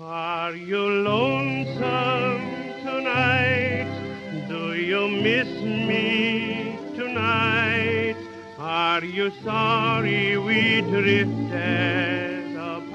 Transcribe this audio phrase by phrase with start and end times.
[0.00, 2.40] Are you lonesome
[2.84, 3.88] tonight?
[4.48, 8.14] Do you miss me tonight?
[8.58, 12.92] Are you sorry we drifted apart?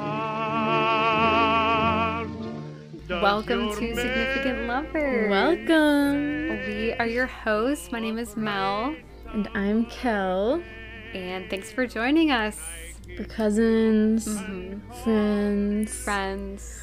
[3.10, 5.28] Does Welcome to Significant Lover.
[5.30, 6.50] Welcome.
[6.68, 7.92] We are your hosts.
[7.92, 8.96] My name is Mel,
[9.34, 10.64] And I'm Kel.
[11.14, 12.62] and thanks for joining us,
[13.20, 14.80] We're cousins, mm-hmm.
[15.04, 15.94] friends.
[16.04, 16.80] friends.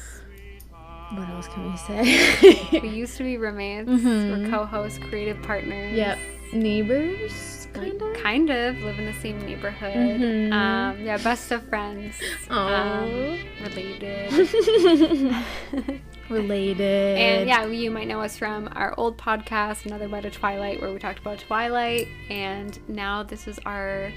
[1.13, 2.79] What else can we say?
[2.81, 3.89] We used to be roommates.
[3.89, 4.43] Mhm.
[4.43, 5.93] We're co-hosts, creative partners.
[5.93, 6.17] yep.
[6.53, 8.13] Neighbors, kind of.
[8.15, 9.93] kind of live in the same neighborhood.
[10.21, 10.51] Mhm.
[10.53, 12.15] Um, yeah, best of friends.
[12.49, 14.31] Um, related.
[16.29, 17.17] Related.
[17.17, 20.91] And yeah, you might know us from our old podcast, Another Bite of Twilight, where
[20.93, 22.07] we talked about Twilight.
[22.29, 24.11] And now this is our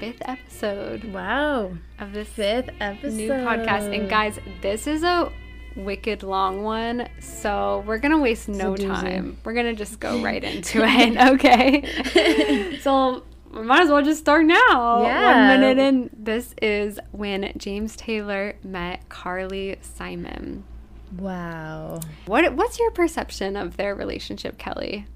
[0.00, 1.72] fifth episode Wow.
[2.00, 3.12] of this Fifth episode.
[3.14, 3.94] new podcast.
[3.96, 5.30] And guys, this is a
[5.76, 9.36] wicked long one, so we're gonna waste no time.
[9.44, 12.78] We're gonna just go right into it, okay?
[12.80, 15.02] so we might as well just start now.
[15.02, 15.50] Yeah.
[15.50, 16.10] One minute in.
[16.12, 20.64] This is when James Taylor met Carly Simon.
[21.18, 22.00] Wow.
[22.26, 25.06] What what's your perception of their relationship, Kelly?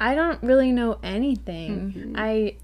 [0.00, 1.92] I don't really know anything.
[1.92, 2.14] Mhm.
[2.16, 2.56] I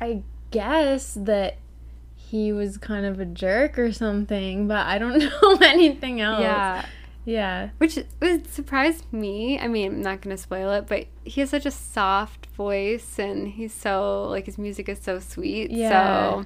[0.00, 1.56] I guess that
[2.28, 6.40] he was kind of a jerk or something, but I don't know anything else.
[6.40, 6.84] Yeah.
[7.24, 7.70] Yeah.
[7.78, 9.58] Which would surprise me.
[9.58, 13.18] I mean, I'm not going to spoil it, but he has such a soft voice
[13.18, 15.70] and he's so, like, his music is so sweet.
[15.70, 16.42] Yeah.
[16.42, 16.44] So,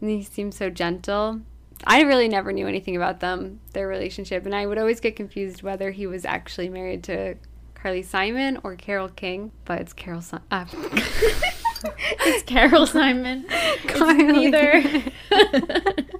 [0.00, 1.40] and he seems so gentle.
[1.84, 4.44] I really never knew anything about them, their relationship.
[4.44, 7.36] And I would always get confused whether he was actually married to
[7.74, 10.44] Carly Simon or Carole King, but it's Carol Simon.
[10.50, 10.66] Uh,
[11.84, 13.44] It's Carol Simon.
[13.86, 14.50] Carly.
[14.50, 14.82] neither.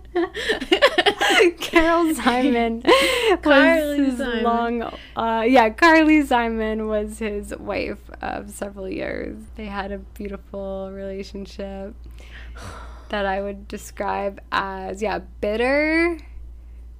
[1.61, 4.43] Carol Simon was Carly his Simon.
[4.43, 4.83] long
[5.17, 11.95] uh, yeah Carly Simon was his wife of several years they had a beautiful relationship
[13.11, 16.19] that I would describe as yeah bitter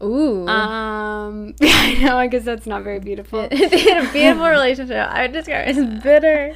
[0.01, 0.47] Ooh.
[0.47, 5.09] um yeah I know I guess that's not very beautiful they had a beautiful relationship.
[5.11, 6.55] I would describe it as bitter.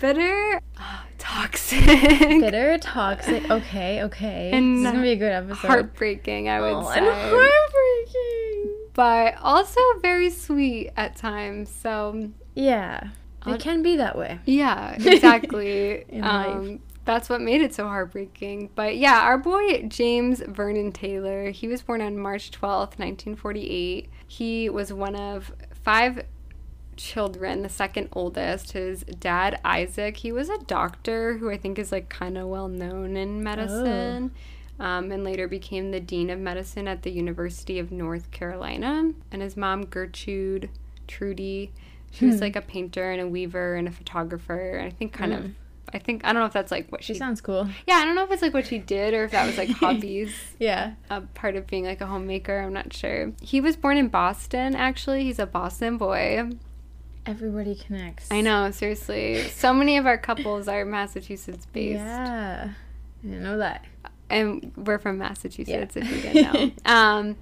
[0.00, 0.60] bitter
[1.18, 3.50] toxic Bitter, toxic.
[3.50, 4.50] Okay, okay.
[4.52, 5.66] And this is gonna be a good episode.
[5.66, 8.74] heartbreaking I would Oh, say and heartbreaking.
[8.94, 13.08] but also very sweet at times so Yeah.
[13.42, 14.38] I'll- It can be that way.
[14.46, 16.04] Yeah, exactly.
[16.22, 16.80] Um, life.
[17.04, 18.70] That's what made it so heartbreaking.
[18.74, 24.08] But yeah, our boy James Vernon Taylor, he was born on March 12th, 1948.
[24.26, 26.22] He was one of five
[26.96, 28.72] children, the second oldest.
[28.72, 32.68] His dad, Isaac, he was a doctor who I think is like kind of well
[32.68, 34.32] known in medicine.
[34.80, 39.12] Um, and later became the dean of medicine at the University of North Carolina.
[39.30, 40.68] And his mom, Gertrude
[41.06, 41.70] Trudy,
[42.10, 44.72] she was like a painter and a weaver and a photographer.
[44.78, 45.50] And I think kind of,
[45.92, 47.68] I think, I don't know if that's like what She she, sounds cool.
[47.86, 49.68] yeah, I don't know if it's like what she did or if that was like
[49.78, 50.94] hobbies, Yeah.
[51.08, 52.58] a part of being like a homemaker.
[52.58, 53.32] I'm not sure.
[53.40, 55.22] He was born in Boston, actually.
[55.22, 56.50] He's a Boston boy.
[57.26, 58.30] Everybody connects.
[58.30, 59.48] I know, seriously.
[59.48, 61.98] So many of our couples are Massachusetts based.
[62.00, 62.70] Yeah.
[62.72, 63.84] I didn't know that.
[64.30, 66.02] and we're from Massachusetts, Yeah.
[66.04, 66.70] if you didn't know.
[66.92, 67.36] um,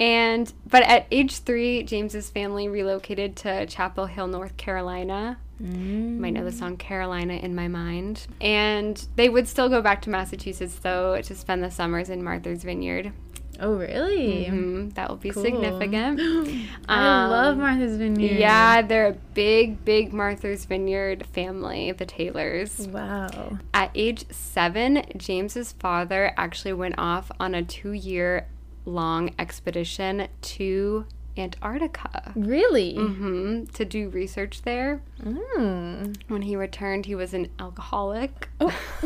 [0.00, 5.38] and but at age three, James's family relocated to Chapel Hill, North Carolina.
[5.62, 6.14] Mm.
[6.14, 8.26] You might know the song Carolina in my mind.
[8.40, 12.64] And they would still go back to Massachusetts though to spend the summers in Martha's
[12.64, 13.12] Vineyard.
[13.60, 14.46] Oh, really?
[14.50, 15.42] Mhm, That will be Cool.
[15.44, 16.20] significant.
[16.88, 18.38] I Um, love Martha's Vineyard.
[18.38, 22.88] Yeah, they're a big, big Martha's Vineyard family, the Taylors.
[22.92, 23.58] Wow.
[23.72, 28.46] At age seven, James's father actually went off on a two year
[28.84, 31.06] long expedition to
[31.36, 32.32] Antarctica.
[32.36, 32.94] Really?
[32.94, 35.02] hmm to do research there.
[35.22, 36.16] Mm.
[36.28, 38.48] When he returned, he was an alcoholic.
[38.60, 38.72] Oh.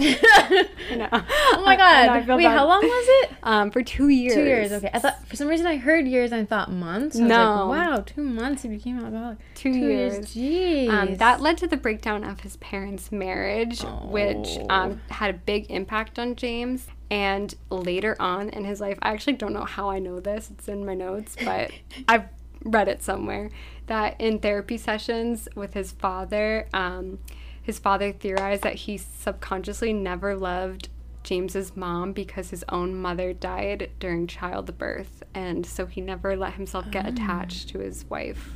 [0.90, 2.06] Oh my god.
[2.06, 2.56] know, I feel Wait, bad.
[2.56, 3.30] how long was it?
[3.42, 4.34] Um, for two years.
[4.34, 4.72] Two years.
[4.72, 4.90] Okay.
[4.92, 7.16] I thought for some reason I heard years and I thought months.
[7.16, 7.66] I was No.
[7.68, 9.38] like, wow, two months he became alcoholic.
[9.54, 10.34] Two, Two years.
[10.36, 10.88] years.
[10.88, 10.90] Jeez.
[10.90, 14.66] Um, that led to the breakdown of his parents' marriage, which Oh.
[14.70, 16.88] um, had a big impact on James.
[17.10, 20.68] And later on in his life, I actually don't know how I know this, it's
[20.68, 21.70] in my notes, but
[22.08, 22.28] I've
[22.64, 23.50] read it somewhere
[23.86, 27.18] that in therapy sessions with his father, um,
[27.62, 30.88] his father theorized that he subconsciously never loved
[31.22, 36.90] James's mom because his own mother died during childbirth, and so he never let himself
[36.90, 38.52] get attached to his wife.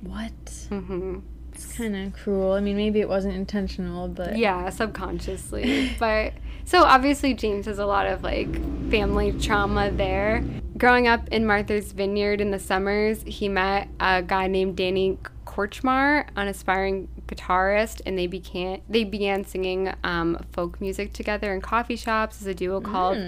[0.00, 0.32] what?
[0.68, 1.18] hmm
[1.64, 2.52] It's kind of cruel.
[2.52, 5.92] I mean, maybe it wasn't intentional, but Yeah, subconsciously.
[5.98, 8.52] but so obviously James has a lot of like
[8.90, 10.44] family trauma there.
[10.78, 16.26] growing up in Martha's Vineyard in the summers, he met a guy named Danny Kortchmar,
[16.36, 21.96] an aspiring guitarist, and they began they began singing um, folk music together in coffee
[21.96, 23.18] shops as a duo called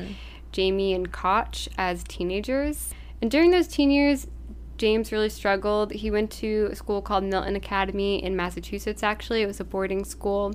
[0.53, 2.95] Jamie and Kootch as teenagers.
[3.23, 4.27] And during those teen years,
[4.77, 5.93] James really struggled.
[5.93, 9.03] He went to a school called Milton Academy in Massachusetts.
[9.03, 10.55] Actually, it was a boarding school.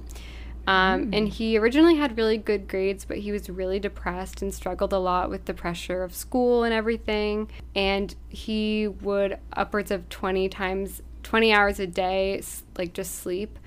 [0.67, 4.93] Um, And he originally had really good grades, but he was really depressed and struggled
[4.93, 7.49] a lot with the pressure of school and everything.
[7.75, 12.41] And he would upwards of 20 times, 20 hours a day,
[12.77, 13.57] like just sleep.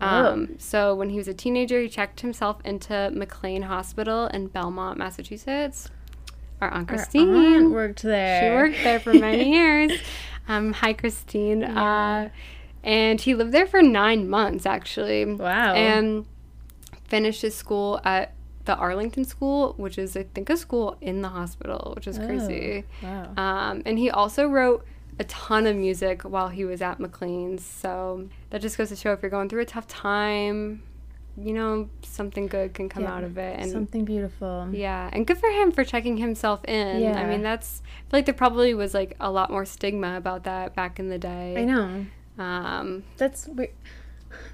[0.00, 4.98] Um, so when he was a teenager, he checked himself into McLean Hospital in Belmont,
[4.98, 5.90] Massachusetts.
[6.60, 7.34] Our Aunt Our Christine.
[7.34, 8.40] aunt worked there.
[8.40, 9.92] She worked there for many years.
[10.48, 11.64] Um, hi, Christine.
[11.64, 12.30] Uh,
[12.84, 15.24] and he lived there for nine months, actually.
[15.24, 15.74] Wow.
[15.74, 16.26] And
[17.04, 18.32] finished his school at
[18.64, 22.84] the Arlington School, which is, I think, a school in the hospital, which is crazy.
[23.02, 23.32] Wow.
[23.36, 24.84] Um, and he also wrote
[25.18, 27.64] a ton of music while he was at McLean's.
[27.64, 30.82] So that just goes to show if you're going through a tough time,
[31.38, 33.58] you know, something good can come Yeah, out of it.
[33.60, 34.68] And Something beautiful.
[34.72, 37.00] yeah, and good for him for checking himself in.
[37.02, 37.20] yeah.
[37.20, 40.44] I mean, that's I feel like there probably was like a lot more stigma about
[40.44, 41.54] that back in the day.
[41.58, 42.06] I know.
[42.38, 43.70] Um, That's weird.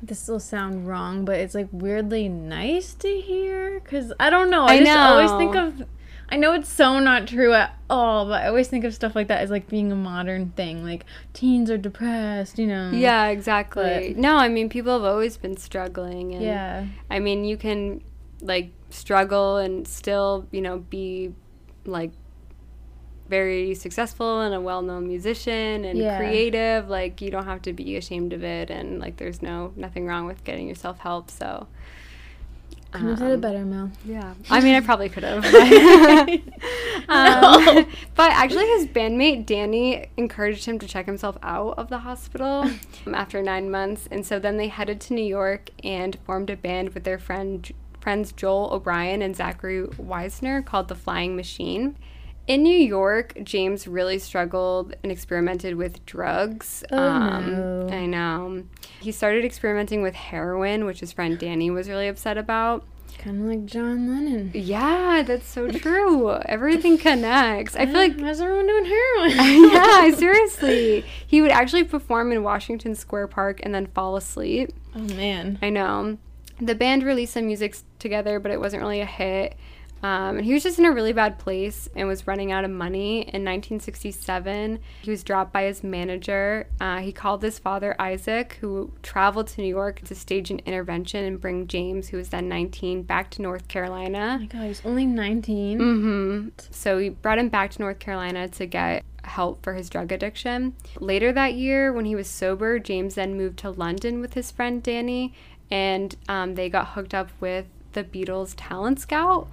[0.02, 4.62] This will sound wrong, but it's like weirdly nice to hear because I don't know.
[4.64, 5.86] I, I just always think of.
[6.32, 9.28] I know it's so not true at all, but I always think of stuff like
[9.28, 10.82] that as like being a modern thing.
[10.82, 12.90] Like teens are depressed, you know.
[12.92, 14.14] yeah, exactly.
[14.14, 16.86] But- no, I mean, people have always been struggling, and Yeah.
[17.10, 18.00] I mean, you can
[18.40, 21.34] like struggle and still, you know, be
[21.84, 22.12] like
[23.28, 26.18] very successful and a well-known musician and Yeah.
[26.18, 30.06] creative like you don't have to be ashamed of it and like there's no nothing
[30.06, 31.66] wrong with getting yourself help so
[32.92, 33.90] Couldn't have said it um, better, Mel.
[34.04, 35.42] Yeah, I mean, I probably could have.
[35.42, 36.30] But,
[37.08, 42.70] um, but actually, his bandmate Danny encouraged him to check himself out of the hospital
[43.12, 46.92] after nine months, and so then they headed to New York and formed a band
[46.92, 51.96] with their friend friends Joel O'Brien and Zachary Wiesner called the Flying Machine.
[52.48, 56.82] In New York, James really struggled and experimented with drugs.
[56.90, 57.86] Oh, no.
[57.88, 58.64] Um, I know.
[59.00, 62.84] He started experimenting with heroin, which his friend Danny was really upset about.
[63.18, 64.50] Kind of like John Lennon.
[64.54, 66.32] Yeah, that's so true.
[66.46, 67.76] Everything connects.
[67.76, 69.30] I feel like How's everyone doing heroin?
[69.72, 71.04] yeah, seriously.
[71.26, 74.70] He would actually perform in Washington Square Park and then fall asleep.
[74.96, 75.58] oh man.
[75.62, 76.18] I know.
[76.60, 79.56] The band released some music together, but it wasn't really a hit.
[80.02, 82.70] Um, and he was just in a really bad place and was running out of
[82.70, 83.18] money.
[83.20, 86.66] In 1967, he was dropped by his manager.
[86.80, 91.24] Uh, he called his father, Isaac, who traveled to New York to stage an intervention
[91.24, 94.34] and bring James, who was then 19, back to North Carolina.
[94.36, 95.78] Oh my god, he's only 19.
[95.78, 100.10] hmm So he brought him back to North Carolina to get help for his drug
[100.10, 100.74] addiction.
[100.98, 104.82] Later that year, when he was sober, James then moved to London with his friend
[104.82, 105.32] Danny,
[105.70, 109.48] and um, they got hooked up with the Beatles Talent Scout.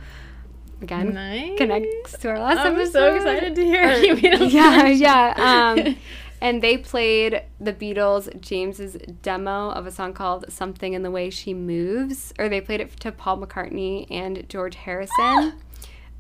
[0.81, 1.58] Again, Nice.
[1.58, 2.92] connects to our last I'm episode.
[2.94, 5.74] so excited to hear Or- Yeah, yeah.
[5.78, 5.98] Um,
[6.42, 11.30] and they played the Beatles James's demo of a song called "Something in the Way
[11.30, 15.54] She Moves," or they played it to Paul McCartney and George Harrison.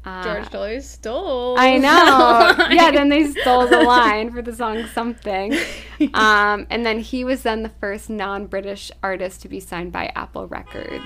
[0.05, 1.55] Uh, George totally stole.
[1.59, 2.55] I know.
[2.73, 5.53] yeah, then they stole the line for the song Something.
[6.13, 10.09] Um, and then he was then the first non British artist to be signed by
[10.15, 11.03] Apple Records.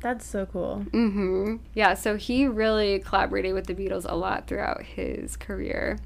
[0.00, 0.84] That's so cool.
[0.92, 5.98] hmm Yeah, so he really collaborated with the Beatles a lot throughout his career.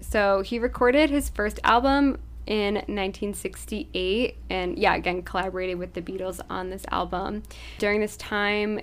[0.00, 6.40] So he recorded his first album in 1968 and yeah again collaborated with the beatles
[6.48, 7.42] on this album
[7.76, 8.80] during this time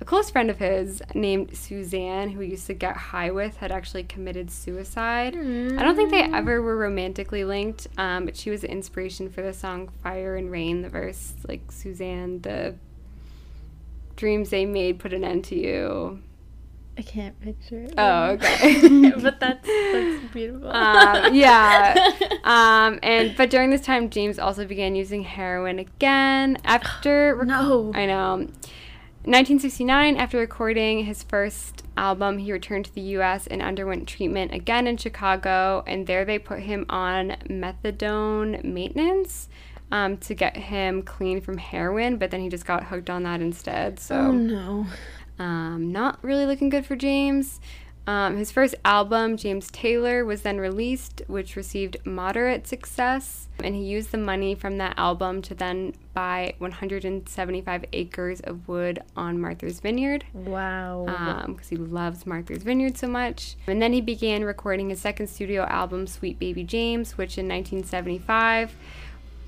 [0.00, 3.70] a close friend of his named suzanne who he used to get high with had
[3.70, 8.62] actually committed suicide i don't think they ever were romantically linked um, but she was
[8.62, 12.74] the inspiration for the song fire and rain the verse like suzanne the
[14.16, 16.20] dreams they made put an end to you
[16.98, 17.94] I can't picture it.
[17.98, 20.68] oh okay but that's that's beautiful.
[20.70, 22.12] um, yeah.
[22.46, 26.56] Um, and but during this time, James also began using heroin again.
[26.64, 27.90] After rec- no.
[27.92, 28.46] I know.
[29.26, 33.48] 1969, after recording his first album, he returned to the U.S.
[33.48, 39.48] and underwent treatment again in Chicago, and there they put him on methadone maintenance.
[39.92, 43.40] Um, to get him clean from heroin, but then he just got hooked on that
[43.40, 44.00] instead.
[44.00, 44.86] So oh no.
[45.38, 47.60] um, not really looking good for James.
[48.08, 53.48] Um, his first album, James Taylor, was then released, which received moderate success.
[53.64, 59.02] And he used the money from that album to then buy 175 acres of wood
[59.16, 61.44] on Martha's Vineyard Wow.
[61.48, 63.56] because he loves Martha's Vineyard so much.
[63.66, 68.76] And then he began recording his second studio album, Sweet Baby James, which in 1975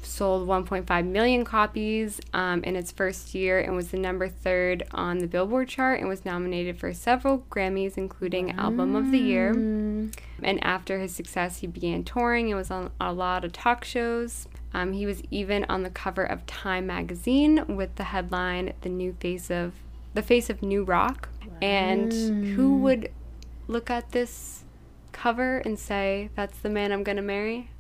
[0.03, 5.19] sold 1.5 million copies um, in its first year and was the number third on
[5.19, 9.55] the Billboard chart and was nominated for several Grammys, including Album of the Year.
[9.55, 10.15] Mm.
[10.43, 14.49] And after his success, he began touring and was on a lot of talk shows.
[14.73, 19.15] Um, he was even on the cover of Time magazine with the headline "The New
[19.21, 19.73] Face of
[20.15, 21.29] the Face of New Rock."
[21.61, 23.11] And who would
[23.67, 24.65] look at this
[25.13, 27.71] cover and say, "That's the man I'm going to marry"?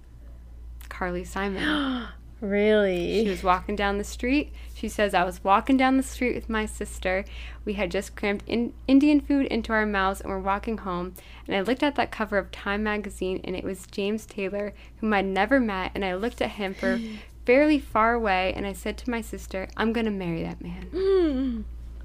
[0.98, 2.06] Carly Simon.
[2.40, 3.24] Really?
[3.24, 4.52] She was walking down the street.
[4.72, 7.24] She says, I was walking down the street with my sister.
[7.64, 11.14] We had just crammed in Indian food into our mouths and were walking home.
[11.48, 15.12] And I looked at that cover of Time magazine, and it was James Taylor, whom
[15.14, 15.90] I'd never met.
[15.96, 17.00] And I looked at him for
[17.44, 20.86] fairly far away, and I said to my sister, I'm going to marry that man.
[20.94, 21.64] Mm.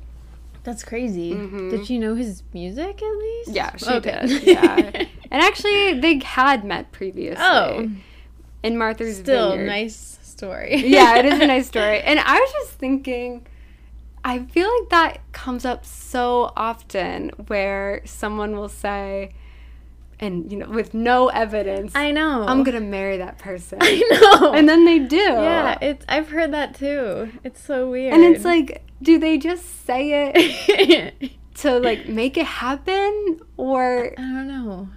[0.63, 1.35] That's crazy.
[1.35, 3.49] Did you know his music at least?
[3.49, 3.55] Mm-hmm.
[3.55, 4.19] Yeah, she Okay.
[4.25, 4.43] did.
[4.47, 4.91] Yeah.
[5.29, 7.37] and actually, they had met previously.
[7.45, 7.91] Oh.
[8.63, 9.67] In Martha's Still Vineyard.
[9.67, 10.75] nice story.
[10.87, 11.99] yeah, it is a nice story.
[12.01, 13.45] And I was just thinking,
[14.23, 19.33] I feel like that comes up so often where someone will say,
[20.19, 22.45] and you know, with no evidence, I know.
[22.47, 24.01] I'm gonna marry that person, I
[24.39, 24.53] know.
[24.53, 25.17] and then they do.
[25.17, 27.31] yeah, it's I've heard that too.
[27.43, 28.13] It's so weird.
[28.13, 34.21] and it's like, do they just say it to like make it happen, or I
[34.21, 34.87] don't know.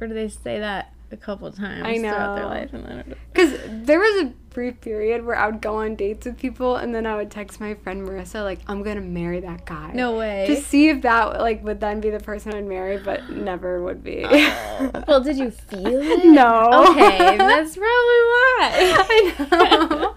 [0.00, 3.58] Or do they say that a couple times I throughout their life and then Because
[3.68, 7.06] there was a brief period where I would go on dates with people, and then
[7.06, 9.92] I would text my friend Marissa, like, I'm gonna marry that guy.
[9.92, 10.46] No way.
[10.46, 14.02] To see if that like would then be the person I'd marry, but never would
[14.02, 14.24] be.
[14.24, 15.04] Oh.
[15.08, 16.24] well, did you feel it?
[16.26, 16.88] no.
[16.90, 18.70] Okay, that's probably why.
[19.08, 20.14] I know.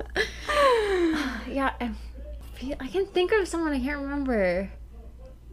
[1.54, 1.92] yeah, I
[2.56, 4.72] feel I can think of someone I can't remember.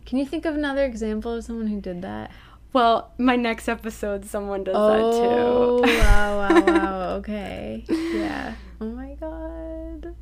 [0.05, 2.31] Can you think of another example of someone who did that?
[2.73, 5.29] Well, my next episode, someone does Oh, that too.
[5.29, 7.11] Oh, wow, wow, wow.
[7.17, 7.85] Okay.
[7.89, 8.55] Yeah.
[8.81, 10.15] Oh my god.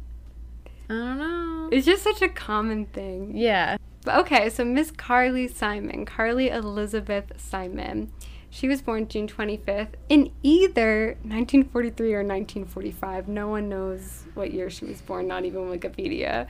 [0.88, 1.68] I don't know.
[1.72, 3.36] It's just such a common thing.
[3.36, 3.76] Yeah.
[4.04, 8.10] But okay, so Miss Carly Simon, Carly Elizabeth Simon.
[8.52, 13.28] She was born June 25th in either 1943 or 1945.
[13.28, 16.48] No one knows what year she was born, not even Wikipedia.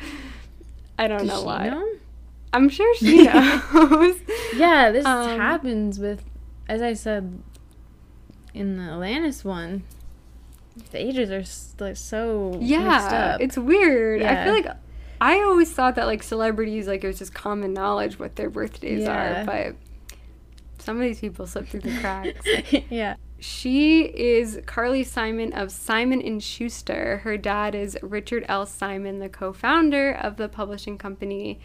[0.99, 1.69] I don't Does know why.
[1.69, 1.87] know?
[2.53, 4.17] I'm sure she knows.
[4.57, 6.25] Yeah, this Um, happens with,
[6.69, 7.41] as I said
[8.55, 9.85] in the Atlantis one.
[10.93, 14.21] The ages are like so mixed yeah, it's weird.
[14.23, 14.41] Yeah.
[14.41, 14.77] I feel like
[15.21, 19.03] I always thought that like celebrities, like it was just common knowledge what their birthdays
[19.03, 19.43] Yeah.
[19.43, 19.77] are, but
[20.79, 22.47] some of these people slip through the cracks.
[22.91, 23.17] yeah.
[23.39, 27.19] She is Carly Simon of Simon and Schuster.
[27.19, 28.65] Her dad is Richard L.
[28.67, 31.59] Simon, the co-founder of the publishing company,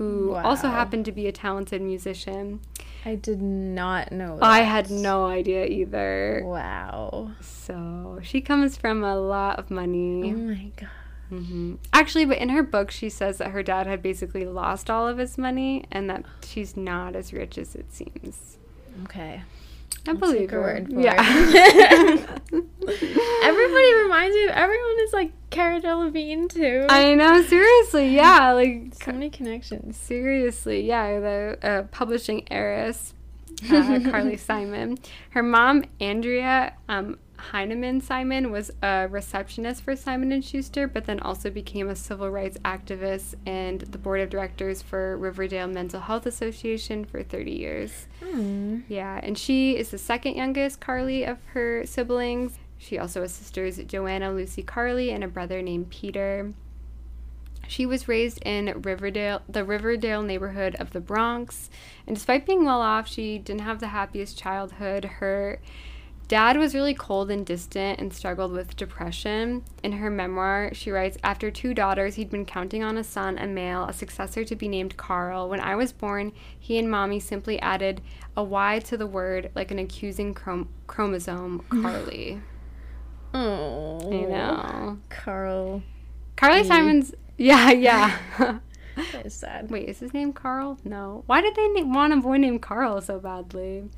[0.00, 2.60] who also happened to be a talented musician.
[3.04, 4.36] I did not know.
[4.36, 4.44] That.
[4.44, 6.42] I had no idea either.
[6.44, 7.32] Wow.
[7.40, 10.32] So she comes from a lot of money.
[10.32, 10.88] Oh my god.
[11.28, 15.06] hmm Actually, but in her book, she says that her dad had basically lost all
[15.06, 18.56] of his money and that she's not as rich as it seems.
[19.04, 19.42] Okay.
[20.06, 21.12] I believe her word for yeah.
[23.42, 24.44] Everybody reminds me.
[24.44, 26.86] of Everyone is like Cara Delevingne too.
[26.88, 29.96] I know, seriously, yeah, like so many connections.
[29.96, 33.14] seriously, yeah, the uh, publishing heiress,
[33.70, 34.98] uh, Carly Simon.
[35.30, 41.20] Her mom, Andrea um, Heinemann Simon, was a receptionist for Simon and Schuster, but then
[41.20, 46.26] also became a civil rights activist and the board of directors for Riverdale Mental Health
[46.26, 48.06] Association for 30 years.
[48.22, 48.80] Hmm.
[48.88, 52.58] Yeah, and she is the second youngest Carly of her siblings.
[52.78, 56.52] She also has sisters Joanna, Lucy, Carly, and a brother named Peter.
[57.68, 61.70] She was raised in Riverdale, the Riverdale neighborhood of the Bronx,
[62.06, 65.04] and despite being well off, she didn't have the happiest childhood.
[65.04, 65.60] Her
[66.30, 69.64] dad was really cold and distant and struggled with depression.
[69.82, 73.48] In her memoir, she writes After two daughters, he'd been counting on a son, a
[73.48, 75.48] male, a successor to be named Carl.
[75.48, 78.00] When I was born, he and mommy simply added
[78.36, 82.40] a Y to the word like an accusing chrom- chromosome, Carly.
[83.34, 83.98] Oh.
[84.06, 84.98] I know.
[85.08, 85.82] Carl.
[86.36, 86.64] Carly E.
[86.64, 87.12] Simon's.
[87.36, 88.18] Yeah, yeah.
[89.12, 89.70] That is sad.
[89.70, 90.78] Wait, is his name Carl?
[90.84, 91.22] No.
[91.26, 93.88] Why did they na- want a boy named Carl so badly?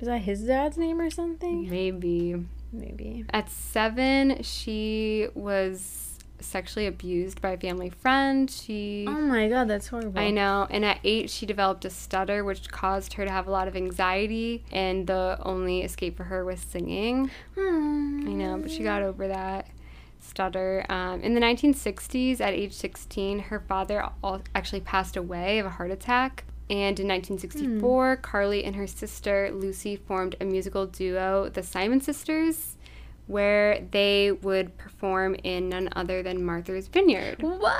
[0.00, 1.68] Is that his dad's name or something?
[1.68, 2.46] Maybe.
[2.72, 3.24] Maybe.
[3.30, 8.50] At seven, she was sexually abused by a family friend.
[8.50, 10.18] She Oh my god, that's horrible.
[10.18, 10.66] I know.
[10.70, 13.76] And at eight, she developed a stutter, which caused her to have a lot of
[13.76, 14.64] anxiety.
[14.72, 17.30] And the only escape for her was singing.
[17.56, 18.24] Hmm.
[18.26, 19.68] I know, but she got over that
[20.20, 20.84] stutter.
[20.88, 25.70] Um, in the 1960s, at age 16, her father al- actually passed away of a
[25.70, 26.44] heart attack.
[26.70, 32.76] And in 1964, Carly and her sister Lucy formed a musical duo, the Simon Sisters,
[33.26, 37.42] where they would perform in none other than Martha's Vineyard.
[37.42, 37.76] What?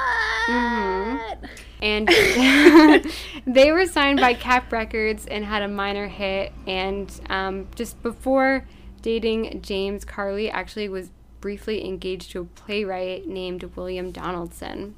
[0.49, 1.45] Mm-hmm.
[1.83, 2.09] And
[3.47, 6.53] they were signed by Kapp Records and had a minor hit.
[6.67, 8.67] And um, just before
[9.03, 14.97] dating James, Carly actually was briefly engaged to a playwright named William Donaldson.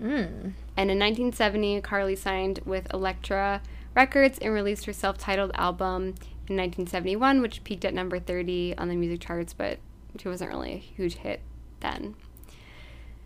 [0.00, 0.52] Mm.
[0.76, 3.62] And in 1970, Carly signed with Elektra
[3.94, 6.14] Records and released her self titled album
[6.48, 9.78] in 1971, which peaked at number 30 on the music charts, but
[10.18, 11.40] she wasn't really a huge hit
[11.80, 12.14] then.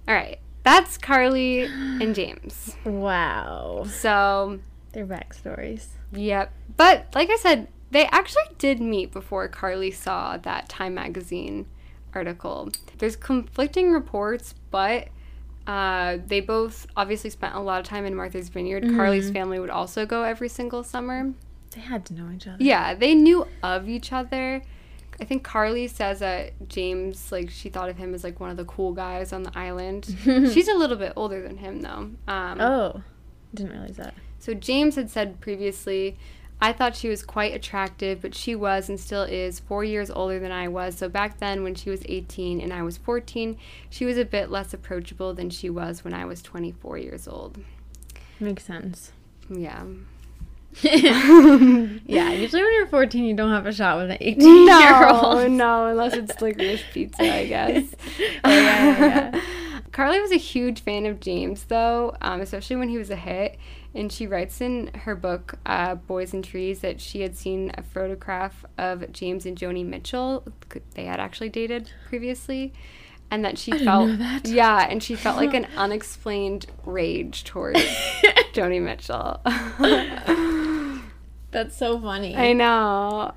[0.07, 2.77] All right, that's Carly and James.
[2.85, 3.87] Wow.
[3.89, 4.61] So,
[4.93, 5.87] Their backstories.
[6.13, 6.53] yep.
[6.77, 11.67] But like I said, they actually did meet before Carly saw that Time magazine
[12.15, 12.71] article.
[12.99, 15.09] There's conflicting reports, but
[15.69, 18.85] uh, they both obviously spent a lot of time in Martha's Vineyard.
[18.97, 21.33] Carly's family would also go every single summer.
[21.75, 22.57] They had to know each other.
[22.59, 24.63] Yeah, they knew of each other.
[25.21, 28.57] I think Carly says that James, like, she thought of him as like one of
[28.57, 30.07] the cool guys on the island.
[30.25, 32.11] She's a little bit older than him, though.
[32.27, 33.03] Um, Oh.
[33.55, 34.15] Didn't realize that.
[34.39, 36.17] so James had said previously,
[36.61, 40.41] I thought she was quite attractive, but she was and still is four years older
[40.41, 40.97] than I was.
[40.97, 43.57] So back then, when she was 18 and I was 14,
[43.91, 47.59] she was a bit less approachable than she was when I was 24 years old.
[48.41, 49.13] Makes sense.
[49.49, 49.85] Yeah.
[50.83, 55.37] Yeah, usually when you're 14, you don't have a shot with an eighteen-year-old.
[55.37, 57.95] no, no, unless it's licorice pizza, I guess.
[58.45, 58.99] Oh, yeah,
[59.35, 59.41] yeah.
[59.93, 63.59] Carly was a huge fan of James, though, um, especially when he was a hit.
[63.95, 67.83] And she writes in her book, uh, Boys and Trees, that she had seen a
[67.83, 70.45] photograph of James and Joni Mitchell.
[70.95, 72.73] They had actually dated previously.
[73.31, 74.47] And that she didn't felt, that.
[74.47, 77.79] yeah, and she felt like an unexplained rage towards
[78.55, 79.41] Joni Mitchell.
[81.51, 82.37] That's so funny.
[82.37, 83.35] I know.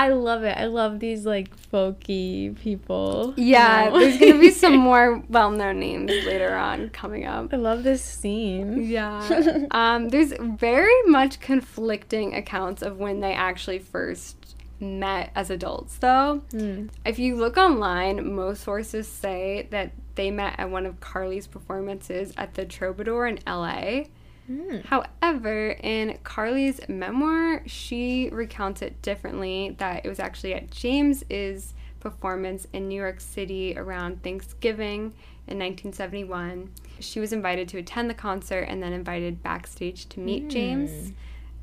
[0.00, 0.56] I love it.
[0.56, 3.34] I love these like folky people.
[3.36, 3.98] you Yeah, know?
[4.00, 7.52] there's gonna be some more well-known names later on coming up.
[7.52, 8.88] I love this scene.
[8.88, 9.66] Yeah.
[9.72, 14.36] um, there's very much conflicting accounts of when they actually first
[14.80, 16.40] met as adults, though.
[16.50, 16.86] Hmm.
[17.04, 22.32] If you look online, most sources say that they met at one of Carly's performances
[22.38, 24.04] at the Troubadour in LA.
[24.50, 24.78] Hmm.
[24.80, 32.66] However, in Carly's memoir, she recounts it differently that it was actually at James's performance
[32.72, 35.14] in New York City around Thanksgiving
[35.46, 36.72] in 1971.
[36.98, 41.12] She was invited to attend the concert and then invited backstage to meet James.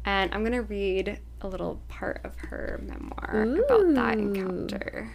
[0.05, 5.11] And I'm going to read a little part of her memoir about that encounter.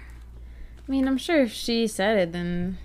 [0.76, 2.76] I mean, I'm sure if she said it, then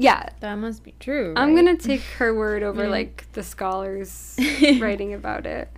[0.00, 1.34] Yeah, that must be true.
[1.36, 2.90] I'm gonna take her word over Mm.
[2.90, 4.38] like the scholars
[4.80, 5.68] writing about it.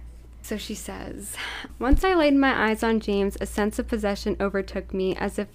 [0.42, 1.36] So she says,
[1.78, 5.48] Once I laid my eyes on James, a sense of possession overtook me as if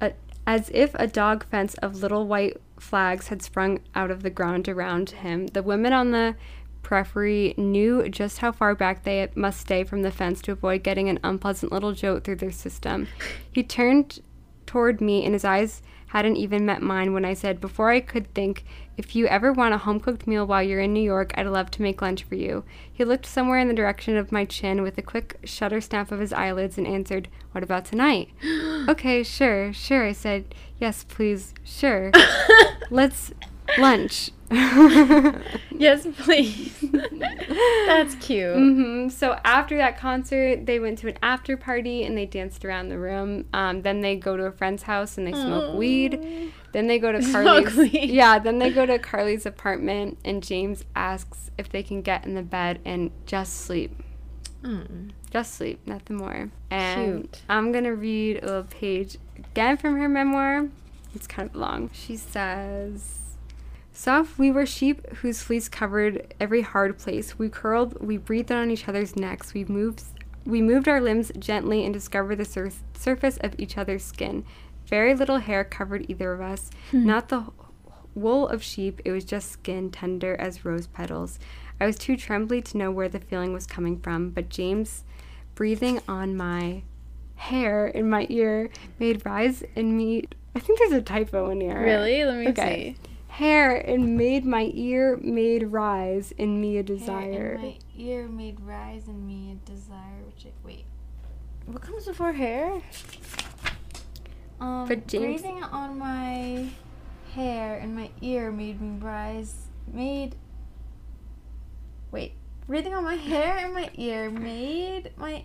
[0.00, 0.12] a,
[0.46, 4.68] as if a dog fence of little white flags had sprung out of the ground
[4.68, 5.46] around him.
[5.48, 6.34] The women on the
[6.82, 11.08] periphery knew just how far back they must stay from the fence to avoid getting
[11.08, 13.08] an unpleasant little jolt through their system.
[13.50, 14.20] He turned
[14.66, 15.80] toward me, and his eyes
[16.14, 18.64] hadn't even met mine when I said, Before I could think,
[18.96, 21.72] if you ever want a home cooked meal while you're in New York, I'd love
[21.72, 22.62] to make lunch for you.
[22.90, 26.20] He looked somewhere in the direction of my chin with a quick shutter snap of
[26.20, 28.30] his eyelids and answered, What about tonight?
[28.88, 30.54] okay, sure, sure, I said.
[30.78, 32.12] Yes, please, sure.
[32.90, 33.32] Let's
[33.78, 34.30] lunch.
[35.76, 36.72] Yes, please.
[37.86, 38.54] That's cute.
[38.54, 42.88] hmm So after that concert, they went to an after party and they danced around
[42.90, 43.46] the room.
[43.52, 46.52] Um, then they go to a friend's house and they smoke weed.
[46.72, 47.92] Then they go to Carly's.
[47.92, 52.34] Yeah, then they go to Carly's apartment and James asks if they can get in
[52.34, 54.00] the bed and just sleep.
[54.62, 55.10] Mm.
[55.30, 56.50] Just sleep, nothing more.
[56.70, 57.42] And Cute.
[57.48, 60.68] I'm gonna read a little page again from her memoir.
[61.14, 61.90] It's kind of long.
[61.92, 63.18] She says.
[63.96, 67.38] Soft, we were sheep whose fleece covered every hard place.
[67.38, 69.54] We curled, we breathed on each other's necks.
[69.54, 70.02] We moved,
[70.44, 74.44] we moved our limbs gently and discovered the sur- surface of each other's skin.
[74.88, 76.70] Very little hair covered either of us.
[76.90, 77.06] Hmm.
[77.06, 77.44] Not the
[78.16, 81.38] wool of sheep, it was just skin tender as rose petals.
[81.80, 85.04] I was too trembly to know where the feeling was coming from, but James,
[85.54, 86.82] breathing on my
[87.36, 90.24] hair in my ear, made rise in me.
[90.54, 91.80] I think there's a typo in here.
[91.80, 92.24] Really?
[92.24, 92.96] Let me Okay.
[93.00, 93.08] see.
[93.34, 97.32] Hair and made my ear made rise in me a desire.
[97.32, 97.54] Hair desire.
[97.54, 100.22] in my ear made rise in me a desire.
[100.26, 100.84] Which I, wait,
[101.66, 102.80] what comes before hair?
[104.60, 106.68] Um, But James- breathing on my
[107.34, 109.66] hair and my ear made me rise.
[109.92, 110.36] Made.
[112.12, 112.34] Wait,
[112.68, 115.44] breathing on my hair and my ear made my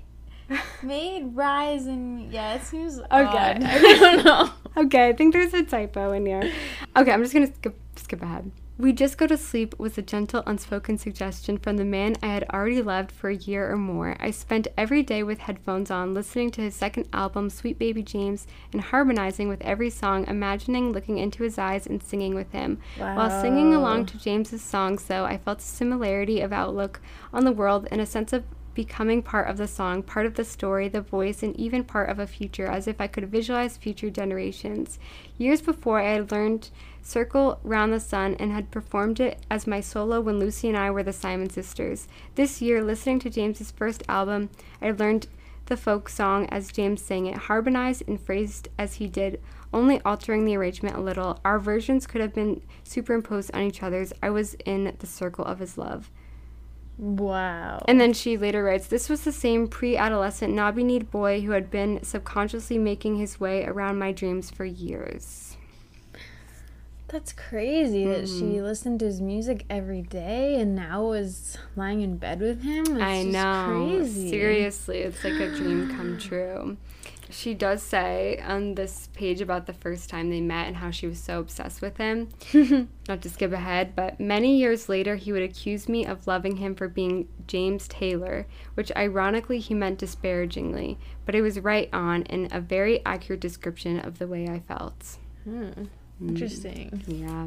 [0.83, 2.31] made rise and.
[2.31, 3.07] Yeah, it seems okay.
[3.11, 3.63] odd.
[3.63, 4.49] I don't know.
[4.77, 6.53] Okay, I think there's a typo in here.
[6.95, 8.49] Okay, I'm just gonna skip skip ahead.
[8.79, 12.45] We Just Go to Sleep was a gentle, unspoken suggestion from the man I had
[12.53, 14.15] already loved for a year or more.
[14.21, 18.47] I spent every day with headphones on, listening to his second album, Sweet Baby James,
[18.71, 22.79] and harmonizing with every song, imagining looking into his eyes and singing with him.
[22.97, 23.17] Wow.
[23.17, 27.01] While singing along to James's songs, though, I felt a similarity of outlook
[27.33, 30.43] on the world and a sense of becoming part of the song, part of the
[30.43, 34.09] story, the voice, and even part of a future, as if I could visualize future
[34.09, 34.99] generations.
[35.37, 36.69] Years before, I had learned
[37.01, 40.91] Circle Round the Sun and had performed it as my solo when Lucy and I
[40.91, 42.07] were the Simon Sisters.
[42.35, 44.49] This year, listening to James's first album,
[44.81, 45.27] I learned
[45.65, 49.39] the folk song as James sang it, harmonized and phrased as he did,
[49.71, 51.39] only altering the arrangement a little.
[51.45, 54.11] Our versions could have been superimposed on each other's.
[54.21, 56.09] I was in the circle of his love.
[56.99, 57.81] Wow.
[57.87, 61.51] And then she later writes, This was the same pre adolescent knobby kneed boy who
[61.51, 65.55] had been subconsciously making his way around my dreams for years.
[67.07, 68.39] That's crazy that Mm-hmm.
[68.53, 72.85] she listened to his music every day and now was lying in bed with him.
[72.85, 73.65] It's I know.
[73.97, 74.29] Crazy.
[74.29, 76.77] Seriously, it's like a dream come true.
[77.31, 81.05] She does say on this page about the first time they met and how she
[81.05, 82.29] was so obsessed with him.
[83.07, 86.73] Not to skip ahead, but many years later, he would accuse me of loving him
[86.73, 92.51] for being James Taylor, which ironically he meant disparagingly, but it was right on and
[92.51, 95.17] a very accurate description of the way I felt.
[95.43, 95.85] Hmm.
[96.19, 97.03] Interesting.
[97.07, 97.45] Yeah.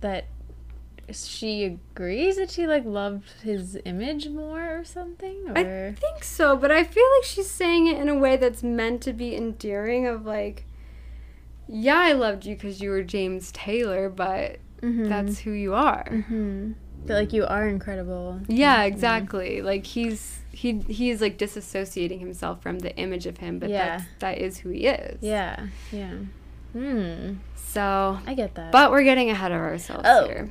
[0.00, 0.26] That
[1.12, 6.70] she agrees that she like loved his image more or something I think so, but
[6.70, 10.24] I feel like she's saying it in a way that's meant to be endearing of
[10.24, 10.64] like
[11.66, 15.08] yeah, I loved you because you were James Taylor, but Mhm.
[15.08, 16.04] that's who you are.
[16.10, 16.74] Mhm.
[17.06, 18.40] that like you are incredible.
[18.48, 19.60] Yeah, exactly.
[19.62, 23.98] Like he's he he's like disassociating himself from the image of him, but Yeah.
[23.98, 25.18] that's that is who he is.
[25.22, 25.66] Yeah.
[25.92, 26.14] Yeah.
[26.74, 27.34] Hmm.
[27.54, 28.72] So I get that.
[28.72, 30.26] But we're getting ahead of ourselves Oh.
[30.26, 30.50] here.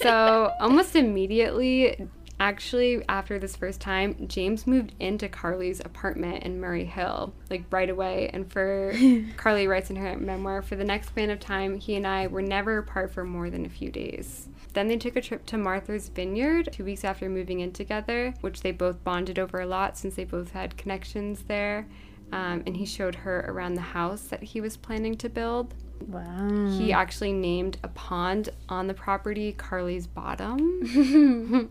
[0.00, 6.84] So almost immediately, actually after this first time, James moved into Carly's apartment in Murray
[6.84, 8.30] Hill, like right away.
[8.32, 8.94] And for
[9.36, 12.42] Carly writes in her memoir, for the next span of time, he and I were
[12.42, 14.48] never apart for more than a few days.
[14.72, 18.60] Then they took a trip to Martha's Vineyard two weeks after moving in together, which
[18.62, 21.86] they both bonded over a lot since they both had connections there.
[22.32, 25.74] Um, and he showed her around the house that he was planning to build.
[26.06, 26.68] wow.
[26.70, 31.70] He actually named a pond on the property Carly's Bottom.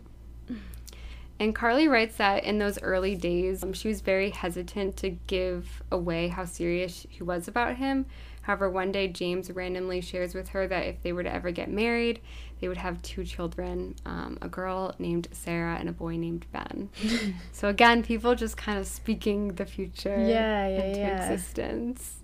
[1.40, 5.82] and Carly writes that in those early days, um, she was very hesitant to give
[5.90, 8.06] away how serious he was about him.
[8.42, 11.70] However, one day James randomly shares with her that if they were to ever get
[11.70, 12.20] married,
[12.60, 16.90] they would have two children um, a girl named Sarah and a boy named Ben.
[17.52, 21.30] so, again, people just kind of speaking the future Yeah, yeah, into yeah.
[21.32, 22.16] existence.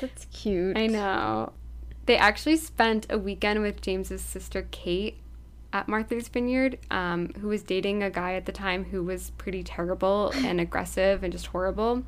[0.00, 0.76] That's cute.
[0.76, 1.52] I know.
[2.06, 5.18] They actually spent a weekend with James's sister Kate
[5.72, 9.62] at Martha's Vineyard, um, who was dating a guy at the time who was pretty
[9.62, 12.02] terrible and aggressive and just horrible.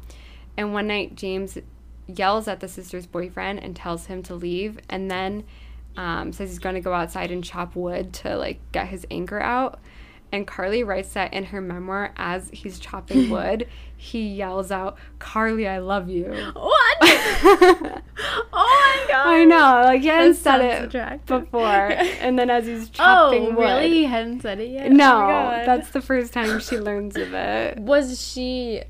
[0.57, 1.59] And one night, James
[2.07, 5.45] yells at the sister's boyfriend and tells him to leave, and then
[5.97, 9.41] um, says he's going to go outside and chop wood to like get his anger
[9.41, 9.79] out.
[10.33, 15.69] And Carly writes that in her memoir as he's chopping wood, he yells out, "Carly,
[15.69, 16.99] I love you." What?
[17.03, 18.01] oh
[18.53, 19.27] my god.
[19.27, 21.45] I know, like he hadn't said it attractive.
[21.45, 21.63] before,
[22.21, 23.91] and then as he's chopping Oh, wood, really?
[23.91, 24.91] He hadn't said it yet?
[24.91, 27.79] no, Oh that's the first time she learns of it.
[27.79, 28.83] Was she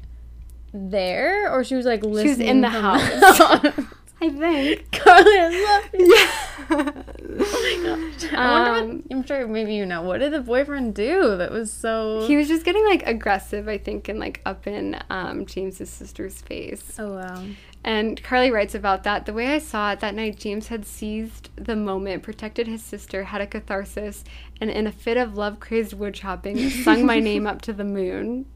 [0.72, 2.30] there or she was like listening?
[2.30, 3.86] was in the house.
[4.24, 4.90] I think.
[4.92, 5.48] Carly, I
[5.82, 6.14] love you.
[6.14, 7.02] Yeah.
[7.36, 8.32] Oh my gosh.
[8.32, 10.02] I wonder Um, what, I'm sure maybe you know.
[10.02, 12.26] What did the boyfriend do that was so.
[12.26, 16.40] He was just getting like aggressive, I think, and like up in um, James's sister's
[16.40, 16.96] face.
[16.98, 17.44] oh, wow.
[17.86, 19.26] And Carly writes about that.
[19.26, 23.24] The way I saw it that night, James had seized the moment, protected his sister,
[23.24, 24.24] had a catharsis,
[24.58, 27.84] and in a fit of love crazed wood chopping, sung my name up to the
[27.84, 28.46] moon.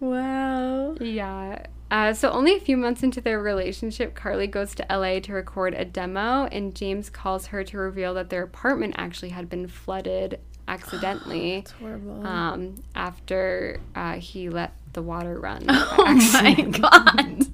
[0.00, 0.94] Wow.
[1.00, 1.66] Yeah.
[1.94, 5.74] Uh, so only a few months into their relationship, Carly goes to LA to record
[5.74, 10.40] a demo, and James calls her to reveal that their apartment actually had been flooded
[10.66, 12.26] accidentally It's horrible.
[12.26, 15.66] um, after uh, he let the water run.
[15.68, 17.40] oh my god.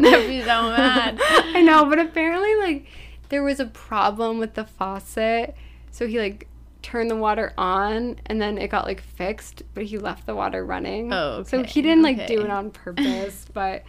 [0.00, 1.18] That'd be so mad.
[1.20, 2.86] I know, but apparently, like
[3.28, 5.54] there was a problem with the faucet,
[5.90, 6.48] so he like
[6.84, 10.64] turned the water on and then it got like fixed, but he left the water
[10.64, 11.12] running.
[11.12, 13.82] Oh, So he didn't like do it on purpose, but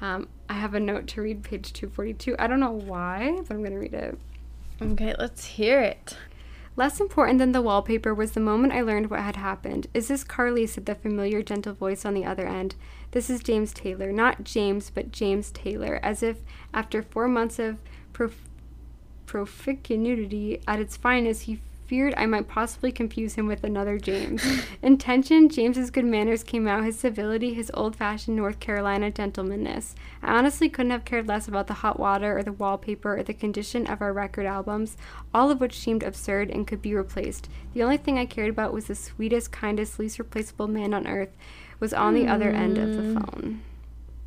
[0.00, 2.36] um, I have a note to read page 242.
[2.38, 4.18] I don't know why, but I'm going to read it.
[4.82, 6.16] Okay, let's hear it.
[6.74, 9.86] Less important than the wallpaper was the moment I learned what had happened.
[9.94, 10.66] Is this Carly?
[10.66, 12.74] said the familiar, gentle voice on the other end.
[13.12, 14.12] This is James Taylor.
[14.12, 16.00] Not James, but James Taylor.
[16.02, 16.38] As if
[16.74, 17.80] after four months of
[18.12, 18.48] prof-
[19.26, 24.44] proficunity at its finest, he feared I might possibly confuse him with another James.
[24.82, 29.96] Intention, James's good manners came out, his civility, his old fashioned North Carolina gentlemanness.
[30.22, 33.34] I honestly couldn't have cared less about the hot water or the wallpaper or the
[33.34, 34.96] condition of our record albums,
[35.34, 37.48] all of which seemed absurd and could be replaced.
[37.74, 41.36] The only thing I cared about was the sweetest, kindest, least replaceable man on earth
[41.80, 43.62] was on the other end of the phone.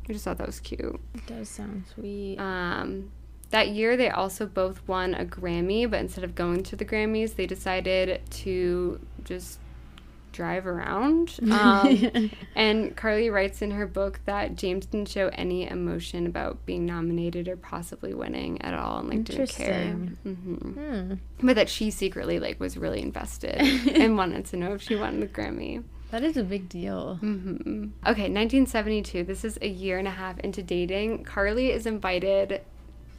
[0.06, 1.00] I just thought that was cute.
[1.14, 2.38] It does sound sweet.
[2.38, 3.10] Um,
[3.54, 7.36] that year, they also both won a Grammy, but instead of going to the Grammys,
[7.36, 9.60] they decided to just
[10.32, 11.38] drive around.
[11.52, 16.84] Um, and Carly writes in her book that James didn't show any emotion about being
[16.84, 19.82] nominated or possibly winning at all, and like didn't care.
[19.82, 20.18] Interesting.
[20.24, 21.14] hmm.
[21.46, 23.54] But that she secretly like was really invested
[23.94, 25.84] and wanted to know if she won the Grammy.
[26.10, 27.16] That is a big deal.
[27.16, 29.22] hmm Okay, 1972.
[29.22, 31.22] This is a year and a half into dating.
[31.22, 32.62] Carly is invited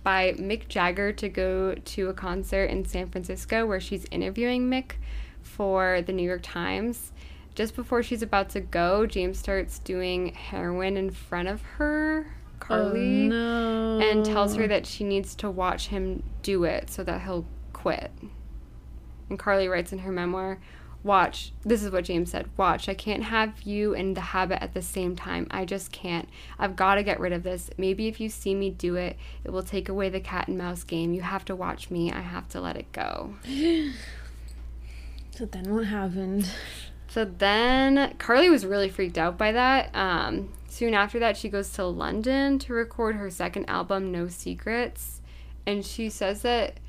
[0.06, 4.92] by Mick Jagger to go to a concert in San Francisco where she's interviewing Mick
[5.42, 7.12] for the New York Times.
[7.56, 13.26] Just before she's about to go, James starts doing heroin in front of her, Carly,
[13.26, 14.00] oh, no.
[14.00, 18.12] and tells her that she needs to watch him do it so that he'll quit.
[19.32, 20.60] And Carly writes in her memoir,
[21.06, 22.50] Watch, this is what James said.
[22.58, 25.46] Watch, I can't have you and the habit at the same time.
[25.52, 26.28] I just can't.
[26.58, 27.70] I've got to get rid of this.
[27.78, 30.84] Maybe if you see me do it, it will take away the cat and mouse
[30.84, 31.14] game.
[31.14, 32.12] You have to watch me.
[32.12, 33.36] I have to let it go.
[35.38, 36.50] So then what happened?
[37.10, 39.94] So then Carly was really freaked out by that.
[39.94, 45.20] Um, soon after that, she goes to London to record her second album, No Secrets.
[45.68, 46.80] And she says that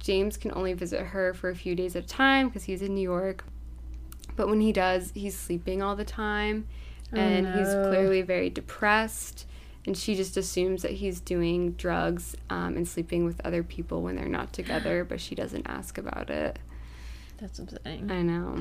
[0.00, 2.94] James can only visit her for a few days at a time because he's in
[2.94, 3.42] New York.
[4.36, 6.66] But when he does, he's sleeping all the time.
[7.12, 7.88] And he's no.
[7.88, 9.46] clearly very depressed.
[9.86, 14.16] And she just assumes that he's doing drugs um, and sleeping with other people when
[14.16, 16.58] they're not together, but she doesn't ask about it.
[17.38, 18.10] That's upsetting.
[18.10, 18.58] I know.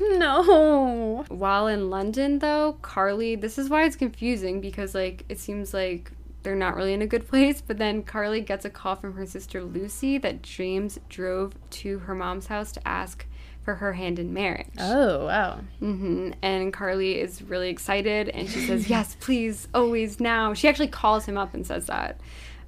[0.00, 1.24] no.
[1.28, 6.12] While in London, though, Carly, this is why it's confusing because, like, it seems like
[6.42, 7.60] they're not really in a good place.
[7.60, 12.14] But then Carly gets a call from her sister Lucy that James drove to her
[12.14, 13.26] mom's house to ask
[13.64, 14.66] for her hand in marriage.
[14.78, 15.60] Oh, wow.
[15.80, 20.52] hmm And Carly is really excited and she says, Yes, please, always now.
[20.54, 22.20] She actually calls him up and says that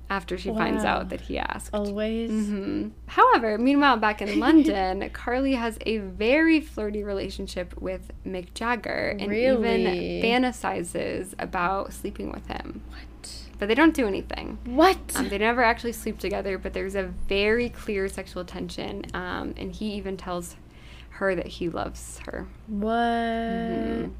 [0.08, 1.74] after she finds out that he asked.
[1.74, 2.30] Always.
[2.30, 9.16] hmm However, meanwhile, back in London, Carly has a very flirty relationship with Mick Jagger
[9.18, 9.84] and Really?
[9.84, 12.82] even fantasizes about sleeping with him.
[12.88, 13.42] What?
[13.58, 14.58] But they don't do anything.
[14.64, 14.98] What?
[15.16, 19.04] Um, they never actually sleep together, but there's a very clear sexual tension.
[19.14, 20.56] Um, and he even tells
[21.16, 22.46] her that he loves her.
[22.68, 22.92] what?
[22.92, 24.10] Mhm.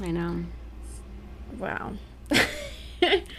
[0.00, 0.44] I know.
[1.58, 1.92] Wow.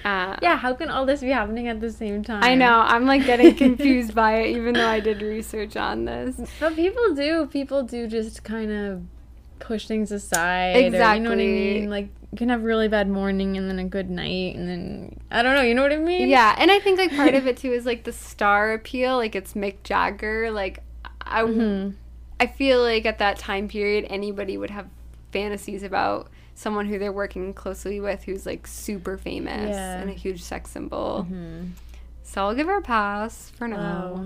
[0.05, 2.41] Uh, yeah, how can all this be happening at the same time?
[2.41, 2.79] I know.
[2.79, 6.39] I'm like getting confused by it, even though I did research on this.
[6.61, 7.45] But people do.
[7.47, 9.01] People do just kind of
[9.59, 10.75] push things aside.
[10.77, 10.79] Or,
[11.15, 11.41] you know what I
[11.81, 11.89] mean?
[11.89, 15.41] Like, you can have really bad morning and then a good night, and then I
[15.43, 15.61] don't know.
[15.61, 16.29] You know what I mean?
[16.29, 19.17] Yeah, and I think like part of it too is like the star appeal.
[19.17, 20.51] Like it's Mick Jagger.
[20.51, 20.81] Like
[21.21, 21.95] I, Mhm.
[22.39, 24.87] I feel like at that time period, anybody would have
[25.31, 29.99] fantasies about someone who they're working closely with who's like super famous Yeah.
[30.01, 31.25] and a huge sex symbol.
[31.29, 31.71] Mhm.
[32.23, 34.13] So I'll give her a pass for now.
[34.15, 34.25] Wow.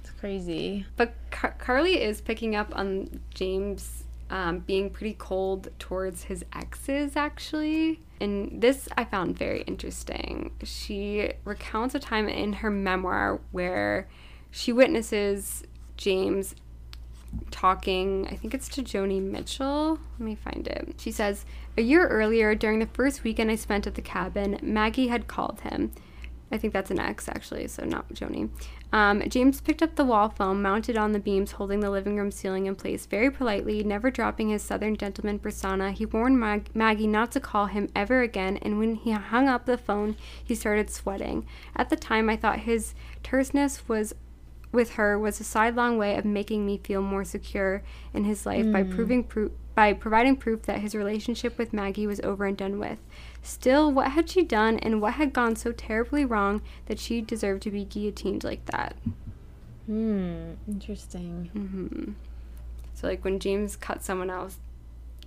[0.00, 0.86] It's crazy.
[0.96, 7.16] But Car- Carly is picking up on James um, being pretty cold towards his exes,
[7.16, 8.00] actually.
[8.18, 10.52] And this I found very interesting.
[10.62, 14.08] She recounts a time in her memoir where
[14.50, 15.64] she witnesses
[15.98, 16.54] James
[17.50, 19.98] talking, I think it's to Joni Mitchell.
[20.18, 20.94] Let me find it.
[20.98, 21.44] She says,
[21.76, 25.60] A year earlier, during the first weekend I spent at the cabin, Maggie had called
[25.60, 25.92] him.
[26.52, 28.50] I think that's an ex, actually, so not Joni.
[28.92, 32.30] Um, James picked up the wall phone mounted on the beams holding the living room
[32.30, 35.92] ceiling in place very politely, never dropping his southern gentleman persona.
[35.92, 39.64] He warned Mag- Maggie not to call him ever again, and when he hung up
[39.64, 40.14] the phone,
[40.44, 41.46] he started sweating.
[41.74, 44.14] At the time, I thought his terseness was
[44.72, 47.82] with her was a sidelong way of making me feel more secure
[48.14, 52.20] in his life by proving proof by providing proof that his relationship with Maggie was
[52.20, 52.98] over and done with.
[53.42, 57.62] Still, what had she done and what had gone so terribly wrong that she deserved
[57.62, 58.96] to be guillotined like that?
[59.86, 60.52] Hmm.
[60.68, 61.50] Interesting.
[61.54, 62.12] hmm
[62.94, 64.58] So, like, when James cut someone else,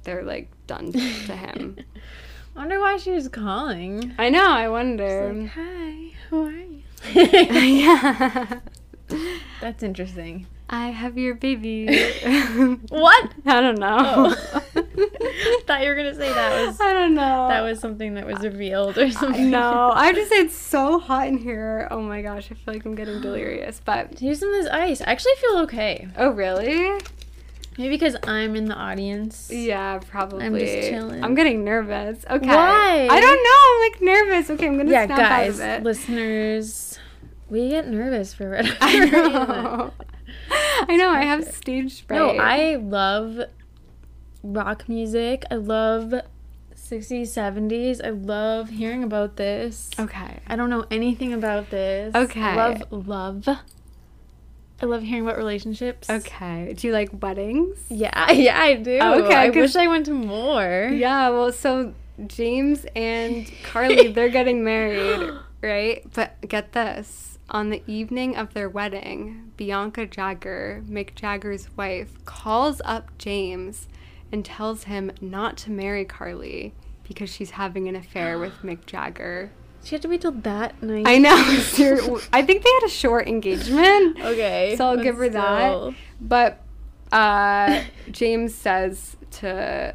[0.04, 1.00] they're like done to
[1.36, 1.78] him.
[2.56, 4.14] I wonder why she was calling.
[4.20, 5.34] I know, I wonder.
[5.34, 6.84] like, Hi, how are you?
[7.14, 8.60] yeah.
[9.62, 10.48] That's interesting.
[10.70, 11.88] I have your baby.
[12.90, 13.32] What?
[13.46, 13.98] I don't know.
[14.36, 14.82] Oh.
[15.68, 17.48] Thought you were gonna say that was I don't know.
[17.50, 19.50] that was something that was revealed or something.
[19.52, 21.88] No, I say it's so hot in here.
[21.92, 23.82] Oh my gosh, I feel like I'm getting delirious.
[23.84, 25.02] But Here's some of this ice.
[25.02, 26.08] I actually feel okay.
[26.18, 27.00] oh really?
[27.78, 29.50] Maybe because I'm in the audience.
[29.52, 30.46] Yeah, probably.
[30.46, 31.24] I'm just chilling.
[31.24, 32.24] I'm getting nervous.
[32.30, 32.48] Okay.
[32.48, 33.08] Why?
[33.12, 33.60] I don't know.
[33.68, 34.50] I'm like nervous.
[34.52, 35.84] Okay, I'm gonna Yeah, snap guys, out of it.
[35.84, 36.98] listeners,
[37.50, 39.94] we get nervous for whatever I know.
[40.88, 41.10] I know.
[41.10, 42.18] I have stage fright.
[42.18, 43.40] No, I love
[44.44, 45.44] rock music.
[45.50, 46.14] I love
[46.76, 48.06] 60s, 70s.
[48.06, 49.90] I love hearing about this.
[50.00, 50.40] Okay.
[50.48, 52.14] I don't know anything about this.
[52.16, 52.42] Okay.
[52.42, 53.48] I love love.
[54.82, 56.10] I love hearing about relationships.
[56.10, 56.74] Okay.
[56.74, 57.80] Do you like weddings?
[57.90, 59.00] Yeah, yeah, I do.
[59.00, 60.90] Okay, I wish I went to more.
[60.92, 61.94] Yeah, well, so
[62.28, 65.32] James and Carly, they're getting married,
[65.62, 66.04] right?
[66.14, 67.35] But get this.
[67.50, 73.88] On the evening of their wedding, Bianca Jagger, Mick Jagger's wife, calls up James
[74.32, 76.74] and tells him not to marry Carly
[77.08, 79.52] because she's having an affair with Mick Jagger.
[79.84, 81.06] She had to wait till that night.
[81.08, 81.36] I know.
[82.34, 84.20] I think they had a short engagement.
[84.20, 84.74] Okay.
[84.76, 85.70] So I'll give her that.
[85.70, 85.94] still.
[86.20, 86.64] But
[87.12, 89.94] uh, James says to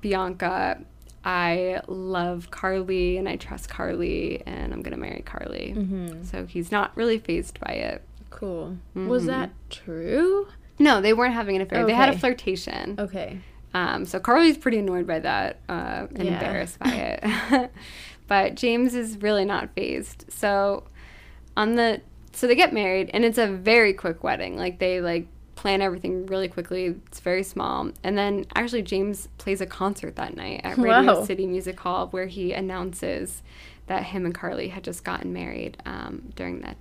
[0.00, 0.78] Bianca,
[1.26, 5.74] I love Carly and I trust Carly and I'm going to marry Carly.
[5.76, 6.24] Mhm.
[6.24, 8.02] So he's not really fazed by it.
[8.30, 8.76] Cool.
[8.94, 9.26] Was Mhm.
[9.26, 10.46] that true?
[10.78, 11.84] No, they weren't having an affair.
[11.84, 12.94] They had a flirtation.
[12.98, 13.38] Okay.
[13.74, 16.34] Um, so Carly's pretty annoyed by that uh, and Yeah.
[16.34, 17.70] embarrassed by it.
[18.28, 20.26] but James is really not fazed.
[20.28, 20.84] So
[21.56, 22.00] on the
[22.32, 24.56] so they get married and it's a very quick wedding.
[24.56, 26.94] Like they like plan everything really quickly.
[27.06, 27.90] It's very small.
[28.04, 31.24] And then actually James plays a concert that night at Radio Wow.
[31.24, 33.42] City Music Hall where he announces
[33.86, 36.76] that him and Carly had just gotten married um, during that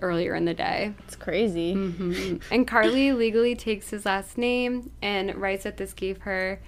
[0.00, 0.94] earlier in the day.
[1.04, 1.74] It's crazy.
[1.74, 6.60] hmm And Carly legally takes his last name and writes that this gave her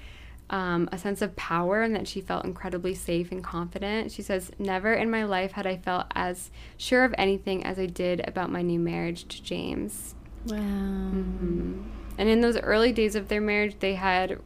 [0.50, 4.10] um, a sense of power and that she felt incredibly safe and confident.
[4.10, 7.86] She says, Never in my life had I felt as sure of anything as I
[7.86, 10.16] did about my new marriage to James.
[10.46, 10.56] Wow.
[10.56, 11.84] Mhm.
[12.18, 14.38] And in those early days of their marriage, they had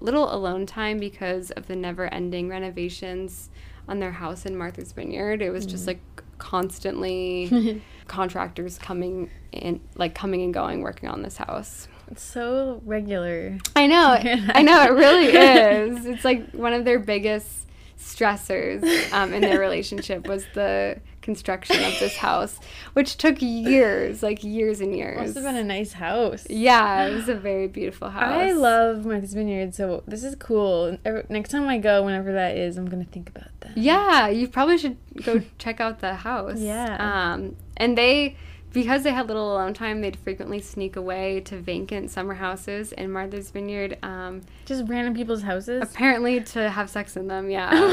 [0.00, 3.50] little alone time because of the never ending renovations
[3.88, 5.42] on their house in Martha's Vineyard.
[5.42, 6.00] It was just like
[6.38, 11.88] constantly contractors coming in, like coming and going, working on this house.
[12.10, 13.58] It's so regular.
[13.74, 14.18] I know.
[14.54, 14.82] I know.
[14.82, 16.06] It really is.
[16.06, 17.66] It's like one of their biggest
[17.98, 22.60] stressors um, in their relationship was the construction of this house,
[22.92, 25.18] which took years, like years and years.
[25.18, 26.46] Must have been a nice house.
[26.48, 28.22] Yeah, it was a very beautiful house.
[28.22, 30.96] I love Martha's Vineyard, so this is cool.
[31.28, 33.76] Next time I go, whenever that is, I'm gonna think about that.
[33.76, 36.60] Yeah, you probably should go check out the house.
[36.60, 36.96] Yeah.
[37.32, 38.36] Um, and they,
[38.74, 43.10] because they had little alone time, they'd frequently sneak away to vacant summer houses in
[43.10, 43.96] Martha's Vineyard.
[44.02, 45.82] Um, Just random people's houses.
[45.82, 47.48] apparently to have sex in them.
[47.50, 47.70] Yeah.
[47.72, 47.88] Oh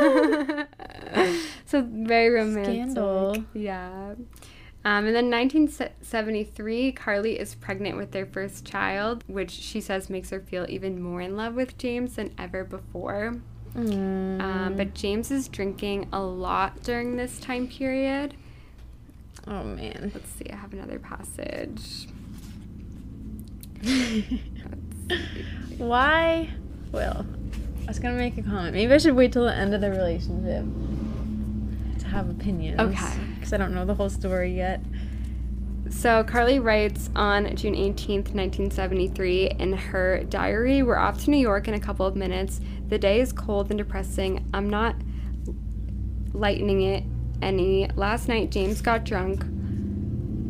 [0.00, 0.66] my
[1.14, 1.36] god!
[1.64, 2.74] so very romantic.
[2.74, 3.44] Scandal.
[3.54, 4.14] Yeah.
[4.82, 10.30] Um, and then 1973, Carly is pregnant with their first child, which she says makes
[10.30, 13.36] her feel even more in love with James than ever before.
[13.74, 14.40] Mm.
[14.40, 18.34] Um, but James is drinking a lot during this time period.
[19.46, 20.12] Oh man.
[20.14, 22.08] Let's see, I have another passage.
[25.78, 26.50] Why?
[26.92, 27.26] Well,
[27.82, 28.74] I was gonna make a comment.
[28.74, 30.64] Maybe I should wait till the end of the relationship
[32.00, 32.80] to have opinions.
[32.80, 33.12] Okay.
[33.34, 34.80] Because I don't know the whole story yet.
[35.90, 41.66] So Carly writes on June 18th, 1973, in her diary We're off to New York
[41.66, 42.60] in a couple of minutes.
[42.88, 44.48] The day is cold and depressing.
[44.54, 44.94] I'm not
[46.32, 47.02] lightening it
[47.42, 47.88] any.
[47.96, 49.44] Last night, James got drunk.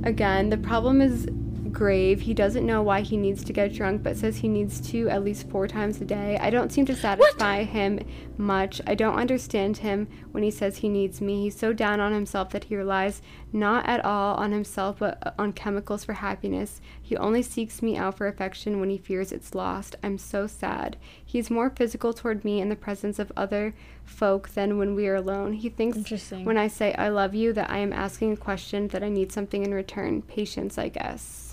[0.05, 1.27] Again, the problem is
[1.73, 2.21] grave.
[2.21, 5.25] He doesn't know why he needs to get drunk, but says he needs to at
[5.25, 6.39] least four times a day.
[6.41, 8.01] I don't seem to satisfy him
[8.37, 8.81] much.
[8.87, 11.43] I don't understand him when he says he needs me.
[11.43, 15.33] He's so down on himself that he relies not at all on himself, but uh,
[15.39, 16.81] on chemicals for happiness.
[17.01, 19.97] He only seeks me out for affection when he fears it's lost.
[20.03, 20.97] I'm so sad.
[21.25, 23.75] He's more physical toward me in the presence of other
[24.05, 25.55] folk than when we are alone.
[25.55, 29.03] He thinks when I say I love you that I am asking a question that
[29.03, 30.23] I need something in return.
[30.23, 31.50] Patience, I guess.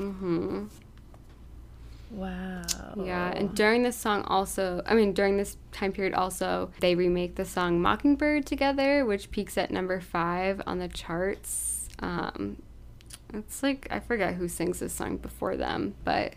[0.00, 0.68] Mhm.
[2.10, 2.62] Wow.
[3.04, 7.36] Yeah, and during this song also, I mean during this time period also, they remake
[7.36, 11.88] the song Mockingbird together, which peaks at number 5 on the charts.
[12.00, 12.56] Um
[13.32, 16.34] it's like I forget who sings this song before them, but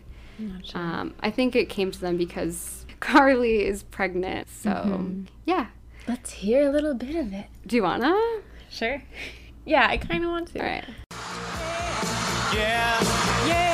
[0.62, 0.80] sure.
[0.80, 4.48] um, I think it came to them because Carly is pregnant.
[4.48, 5.26] So, Mhm.
[5.44, 5.66] yeah.
[6.06, 7.46] Let's hear a little bit of it.
[7.66, 8.14] Do you wanna?
[8.70, 9.02] Sure.
[9.66, 10.58] Yeah, I kind of want to.
[10.60, 10.84] All right.
[12.52, 13.00] Yeah,
[13.48, 13.73] yeah.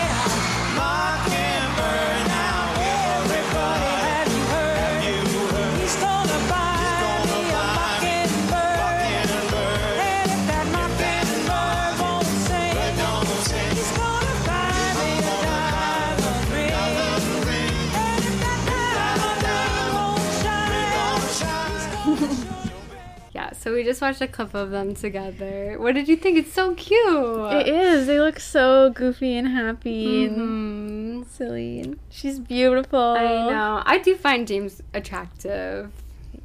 [23.60, 25.76] So we just watched a clip of them together.
[25.78, 26.38] What did you think?
[26.38, 27.52] It's so cute.
[27.52, 28.06] It is.
[28.06, 31.28] They look so goofy and happy and Mhm.
[31.28, 31.80] silly.
[31.80, 32.98] And she's beautiful.
[32.98, 33.82] I know.
[33.84, 35.90] I do find James attractive.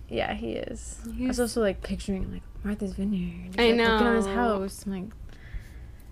[0.09, 0.99] Yeah, he is.
[1.21, 3.47] I was also like picturing like Martha's Vineyard.
[3.53, 4.33] Just, I like, Looking at his know.
[4.35, 5.11] house, and, like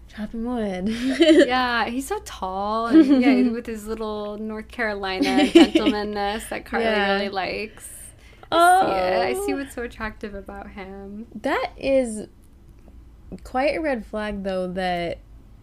[0.07, 0.87] chopping wood.
[1.47, 7.13] Yeah, he's so tall and yeah, with his little North Carolina gentlemanness that Carly Yeah.
[7.15, 7.89] really likes.
[8.53, 11.27] Oh, Yeah, I see what's so attractive about him.
[11.41, 12.27] That is
[13.43, 14.67] quite a red flag, though.
[14.67, 15.17] That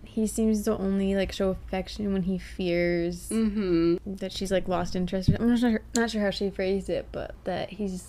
[0.05, 4.15] he seems to only like show affection when he fears Mm-hmm.
[4.17, 5.31] that she's like lost interest.
[5.39, 8.03] I'm not sure, not sure how she phrased it, but that he's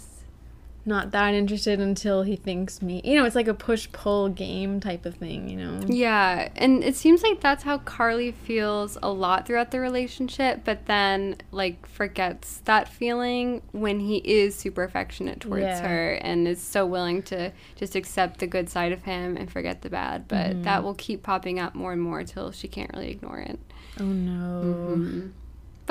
[0.83, 3.01] not that interested until he thinks me.
[3.03, 5.47] You know, it's like a push pull game type of thing.
[5.49, 5.79] You know.
[5.87, 10.87] Yeah, and it seems like that's how Carly feels a lot throughout the relationship, but
[10.87, 15.87] then like forgets that feeling when he is super affectionate towards Yeah.
[15.87, 19.81] her and is so willing to just accept the good side of him and forget
[19.83, 20.27] the bad.
[20.27, 20.61] But Mm-hmm.
[20.63, 23.59] that will keep popping up more and more till she can't really ignore it.
[23.99, 25.29] Oh no.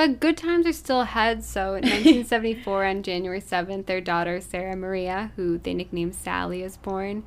[0.00, 1.44] But good times are still ahead.
[1.44, 6.78] So in 1974, on January 7th, their daughter, Sarah Maria, who they nicknamed Sally, is
[6.78, 7.22] born.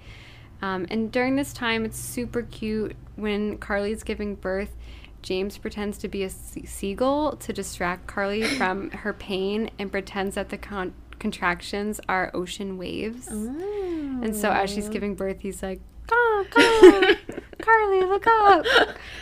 [0.59, 2.95] Um, and during this time, it's super cute.
[3.15, 4.75] When Carly's giving birth,
[5.21, 10.33] James pretends to be a se- seagull to distract Carly from her pain and pretends
[10.33, 13.27] that the con- contractions are ocean waves.
[13.27, 17.15] And so as she's giving birth, he's like, "Go, go,
[17.61, 18.65] Carly, look up."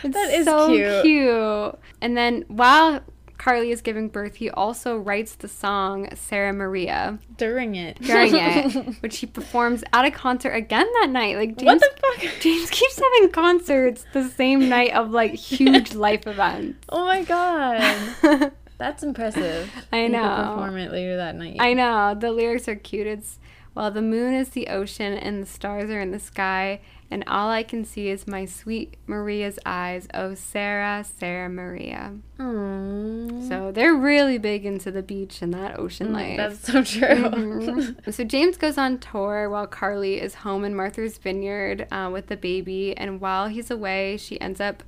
[0.02, 1.02] It's That is so cute.
[1.02, 1.78] cute.
[2.00, 3.02] And then while
[3.42, 8.00] Carly is giving birth, he also writes the song Sarah Maria during it.
[8.00, 11.36] during it, which he performs at a concert again that night.
[11.36, 12.40] Like James, What the fuck?
[12.40, 16.78] James keeps having concerts the same night of like huge life events.
[16.88, 18.52] Oh my god.
[18.78, 19.70] That's impressive.
[19.92, 20.52] I You know.
[20.54, 21.56] perform it later that night.
[21.60, 22.14] I know.
[22.18, 23.06] The lyrics are cute.
[23.06, 23.38] It's
[23.74, 27.50] well, the moon is the ocean and the stars are in the sky, and all
[27.50, 30.08] I can see is my sweet Maria's eyes.
[30.14, 32.14] Oh, Sarah, Sarah Maria.
[32.38, 33.48] Aww.
[33.48, 36.32] So they're really big into the beach and that ocean life.
[36.32, 37.24] Mm, That's so true.
[37.30, 38.12] Mhm.
[38.14, 42.36] so James goes on tour while Carly is home in Martha's Vineyard uh, with the
[42.36, 44.82] baby, and while he's away, she ends up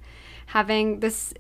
[0.47, 1.33] having this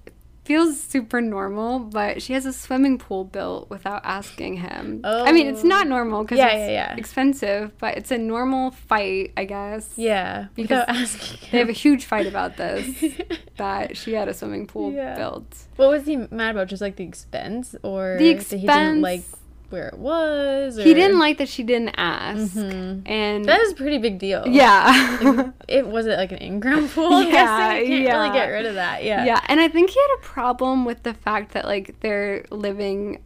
[0.44, 5.00] feels super normal, but she has a swimming pool built without asking him.
[5.02, 5.24] Oh.
[5.24, 5.68] I mean, it's Oh.
[5.68, 6.96] not normal because Yeah, it's yeah, yeah.
[6.96, 9.92] expensive, but it's a normal fight, I guess.
[9.96, 11.38] yeah, Because without asking.
[11.50, 12.86] They have a huge fight about this
[13.56, 15.46] that she had a swimming pool built.
[15.76, 16.68] what was he mad about?
[16.68, 19.22] Just like the expense, or The that he didn't expense- like
[19.74, 20.78] where it was?
[20.78, 20.82] Or...
[20.84, 22.54] He didn't like that she didn't ask.
[22.54, 23.02] Mhm.
[23.10, 24.44] And That is a pretty big deal.
[24.46, 25.50] yeah.
[25.68, 27.22] It was it like an in-ground pool.
[27.34, 27.74] Yeah.
[27.74, 28.16] You can't yeah.
[28.22, 29.02] really get rid of that.
[29.02, 29.24] Yeah.
[29.24, 33.20] Yeah, and I think he had a problem with the fact that like they're living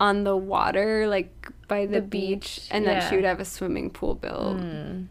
[0.00, 1.30] on the water, like
[1.68, 4.56] by the, The beach, beach, and that she would have a swimming pool built.
[4.58, 5.06] Mm.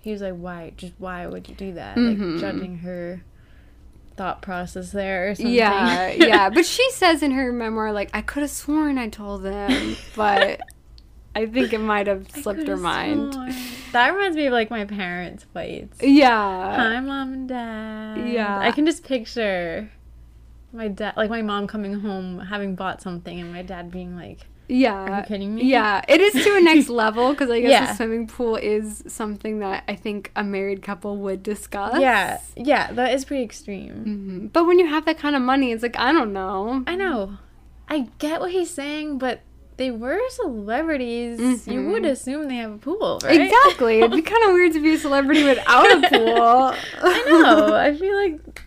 [0.00, 0.72] He was like, "Why?
[0.76, 1.96] Just why would you do that?
[1.96, 2.32] Mhm.
[2.32, 3.22] Like judging her
[4.22, 6.50] thought process there or something." Yeah, yeah.
[6.50, 10.60] But she says in her memoir, like, I could have sworn I told them, but
[11.34, 13.34] I think it might have slipped her mind.
[13.34, 13.54] sworn.
[13.92, 16.02] That reminds me of like my parents' fights.
[16.02, 16.76] Yeah.
[16.76, 18.28] Hi, mom and dad.
[18.28, 18.58] Yeah.
[18.58, 19.90] I can just picture
[20.72, 24.46] my dad, like my mom coming home having bought something, and my dad being like,
[24.74, 24.94] Yeah.
[24.94, 25.64] Are you kidding me?
[25.64, 27.92] Yeah, it is to a next level because I guess Yeah.
[27.92, 32.00] a swimming pool is something that I think a married couple would discuss.
[32.00, 34.04] Yeah, yeah, that is pretty extreme.
[34.06, 34.52] Mhm.
[34.52, 36.82] But when you have that kind of money, it's like, I don't know.
[36.86, 37.36] I know.
[37.88, 39.40] I get what he's saying, but
[39.76, 41.66] they were celebrities.
[41.66, 43.40] You would assume they have a pool, right?
[43.40, 43.98] Exactly.
[43.98, 46.74] It'd be kind of weird to be a celebrity without a pool.
[47.02, 47.74] I know.
[47.74, 48.62] I feel like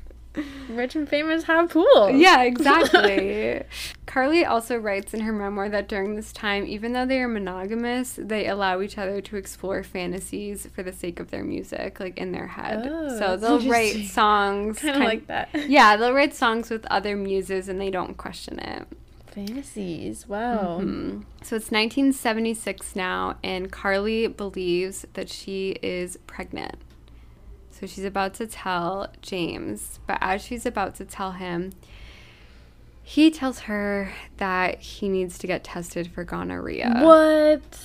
[0.69, 2.13] rich and famous have pools.
[2.13, 3.61] Yeah, exactly.
[4.05, 8.17] Carly also writes in her memoir that during this time, even though they are monogamous,
[8.21, 12.31] they allow each other to explore fantasies for the sake of their music, like in
[12.31, 12.87] their head.
[12.89, 14.79] Oh, so they'll write songs.
[14.79, 15.49] kind of like that.
[15.67, 18.87] Yeah, they'll write songs with other muses and they don't question it.
[19.35, 20.29] Fantasies.
[20.29, 20.79] Wow.
[20.81, 21.25] Mm.
[21.41, 26.77] So it's 1976 now, and Carly believes that she is pregnant.
[27.77, 31.73] So she's about to tell James, but as she's about to tell him,
[33.03, 37.01] he tells her that he needs to get tested for gonorrhea.
[37.01, 37.79] What?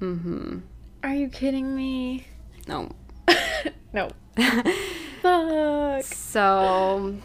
[0.00, 0.58] Mm-hmm.
[1.04, 2.26] Are you kidding me?
[2.66, 2.90] No.
[3.92, 4.10] no.
[5.22, 6.02] Fuck.
[6.02, 7.16] so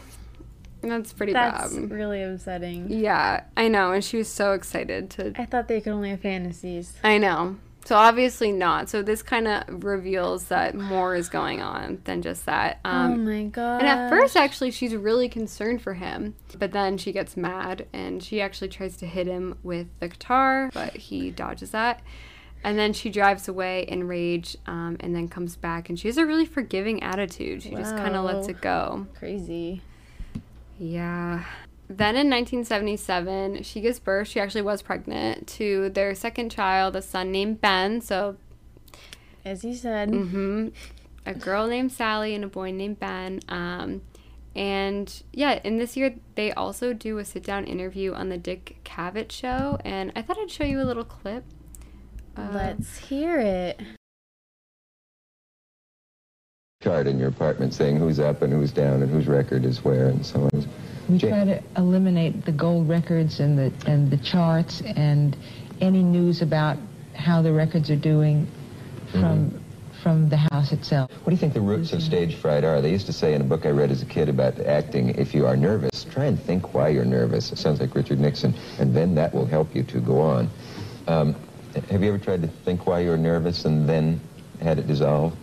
[0.82, 1.90] that's pretty That's bad.
[1.90, 2.86] really upsetting.
[2.90, 6.20] Yeah, I know, and she was so excited to I thought they could only have
[6.20, 6.94] fantasies.
[7.02, 7.56] I know.
[7.84, 8.88] So obviously not.
[8.88, 12.80] So this kind of reveals that more is going on than just that.
[12.84, 13.80] oh Um, my god.
[13.80, 16.34] and at first, actually, she's really concerned for him.
[16.58, 20.70] But then she gets mad and she actually tries to hit him with the guitar,
[20.72, 22.00] but he dodges that.
[22.62, 25.90] And then she drives away in rage um, and then comes back.
[25.90, 27.62] And she has a really forgiving attitude.
[27.62, 29.06] She just kind of lets it go.
[29.18, 29.82] crazy.
[30.78, 31.44] Yeah.
[31.88, 34.28] Then in 1977, she gives birth.
[34.28, 38.00] She actually was pregnant to their second child, a son named Ben.
[38.00, 38.36] So,
[39.44, 40.08] As you said.
[40.10, 40.68] hmm
[41.26, 43.40] a girl named Sally and a boy named Ben.
[43.48, 44.02] Um,
[44.54, 48.76] and yeah, in this year, they also do a sit down interview on the Dick
[48.84, 49.78] Cavett show.
[49.86, 51.44] And I thought I'd show you a little clip.
[52.36, 53.80] Uh, Let's hear it.
[56.82, 60.08] chart in your apartment saying who's up and who's down and whose record is where
[60.08, 60.66] and so on.
[61.08, 65.36] We Ja- try to eliminate the gold records and the and the charts and
[65.80, 66.78] any news about
[67.14, 68.46] how the records are doing
[69.10, 69.60] from
[70.02, 71.10] from the house itself.
[71.10, 72.80] What do you think the roots of stage fright are?
[72.82, 75.34] They used to say in a book I read as a kid about acting, if
[75.34, 77.52] you are nervous, try and think why you're nervous.
[77.52, 80.50] It sounds like Richard Nixon, and then that will help you to go on.
[81.06, 81.34] Um,
[81.90, 84.20] have you ever tried to think why you're nervous and then
[84.60, 85.34] had it dissolve?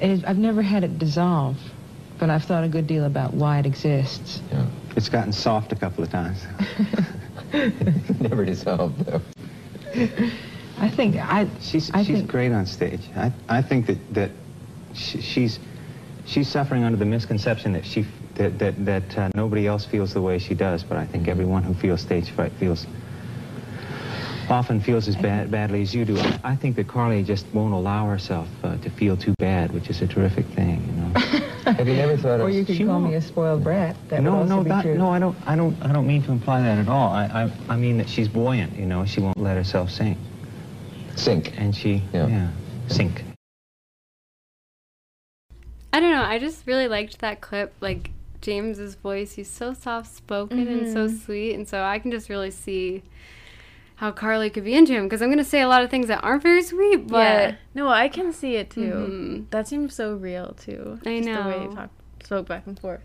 [0.00, 1.56] Is, I've never had it dissolve,
[2.18, 4.40] but I've thought a good deal about why it exists.
[4.52, 4.66] Yeah.
[4.96, 6.44] It's gotten soft a couple of times.
[8.20, 9.20] Never dissolved, though.
[10.78, 13.00] I think I She's I she's think great on stage.
[13.16, 14.30] I I think that that
[14.94, 15.58] she, she's
[16.26, 20.20] she's suffering under the misconception that she that that that uh, nobody else feels the
[20.22, 20.82] way she does.
[20.84, 22.86] But I think everyone who feels stage fright feels
[24.50, 26.18] often feels as bad badly as you do.
[26.18, 29.88] I, I think that Carly just won't allow herself uh, to feel too bad, which
[29.90, 30.95] is a terrific thing.
[31.78, 31.90] You know.
[31.90, 32.46] Have you never thought of?
[32.46, 33.96] or you could She call me a spoiled brat.
[34.08, 36.78] That no, no, that, no, I don't, I don't, I don't mean to imply that
[36.78, 37.12] at all.
[37.12, 38.76] I, I, I mean that she's buoyant.
[38.76, 40.18] You know, she won't let herself sink,
[41.16, 41.58] Sink.
[41.58, 42.26] and she, Yeah.
[42.28, 42.50] yeah
[42.88, 43.24] sink.
[45.92, 46.22] I don't know.
[46.22, 47.74] I just really liked that clip.
[47.80, 48.10] Like
[48.40, 51.16] James's voice, he's so soft spoken and so mm-hmm.
[51.16, 53.02] sweet, and so I can just really see
[53.96, 55.04] how Carly could be into him.
[55.04, 57.54] Because I'm gonna say a lot of things that aren't very sweet, but yeah.
[57.74, 58.80] No, I can see it too.
[58.92, 59.50] Mhm.
[59.50, 60.98] That seems so real too.
[61.04, 61.62] I Just the way know.
[61.70, 61.90] you talk,
[62.22, 63.00] spoke back and forth.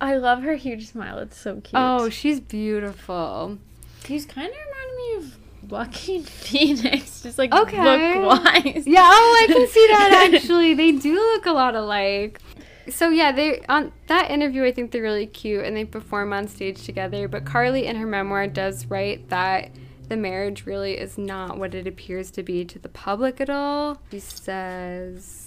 [0.00, 1.18] I love her huge smile.
[1.18, 1.72] It's so cute.
[1.74, 3.58] oh, she's beautiful.
[4.06, 7.82] he's kind of reminding me of Joaquin Phoenix, just like Okay.
[7.82, 8.86] look wise.
[8.86, 10.74] Yeah, oh, I can see that actually.
[10.74, 12.40] They do look a lot alike.
[12.88, 16.46] So yeah, they on that interview I think they're really cute and they perform on
[16.46, 19.70] stage together, but Carly in her memoir does write that
[20.08, 23.98] the marriage really is not what it appears to be to the public at all.
[24.10, 25.46] She says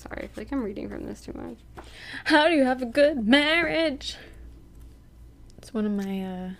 [0.00, 1.58] Sorry, I feel like I'm reading from this too much.
[2.24, 4.16] How do you have a good marriage?
[5.58, 6.50] It's one of my, uh,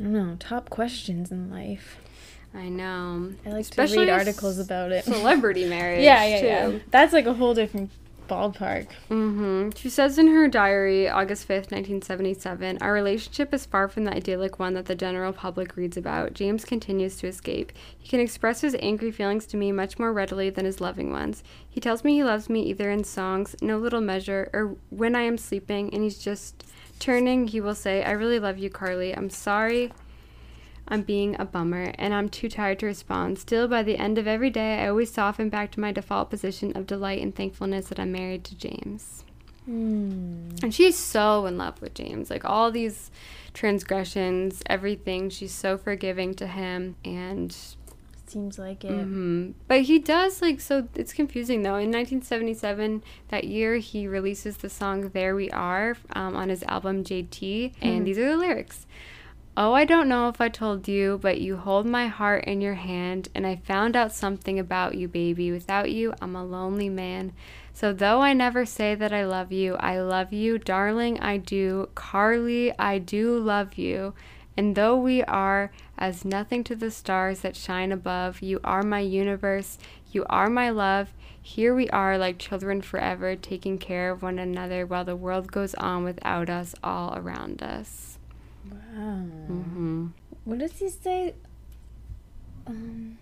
[0.00, 1.98] I don't know, top questions in life.
[2.54, 3.34] I know.
[3.44, 5.04] I like Especially to read articles about it.
[5.04, 6.02] Celebrity marriage.
[6.02, 6.46] yeah, yeah, too.
[6.72, 6.78] yeah.
[6.90, 7.90] That's like a whole different
[8.28, 8.92] ballpark.
[9.08, 14.14] hmm She says in her diary, August 5th, 1977, Our relationship is far from the
[14.14, 16.34] idyllic one that the general public reads about.
[16.34, 17.72] James continues to escape.
[17.98, 21.42] He can express his angry feelings to me much more readily than his loving ones.
[21.68, 25.22] He tells me he loves me either in songs, no little measure, or when I
[25.22, 26.64] am sleeping, and he's just
[26.98, 29.14] turning, he will say, I really love you, Carly.
[29.16, 29.92] I'm sorry.
[30.88, 33.38] I'm being a bummer, and I'm too tired to respond.
[33.38, 36.76] Still, by the end of every day, I always soften back to my default position
[36.76, 39.24] of delight and thankfulness that I'm married to James.
[39.66, 42.30] And she's so in love with James.
[42.30, 43.10] Like all these
[43.52, 45.28] transgressions, everything.
[45.28, 46.96] She's so forgiving to him.
[47.04, 47.54] And
[48.26, 48.90] Seems like it.
[48.92, 49.54] Mhm.
[49.68, 51.76] But he does like so it's confusing though.
[51.76, 57.04] In 1977, that year he releases the song "There We Are" um, on his album
[57.04, 58.86] JT, and these are the lyrics.
[59.60, 62.74] Oh, I don't know if I told you, but you hold my heart in your
[62.74, 65.50] hand, and I found out something about you, baby.
[65.50, 67.32] Without you, I'm a lonely man.
[67.72, 71.88] So, though I never say that I love you, I love you, darling, I do.
[71.96, 74.14] Carly, I do love you.
[74.56, 79.00] And though we are as nothing to the stars that shine above, you are my
[79.00, 79.76] universe,
[80.12, 81.12] you are my love.
[81.42, 85.74] Here we are like children forever, taking care of one another while the world goes
[85.74, 88.17] on without us all around us.
[88.98, 89.22] Wow.
[89.46, 90.06] hmm
[90.44, 91.34] What does he say?
[92.66, 93.18] Um,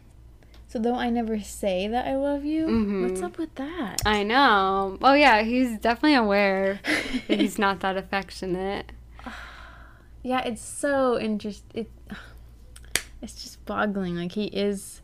[0.68, 3.03] so though I never say that I love you, Mhm.
[3.03, 4.03] what's up with that?
[4.07, 4.97] I know.
[5.03, 6.81] Oh, yeah, he's definitely aware
[7.29, 8.93] that he's not that affectionate.
[10.22, 11.64] yeah, it's so interest.
[11.74, 11.91] It,
[13.22, 14.16] it's just boggling.
[14.16, 15.03] Like he is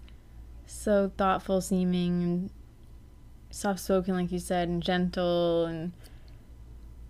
[0.66, 2.50] so thoughtful seeming and
[3.50, 5.92] soft spoken, like you said, and gentle and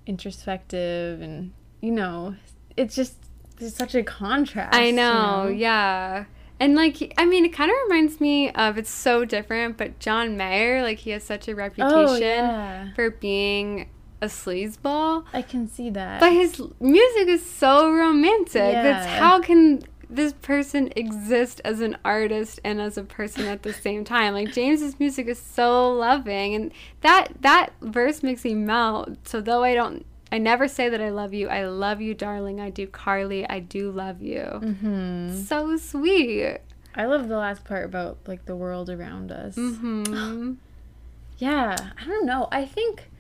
[0.07, 2.35] introspective, and you know,
[2.77, 3.17] it's just
[3.63, 4.75] there's such a contrast.
[4.75, 6.25] I you know, yeah.
[6.61, 10.37] And like, I mean, it kind of reminds me of it's so different, but John
[10.37, 13.89] Mayer, like, he has such a oh, reputation Oh yeah, for being
[14.21, 16.21] a sleazeball, I can see that.
[16.21, 18.53] but his music is so romantic.
[18.75, 19.19] That's Yeah.
[19.19, 24.05] how can this person exist as an artist and as a person at the same
[24.05, 24.35] time?
[24.35, 29.27] Like James's music is so loving, and that that verse makes me melt.
[29.27, 30.07] So though I don't.
[30.33, 31.49] I never say that I love you.
[31.49, 32.59] I love you, darling.
[32.61, 33.47] I do, Carly.
[33.49, 34.43] I do love you.
[34.45, 36.59] hmm So sweet.
[36.95, 39.55] I love the last part about like the world around us.
[39.55, 40.55] hmm
[41.39, 42.49] Yeah, I don't know.
[42.53, 43.11] I think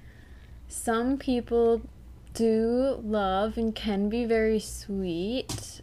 [0.68, 1.82] some people
[2.34, 5.80] do love and can be very sweet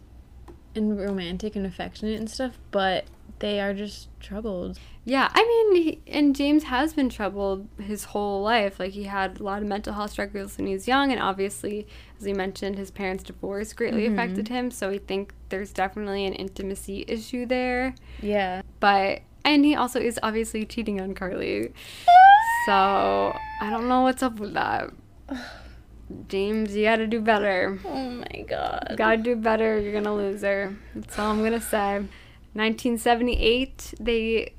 [0.74, 3.04] and romantic and affectionate and stuff, but
[3.40, 4.78] they are just troubled.
[5.04, 8.78] Yeah, I mean, he, and James has been troubled his whole life.
[8.78, 11.86] Like, he had a lot of mental health struggles when he was young, and obviously,
[12.18, 14.18] as we mentioned, his parents' divorce greatly mm-hmm.
[14.18, 14.70] affected him.
[14.70, 17.94] So, we think there's definitely an intimacy issue there.
[18.20, 18.62] Yeah.
[18.78, 21.72] But, and he also is obviously cheating on Carly.
[22.66, 24.90] So, I don't know what's up with that.
[26.28, 27.78] James, you gotta do better.
[27.84, 28.94] Oh my god.
[28.96, 30.76] Gotta do better, you're gonna lose her.
[30.94, 31.98] That's all I'm gonna say.
[32.52, 34.54] 1978, they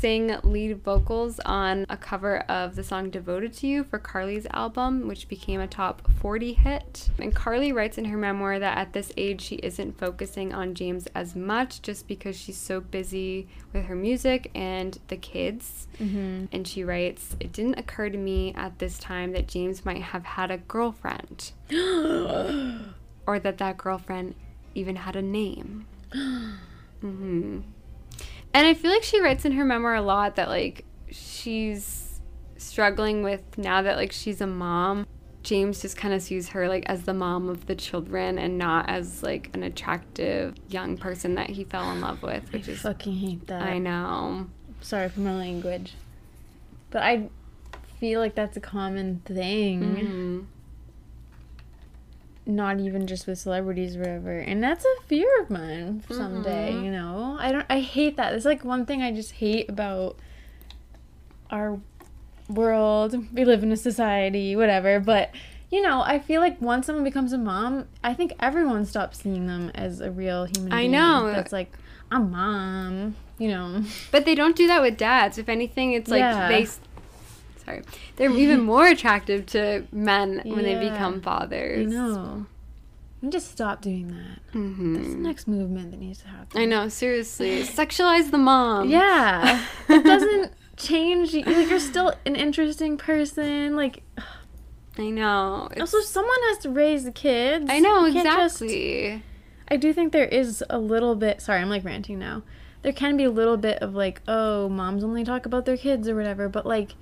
[0.00, 5.06] sing lead vocals on a cover of the song Devoted to You for Carly's album,
[5.06, 7.10] which became a top 40 hit.
[7.18, 11.06] And Carly writes in her memoir that at this age she isn't focusing on James
[11.14, 15.86] as much just because she's so busy with her music and the kids.
[15.98, 16.46] Mm-hmm.
[16.50, 20.24] And she writes, It didn't occur to me at this time that James might have
[20.24, 21.52] had a girlfriend
[23.26, 24.34] or that that girlfriend
[24.74, 25.86] even had a name.
[27.02, 27.60] hmm
[28.52, 32.20] And I feel like she writes in her memoir a lot that like she's
[32.56, 35.06] struggling with now that like she's a mom.
[35.42, 38.88] James just kind of sees her like as the mom of the children and not
[38.90, 42.80] as like an attractive young person that he fell in love with, I which is
[42.80, 43.62] fucking hate that.
[43.62, 44.48] I know.
[44.82, 45.94] Sorry for my language.
[46.90, 47.30] But I
[48.00, 49.80] feel like that's a common thing.
[49.80, 50.46] Mhm.
[52.50, 56.84] Not even just with celebrities or whatever and that's a fear of mine someday Mhm.
[56.84, 60.16] you know i don't i hate that it's like one thing i just hate about
[61.50, 61.78] our
[62.48, 65.30] world we live in a society whatever but
[65.70, 69.46] you know i feel like once someone becomes a mom i think everyone stops seeing
[69.46, 71.30] them as a real human I being know.
[71.32, 71.72] that's like
[72.10, 75.38] i'm mom you know But they don't do that with dads.
[75.38, 76.48] If anything, it's like Yeah.
[76.48, 76.66] they.
[77.70, 77.82] Sorry,
[78.16, 80.90] they're even more attractive to men when they Yeah.
[80.90, 81.86] become i fathers.
[81.92, 82.46] know
[83.22, 84.94] and just stop doing that mm-hmm.
[84.94, 86.88] that's the next movement that needs to happen I know.
[86.88, 88.88] Seriously, sexualize the mom.
[88.88, 89.64] Yeah.
[89.88, 91.34] it doesn't change.
[91.34, 93.76] Like, you're still an interesting person.
[93.76, 94.02] Like,
[94.98, 95.68] I know.
[95.70, 97.66] It's- also, someone has to raise the kids.
[97.68, 99.22] I know can't just- exactly.
[99.68, 101.40] I do think there is a little bit.
[101.40, 102.42] Sorry, I'm like ranting now.
[102.82, 106.08] There can be a little bit of like, oh, moms only talk about their kids
[106.08, 106.94] or whatever, but like,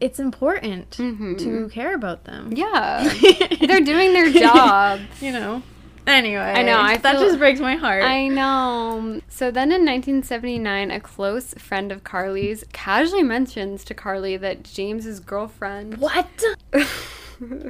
[0.00, 1.38] it's important Mhm.
[1.38, 2.52] to care about them.
[2.54, 3.02] Yeah,
[3.60, 5.00] they're doing their job.
[5.20, 5.62] You know.
[6.06, 8.02] Anyway, I know, I that feel- just breaks my heart.
[8.02, 9.20] I know.
[9.28, 15.20] So then in 1979, a close friend of Carly's casually mentions to Carly that James's
[15.20, 15.98] girlfriend.
[16.06, 16.26] what?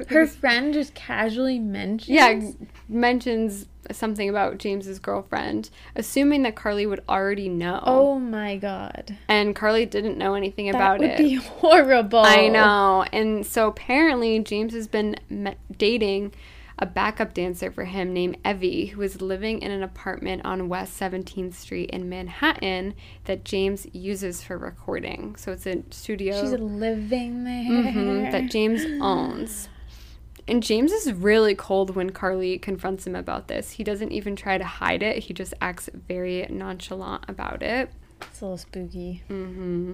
[0.09, 2.15] Her friend just casually mentioned.
[2.15, 2.39] yeah,
[2.87, 7.81] mentions something about James's girlfriend, assuming that Carly would already know.
[7.85, 9.17] Oh my god.
[9.27, 11.17] And Carly didn't know anything That about it.
[11.17, 12.19] That would be horrible.
[12.19, 13.05] I know.
[13.11, 16.33] And so apparently, James has been me- dating
[16.81, 20.97] a backup dancer for him named Evie, who is living in an apartment on West
[20.97, 22.93] 17th Street in Manhattan
[23.25, 25.35] that James uses for recording.
[25.35, 27.91] So it's a studio She's living there.
[27.91, 29.67] mhm, that James owns.
[30.49, 33.71] And James is really cold when Carly confronts him about this.
[33.71, 37.91] He doesn't even try to hide it, he just acts very nonchalant about it.
[38.21, 39.23] It's a little spooky.
[39.29, 39.93] Mm-hmm.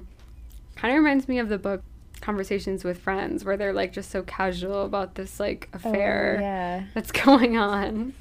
[0.75, 1.83] Kind of reminds me of the book
[2.21, 6.83] Conversations with Friends, where they're like just so casual about this like affair Oh, yeah.
[6.93, 8.13] that's going on.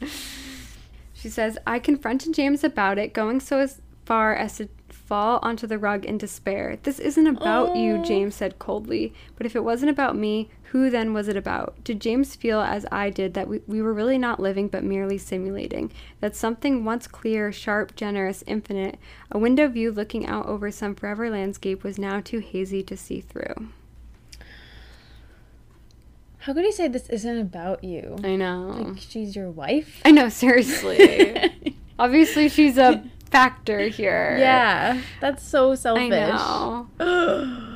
[1.14, 4.68] She says, I confronted James about it, going so as far as to
[5.04, 6.78] fall onto the rug in despair.
[6.82, 8.02] This isn't about you, Oh.
[8.04, 9.12] James said coldly.
[9.36, 11.74] But if it wasn't about me, who then was it about?
[11.84, 15.18] Did James feel, as I did, that we, we were really not living but merely
[15.18, 15.92] simulating?
[16.20, 18.98] That something once clear, sharp, generous, infinite,
[19.30, 23.20] a window view looking out over some forever landscape was now too hazy to see
[23.20, 23.68] through?
[26.38, 28.16] How could he say this isn't about you?
[28.22, 28.84] I know.
[28.88, 30.00] Like she's your wife?
[30.04, 31.76] I know, seriously.
[31.98, 33.02] Obviously, she's a
[33.34, 34.36] factor here.
[34.38, 35.00] yeah.
[35.20, 36.12] That's so selfish.
[36.12, 37.68] I know.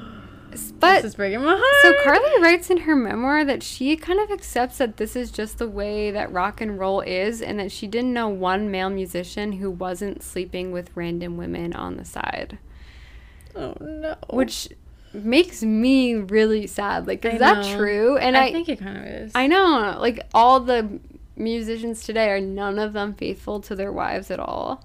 [0.50, 1.76] this is breaking my heart.
[1.82, 5.58] so Carly writes in her memoir that she kind of accepts that this is just
[5.58, 9.52] the way that rock and roll is, and that she didn't know one male musician
[9.52, 12.58] who wasn't sleeping with random women on the side,
[13.54, 14.16] Oh no.
[14.30, 14.68] which
[15.12, 17.06] makes me really sad.
[17.06, 18.16] Like, is that true?
[18.16, 19.32] And I, I, think it kind of is.
[19.34, 21.00] I know, like all the
[21.36, 24.84] musicians today are none of them faithful to their wives at all.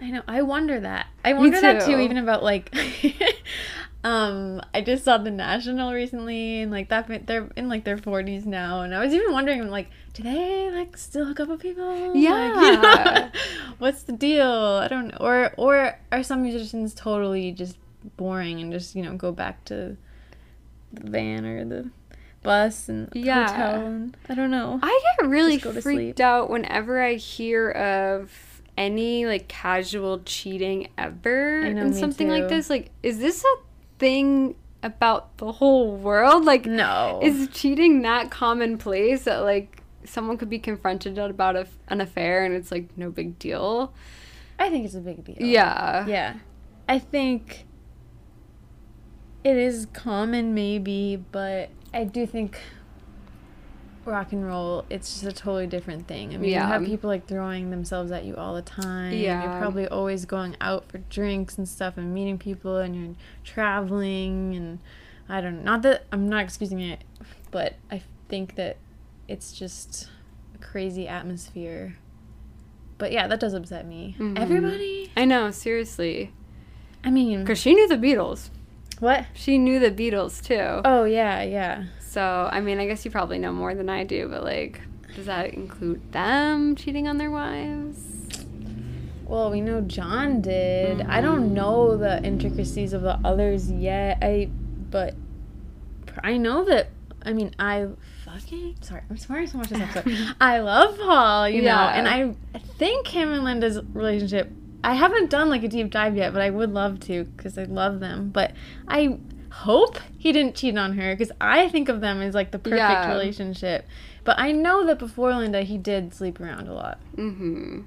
[0.00, 0.22] I know.
[0.26, 1.06] I wonder that.
[1.24, 2.00] I wonder that too, too.
[2.00, 2.74] even about like
[4.04, 8.46] um I just saw the National recently and like that they're in like their 40s
[8.46, 11.84] now and I was even wondering like do they like still hook up with people?
[11.86, 13.30] Like, you know, Yeah.
[13.78, 14.50] what's the deal?
[14.50, 15.18] I don't know.
[15.20, 17.76] Or or are some musicians totally just
[18.16, 19.96] boring and just, you know, go back to
[20.92, 21.90] the van or the
[22.42, 23.52] bus and Yeah.
[23.52, 24.80] hotel and I don't know.
[24.82, 26.20] I get really Just go to freaked sleep.
[26.20, 28.32] out whenever I hear of
[28.76, 32.70] any like casual cheating ever know, and me something like this.
[32.70, 33.56] Like, is this a
[33.98, 36.44] thing about the whole world?
[36.44, 37.20] Like, no.
[37.22, 42.54] is cheating that commonplace that like someone could be confronted about a, an affair and
[42.54, 43.92] it's like no big deal?
[44.58, 45.36] I think it's a big deal.
[45.38, 46.06] Yeah.
[46.06, 46.34] Yeah.
[46.88, 47.66] I think
[49.44, 52.58] it is common, maybe, but I do think
[54.10, 56.34] rock and roll, it's just a totally different thing.
[56.34, 56.66] I mean, Yeah.
[56.66, 59.12] you have people like throwing themselves at you all the time.
[59.14, 59.42] Yeah.
[59.44, 64.54] You're probably always going out for drinks and stuff and meeting people and you're traveling
[64.54, 64.78] and
[65.28, 65.62] I don't know.
[65.62, 67.04] Not that I'm not excusing it,
[67.50, 68.76] but I think that
[69.28, 70.08] it's just
[70.54, 71.96] a crazy atmosphere.
[72.98, 74.16] But yeah, that does upset me.
[74.18, 74.38] Mhm.
[74.38, 75.10] Everybody?
[75.16, 76.32] I know, seriously.
[77.04, 78.50] I mean, Because she knew the Beatles.
[78.98, 79.24] what?
[79.34, 80.82] She knew the Beatles too.
[80.84, 81.84] Oh yeah, yeah.
[82.10, 84.80] So, I mean, I guess you probably know more than I do, but like,
[85.14, 88.44] does that include them cheating on their wives?
[89.26, 91.02] Well, we know John did.
[91.02, 91.22] I mm-hmm.
[91.22, 94.18] don't know the intricacies of the others yet.
[94.22, 94.50] I,
[94.90, 95.14] but
[96.24, 96.88] I know that.
[97.22, 97.86] I mean, I
[98.24, 99.02] fucking sorry.
[99.08, 100.34] I'm swearing so much this episode.
[100.40, 102.34] I love Paul, you know, and I
[102.76, 104.50] think him and Linda's relationship.
[104.82, 107.64] I haven't done like a deep dive yet, but I would love to because I
[107.64, 108.30] love them.
[108.30, 108.54] But
[108.88, 109.20] I
[109.50, 112.78] hope he didn't cheat on her because I think of them as like the perfect
[112.78, 113.08] Yeah.
[113.10, 113.86] relationship.
[114.24, 116.98] But I know that before Linda, he did sleep around a lot.
[117.16, 117.80] Mm-hmm.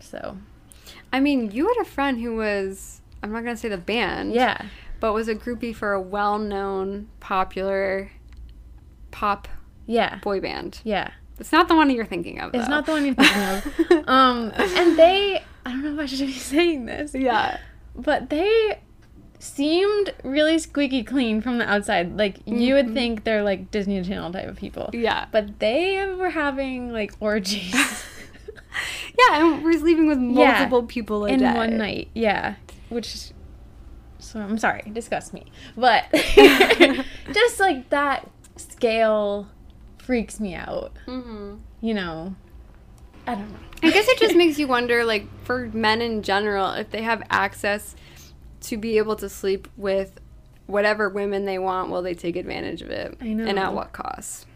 [0.00, 0.36] So
[1.12, 4.32] I mean, you had a friend who was, I'm not going to say the band,
[4.32, 4.66] yeah,
[5.00, 8.10] but was a groupie for a well known, popular
[9.10, 9.48] pop
[9.86, 10.80] yeah, boy band.
[10.84, 11.10] yeah.
[11.38, 12.54] It's not the one you're thinking of.
[12.54, 14.08] It's not the one you're thinking of.
[14.08, 17.58] Um, and they, I don't know if I should be saying this, yeah.
[17.94, 18.78] but they
[19.38, 22.16] seemed really squeaky clean from the outside.
[22.16, 25.26] Like you would think they're like Disney Channel type of people, Yeah.
[25.30, 27.74] but they were having like orgies
[29.18, 30.52] Yeah, and we're sleeping with Yeah.
[30.52, 31.54] multiple people a in day.
[31.54, 32.08] one night.
[32.14, 32.56] Yeah,
[32.90, 33.30] which.
[34.18, 35.44] So I'm sorry, disgust me,
[35.76, 36.04] but
[37.32, 39.48] just like that scale
[39.98, 40.92] freaks me out.
[41.06, 42.34] hmm You know,
[43.26, 43.58] I don't know.
[43.82, 47.22] I guess it just makes you wonder, like, for men in general, if they have
[47.30, 47.94] access
[48.68, 50.20] to be able to sleep with
[50.66, 53.16] whatever women they want, will they take advantage of it?
[53.20, 53.44] I know.
[53.44, 54.46] And at what cost?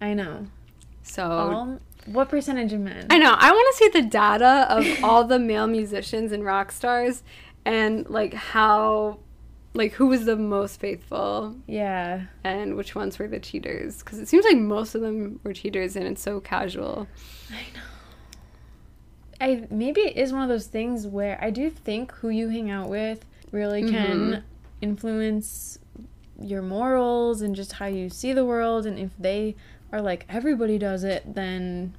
[0.00, 0.46] I know.
[1.02, 3.06] So All, what percentage of men?
[3.10, 3.34] I know.
[3.36, 7.22] I want to see the data of all the male musicians and rock stars
[7.64, 9.18] and like how
[9.72, 12.22] like who was the most faithful Yeah.
[12.42, 15.94] and which ones were the cheaters because it seems like most of them were cheaters
[15.94, 17.06] and it's so casual
[17.50, 17.60] I
[19.70, 22.88] maybe it is one of those things where I do think who you hang out
[22.88, 24.44] with really can
[24.80, 25.78] influence
[26.40, 28.86] your morals and just how you see the world.
[28.86, 29.56] And if they
[29.92, 31.94] are like everybody does it then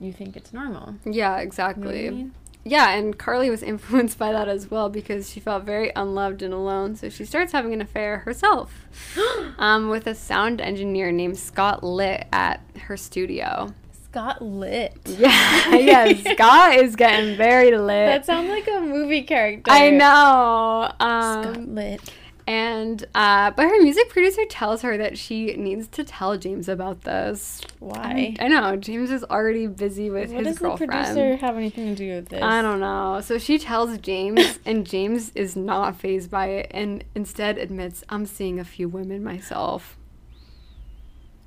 [0.00, 0.94] you think it's normal.
[1.04, 2.06] yeah You know exactly.
[2.06, 2.34] I mean?
[2.64, 6.54] yeah and carly was influenced by that as well because she felt very unloved and
[6.54, 6.94] alone.
[6.96, 8.86] So she starts having an affair herself
[9.58, 13.74] um, with a sound engineer named scott litt at her studio
[14.12, 14.92] Scott Litt.
[15.06, 19.70] yeah yeah scott is getting very lit That sounds like a movie character.
[19.70, 22.12] i know um, Scott Litt.
[22.44, 27.02] And uh, but her music producer tells her that she needs to tell James about
[27.02, 27.60] this.
[27.78, 28.34] Why?
[28.40, 31.94] I know James is already busy with What his does the producer have anything to
[31.94, 32.42] do with this?
[32.42, 33.20] I don't know.
[33.22, 38.26] So she tells James, and James is not fazed by it, and instead admits, "I'm
[38.26, 39.96] seeing a few women myself."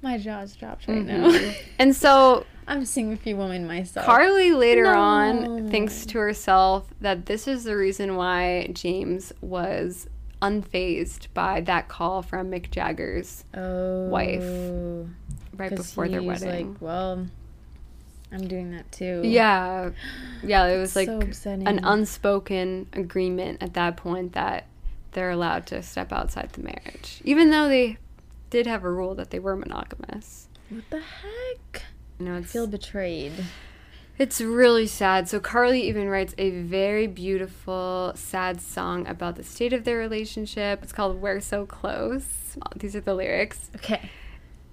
[0.01, 1.23] My jaw's dropped Mm-hmm.
[1.23, 1.53] right now.
[1.79, 4.05] And so I'm seeing a few women myself.
[4.05, 4.99] Carly later No.
[4.99, 10.07] on thinks to herself that this is the reason why James was
[10.41, 14.43] unfazed by that call from Mick Jagger's oh, wife
[15.55, 16.73] right before their wedding.
[16.73, 17.27] Like, well,
[18.31, 19.21] I'm doing that too.
[19.23, 19.91] Yeah.
[20.43, 24.65] Yeah, it was like so an unspoken agreement at that point that
[25.11, 27.21] they're allowed to step outside the marriage.
[27.23, 27.97] Even though they
[28.49, 30.47] did have a rule that they were monogamous.
[30.69, 31.83] What the heck?
[32.19, 33.33] You know, I feel betrayed.
[34.17, 35.27] it's really sad.
[35.27, 40.81] So Carly even writes a very beautiful, sad song about the state of their relationship.
[40.81, 42.57] It's called We're So Close.
[42.75, 43.69] These are the lyrics.
[43.75, 44.09] Okay.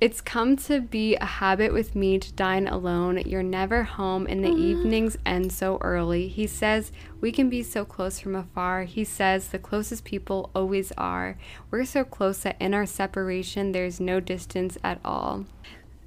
[0.01, 3.23] It's come to be a habit with me to dine alone.
[3.25, 4.57] You're never home, and the ah.
[4.57, 6.27] evenings end so early.
[6.27, 6.91] He says
[7.21, 8.83] we can be so close from afar.
[8.83, 11.39] He says the closest people always are.
[11.71, 15.47] We're so close that in our separation, there's no distance at all.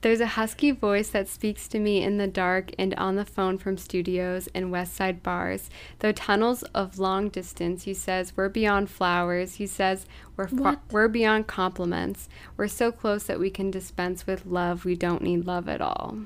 [0.06, 3.58] There's a husky voice that speaks to me in the dark and on the phone
[3.58, 5.68] from studios and West Side bars.
[5.98, 9.56] Though tunnels of long distance, he says we're beyond flowers.
[9.56, 10.06] He says
[10.38, 12.30] we're fa- we're beyond compliments.
[12.56, 14.86] We're so close that we can dispense with love.
[14.86, 16.20] We don't need love at all.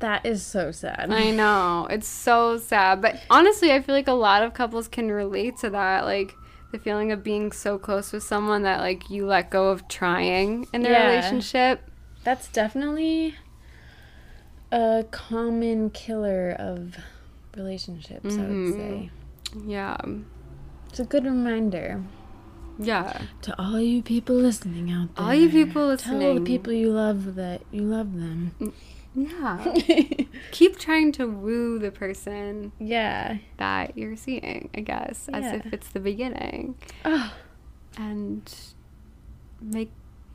[0.00, 1.06] That is so sad.
[1.12, 1.86] I know.
[1.88, 3.00] It's so sad.
[3.00, 6.04] But honestly, I feel like a lot of couples can relate to that.
[6.04, 6.34] Like
[6.72, 10.66] the feeling of being so close with someone that like you let go of trying
[10.72, 11.06] in their Yeah.
[11.10, 11.87] relationship.
[12.28, 13.36] That's definitely
[14.70, 16.96] a common killer of
[17.56, 18.72] relationships, I would Mhm.
[18.74, 19.10] say.
[19.66, 19.96] Yeah.
[20.90, 22.04] It's a good reminder
[22.78, 23.22] Yeah.
[23.40, 25.24] to all you people listening out there.
[25.24, 26.20] All you people listening.
[26.20, 28.74] Tell the people you love that you love them.
[29.14, 29.74] Yeah.
[30.50, 33.38] Keep trying to woo the person yeah.
[33.56, 35.54] that you're seeing, I guess, as Yeah.
[35.54, 36.74] if it's the beginning.
[37.06, 37.32] Oh,
[37.96, 38.54] And
[39.62, 39.90] make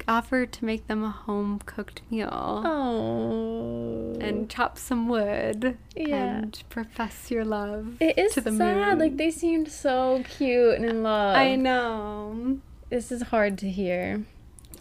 [0.08, 2.30] offer to make them a home cooked meal.
[2.32, 4.16] oh.
[4.20, 6.38] And chop some wood Yeah.
[6.38, 8.88] and profess your love it is to the sad.
[8.90, 9.00] moon.
[9.00, 11.36] Like they seemed so cute and in love.
[11.36, 12.60] I know.
[12.90, 14.24] This is hard to hear.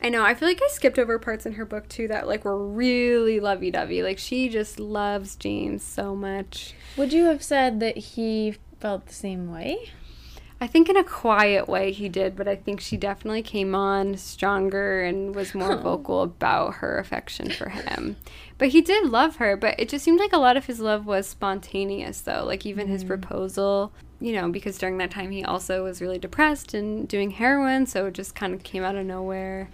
[0.03, 0.25] I know.
[0.25, 3.41] I feel like I skipped over parts in her book too that like were really
[3.41, 4.03] lovey dovey.
[4.03, 6.75] Like she just loves James so much.
[6.97, 9.91] Would you have said that he felt the same way?
[10.63, 14.17] I think in a quiet way he did, but I think she definitely came on
[14.17, 18.15] stronger and was more vocal about her affection for him.
[18.59, 21.05] But he did love her, but it just seemed like a lot of his love
[21.05, 22.45] was spontaneous though.
[22.45, 23.09] Like even his mm.
[23.09, 27.85] proposal, you know, because during that time he also was really depressed and doing heroin,
[27.85, 29.69] so it just kind of came out of nowhere.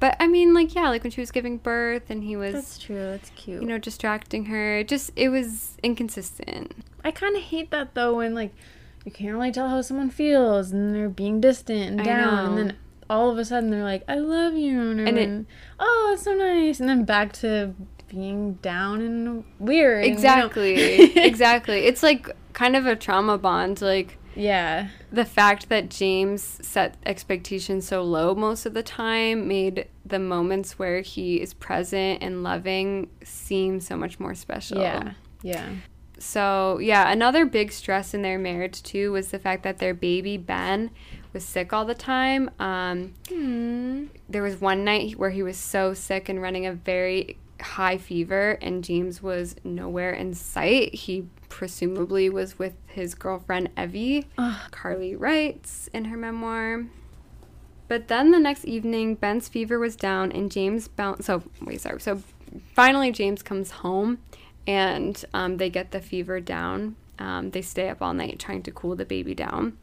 [0.00, 2.78] But I mean, like yeah, like when she was giving birth and he was That's
[2.78, 2.96] true.
[2.96, 3.62] That's cute.
[3.62, 4.82] you know, distracting her.
[4.82, 6.74] Just it was inconsistent.
[7.04, 8.52] I kind of hate that though when like
[9.04, 12.50] you can't really tell how someone feels and they're being distant and I down know.
[12.50, 12.76] and then
[13.10, 15.46] all of a sudden they're like I love you and, And it-
[15.78, 17.74] oh it's so nice and then back to
[18.08, 21.02] being down and weird and, you know- Exactly.
[21.24, 21.78] exactly.
[21.86, 27.86] It's like kind of a trauma bond like yeah the fact that James set expectations
[27.86, 33.08] so low most of the time made the moments where he is present and loving
[33.22, 34.78] seem so much more special.
[34.78, 35.68] yeah yeah
[36.24, 40.36] So, yeah, another big stress in their marriage too was the fact that their baby
[40.36, 40.90] Ben
[41.32, 42.50] was sick all the time.
[42.58, 44.06] Um, Hmm.
[44.28, 48.58] there was one night where he was so sick and running a very high fever,
[48.62, 50.94] and James was nowhere in sight.
[50.94, 54.26] He presumably was with his girlfriend Evie.
[54.38, 54.70] Ugh.
[54.70, 56.84] Carly writes in her memoir.
[57.86, 61.24] But then the next evening, Ben's fever was down, and James bounced.
[61.24, 62.00] So wait, sorry.
[62.00, 62.22] So
[62.74, 64.18] finally, James comes home,
[64.66, 66.96] and um, they get the fever down.
[67.18, 69.76] Um, they stay up all night trying to cool the baby down.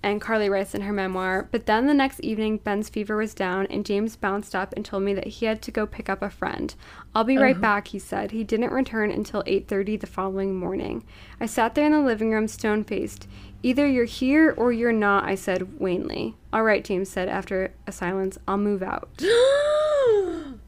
[0.00, 3.66] And Carly writes in her memoir, but then the next evening, Ben's fever was down,
[3.66, 6.30] and James bounced up and told me that he had to go pick up a
[6.30, 6.72] friend.
[7.16, 8.30] I'll be right back, he said.
[8.30, 11.02] He didn't return until 8:30 the following morning.
[11.40, 13.26] I sat there in the living room, stone-faced.
[13.64, 16.36] Either you're here or you're not, I said wanly.
[16.52, 18.38] All right, James said after a silence.
[18.46, 19.08] I'll move out.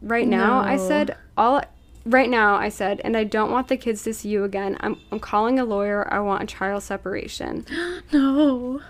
[0.00, 0.88] Right now, I No.
[0.88, 1.62] said all.
[2.08, 4.78] Right now, I said, and I don't want the kids to see you again.
[4.80, 6.10] I'm, I'm calling a lawyer.
[6.12, 7.66] I want a child separation.
[8.12, 8.80] no.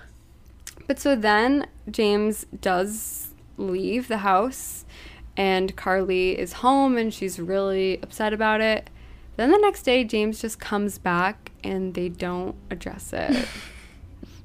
[0.87, 4.85] But so then James does leave the house,
[5.37, 8.89] and Carly is home, and she's really upset about it.
[9.37, 13.49] Then the next day, James just comes back, and they don't address it.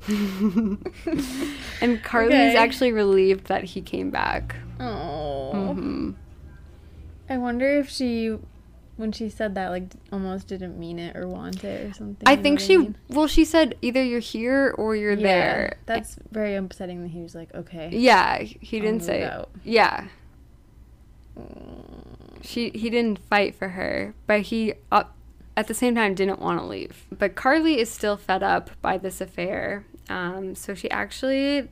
[0.07, 2.55] and Carly's Okay.
[2.57, 4.55] actually relieved that he came back.
[4.80, 5.74] Oh.
[5.74, 6.11] hmm
[7.30, 8.38] I wonder if she,
[8.95, 12.27] when she said that, like almost didn't mean it or want it or something.
[12.27, 12.95] I think she, mean?
[13.09, 15.77] well, she said either you're here or you're Yeah, there.
[15.85, 17.89] That's very upsetting that he was like, okay.
[17.91, 19.23] Yeah, he I'll didn't say.
[19.23, 19.49] out.
[19.63, 20.07] Yeah.
[22.41, 25.05] She he didn't fight for her, but he uh,
[25.55, 27.05] at the same time didn't want to leave.
[27.11, 29.85] But Carly is still fed up by this affair.
[30.09, 31.69] Um, so she actually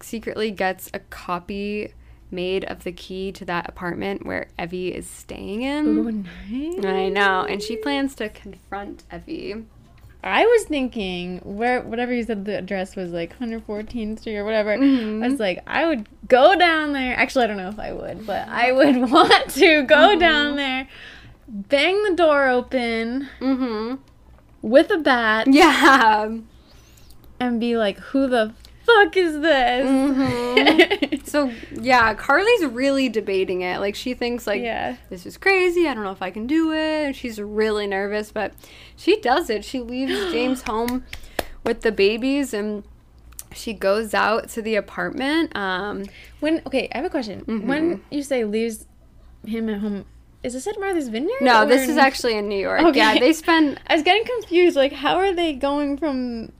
[0.00, 1.94] secretly gets a copy
[2.34, 5.86] made of the key to that apartment where Evie is staying in.
[5.86, 6.84] Ooh, nice.
[6.84, 9.64] I know, and she plans to confront Evie.
[10.22, 14.74] I was thinking where whatever you said the address was like 114th Street or whatever.
[14.76, 15.22] Mm-hmm.
[15.22, 17.14] I was like, I would go down there.
[17.14, 20.18] Actually, I don't know if I would, but I would want to go Mm-hmm.
[20.20, 20.88] down there,
[21.46, 23.96] bang the door open Mm-hmm.
[24.62, 26.38] with a bat, Yeah.
[27.38, 28.54] and be like, "Who the
[28.84, 31.26] fuck is this?" Mhm.
[31.26, 33.80] so yeah, Carly's really debating it.
[33.80, 34.96] Like she thinks like yeah.
[35.10, 35.88] this is crazy.
[35.88, 37.06] I don't know if I can do it.
[37.06, 38.52] And she's really nervous, but
[38.96, 39.64] she does it.
[39.64, 41.04] She leaves James home
[41.64, 42.84] with the babies and
[43.54, 45.56] she goes out to the apartment.
[45.56, 46.04] Um,
[46.40, 47.40] When okay, I have a question.
[47.42, 47.68] Mm-hmm.
[47.68, 48.86] When you say leaves
[49.46, 50.04] him at home,
[50.42, 51.40] is this at Martha's Vineyard?
[51.40, 52.82] no, this is actually in New York.
[52.82, 52.98] Okay.
[52.98, 54.76] Yeah, they spend I was getting confused.
[54.76, 56.52] Like, how are they going from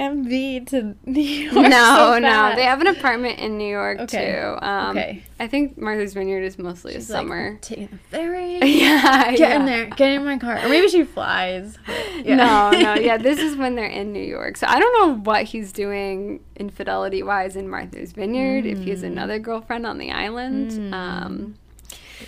[0.00, 1.54] MV to New York?
[1.54, 2.54] no, so no.
[2.56, 4.32] They have an apartment in New York Okay.
[4.32, 4.64] too.
[4.66, 5.22] Um, Okay.
[5.38, 7.58] I think Martha's Vineyard is mostly She's a like, summer.
[7.60, 8.58] taking the ferry.
[8.62, 9.56] yeah, Get yeah.
[9.60, 9.86] in there.
[9.86, 10.58] Get in my car.
[10.64, 11.78] Or maybe she flies.
[12.24, 12.36] yeah.
[12.36, 14.56] No, no, yeah, this is when they're in New York.
[14.56, 19.02] So I don't know what he's doing infidelity wise in Martha's Vineyard, if he has
[19.02, 20.94] another girlfriend on the island.
[20.94, 21.54] Um,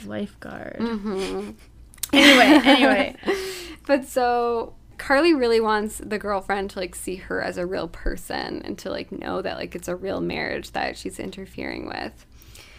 [0.07, 0.77] Lifeguard.
[0.79, 1.55] mhm.
[2.13, 3.17] Anyway, anyway.
[3.87, 8.63] But so Carly really wants the girlfriend to like see her as a real person
[8.65, 12.27] and to like know that like it's a real marriage that she's interfering with.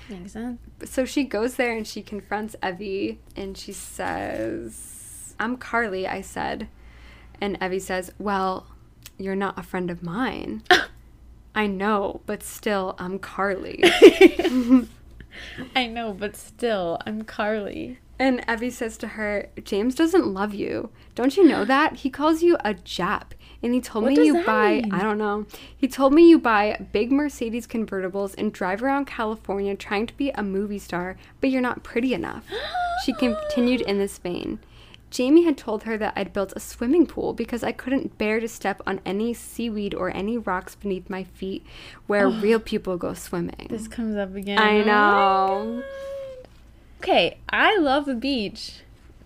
[0.09, 0.59] Makes sense.
[0.85, 6.67] So she goes there and she confronts Evie and she says, I'm Carly, I said.
[7.39, 8.67] And Evie says, Well,
[9.17, 10.63] you're not a friend of mine.
[11.55, 13.83] I know, but still, I'm Carly.
[15.75, 17.99] I know, but still, I'm Carly.
[18.19, 20.89] And Evie says to her, James doesn't love you.
[21.15, 21.97] Don't you know that?
[21.97, 23.31] He calls you a Jap.
[23.61, 24.93] And he told What me you buy, mean?
[24.93, 25.45] I don't know.
[25.75, 30.31] He told me you buy big Mercedes convertibles and drive around California trying to be
[30.31, 32.45] a movie star, but you're not pretty enough.
[33.05, 34.59] she continued in this vein.
[35.09, 38.47] Jamie had told her that I'd built a swimming pool because I couldn't bear to
[38.47, 41.63] step on any seaweed or any rocks beneath my feet
[42.07, 42.31] where oh.
[42.41, 43.67] real people go swimming.
[43.69, 44.57] This comes up again.
[44.57, 45.75] I Oh know.
[45.75, 45.83] God.
[47.03, 48.75] Okay, I love the beach.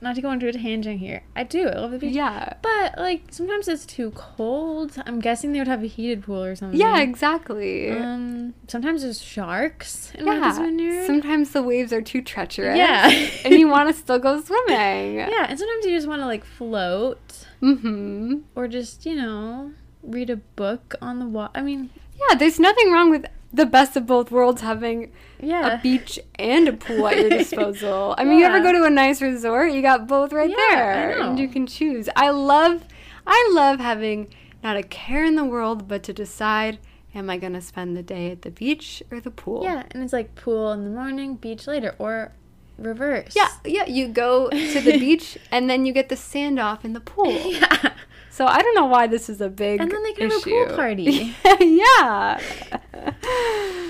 [0.01, 1.23] Not to go into a tangent here.
[1.35, 1.67] I do.
[1.67, 2.13] I love the beach.
[2.15, 2.53] Yeah.
[2.61, 4.93] But like sometimes it's too cold.
[5.05, 6.79] I'm guessing they would have a heated pool or something.
[6.79, 7.91] Yeah, exactly.
[7.91, 8.53] Um.
[8.67, 10.39] Sometimes there's sharks in yeah.
[10.39, 11.05] Martha's Vineyard.
[11.05, 12.77] Sometimes the waves are too treacherous.
[12.77, 13.09] Yeah.
[13.45, 15.15] and you want to still go swimming.
[15.17, 18.35] yeah, and sometimes you just want to like float Mm-hmm.
[18.55, 19.71] or just you know
[20.03, 21.51] read a book on the water.
[21.55, 21.89] I mean,
[22.29, 23.25] Yeah, there's nothing wrong with
[23.57, 25.73] the best of both worlds having yeah.
[25.73, 28.15] a beach and a pool at your disposal.
[28.17, 31.19] I mean, you ever go to a nice resort, you got both right Yeah, there.
[31.19, 32.09] And you can choose.
[32.15, 32.85] I love
[33.25, 34.33] I love having
[34.63, 36.79] not a care in the world but to decide
[37.13, 39.63] am I going to spend the day at the beach or the pool?
[39.63, 42.31] Yeah, and it's like pool in the morning, beach later, or
[42.77, 43.35] reverse.
[43.35, 46.93] Yeah, yeah, you go to the beach and then you get the sand off in
[46.93, 47.31] the pool.
[47.45, 47.93] yeah.
[48.37, 50.43] So I don't know why this is a big And then they can have a
[50.43, 51.35] pool party.
[51.59, 52.39] yeah.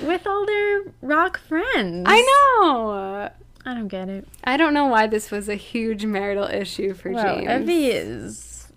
[0.04, 2.06] with all their rock friends.
[2.08, 3.30] I know.
[3.66, 4.26] I don't get it.
[4.46, 7.50] I don't know why this was a huge marital issue for Well, James.
[7.50, 8.68] Evie is.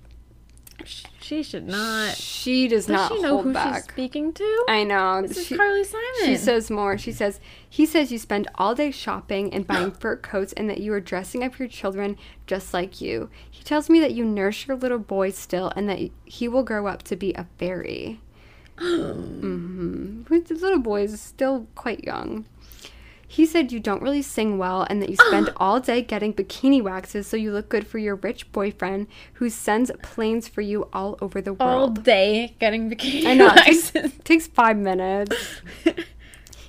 [0.84, 1.04] She
[1.42, 2.16] should not.
[2.16, 3.74] She does, Does not she know who back.
[3.74, 4.64] she's speaking to?
[4.68, 5.22] I know.
[5.22, 6.04] this She- is Carly Simon.
[6.24, 6.98] She says more.
[6.98, 10.78] She says, he says you spend all day shopping and buying fur coats and that
[10.80, 12.16] you are dressing up your children
[12.46, 13.30] just like you.
[13.50, 16.86] He tells me that you nurse your little boy still and that he will grow
[16.86, 18.20] up to be a fairy.
[18.76, 20.22] mm-hmm.
[20.24, 22.46] The little boy is still quite young.
[23.30, 26.82] He said you don't really sing well and that you spend all day getting bikini
[26.82, 31.16] waxes so you look good for your rich boyfriend who sends planes for you all
[31.22, 31.60] over the world.
[31.80, 33.50] all day getting bikini I know.
[33.50, 34.12] Takes, waxes.
[34.24, 35.36] takes five minutes.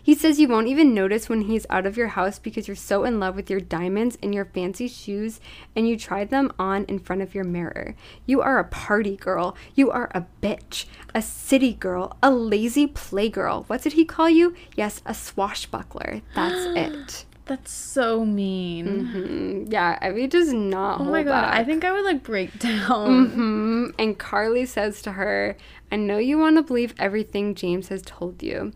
[0.03, 3.03] He says you won't even notice when he's out of your house because you're so
[3.03, 5.39] in love with your diamonds and your fancy shoes
[5.75, 7.95] and you try them on in front of your mirror.
[8.25, 9.55] You are a party girl.
[9.75, 10.85] You are a bitch.
[11.13, 12.17] A city girl.
[12.23, 13.65] A lazy playgirl.
[13.69, 14.55] What did he call you?
[14.75, 16.21] Yes, a swashbuckler.
[16.35, 17.25] That's it.
[17.45, 19.65] That's so mean.
[19.67, 23.29] Mm, Yeah, Evie does not Oh my god, I think I would like break down.
[23.29, 25.57] hmm And Carly says to her,
[25.91, 28.71] I know you want to believe everything James has told you,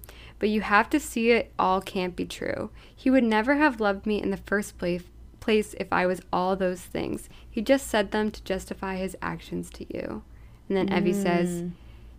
[0.46, 2.70] but you have to see it all can't be true.
[2.96, 5.02] He would never have loved me in the first place,
[5.40, 7.30] place if I was all those things.
[7.50, 10.22] He just said them to justify his actions to you.
[10.70, 11.64] And then Evie says,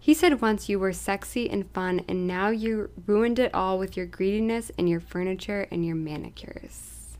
[0.00, 3.96] He said once you were sexy and fun, and now you ruined it all with
[3.96, 7.14] your greediness and your furniture and your manicures.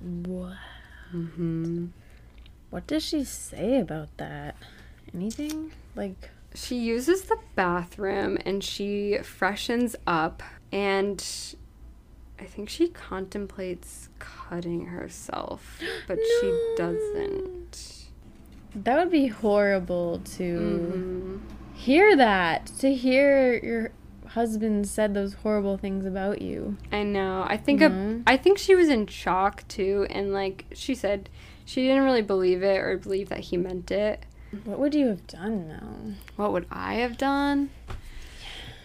[0.00, 0.54] Wow.
[1.10, 1.88] hmm
[2.70, 4.56] What does she say about that?
[5.12, 5.72] Anything?
[5.94, 10.42] Like, She uses the bathroom and she freshens up
[10.72, 11.22] and
[12.40, 15.78] I think she contemplates cutting herself,
[16.08, 17.92] but she doesn't.
[18.74, 21.40] that would be horrible to Mhm.
[21.74, 22.66] hear that.
[22.80, 23.90] To hear your
[24.28, 26.76] husband said those horrible things about you.
[26.92, 27.44] I know.
[27.48, 28.22] I think a, Mhm.
[28.26, 31.28] I think she was in shock too and like she said
[31.64, 34.24] she didn't really believe it or believe that he meant it.
[34.64, 36.14] What would you have done, Mel?
[36.36, 37.70] What would I have done?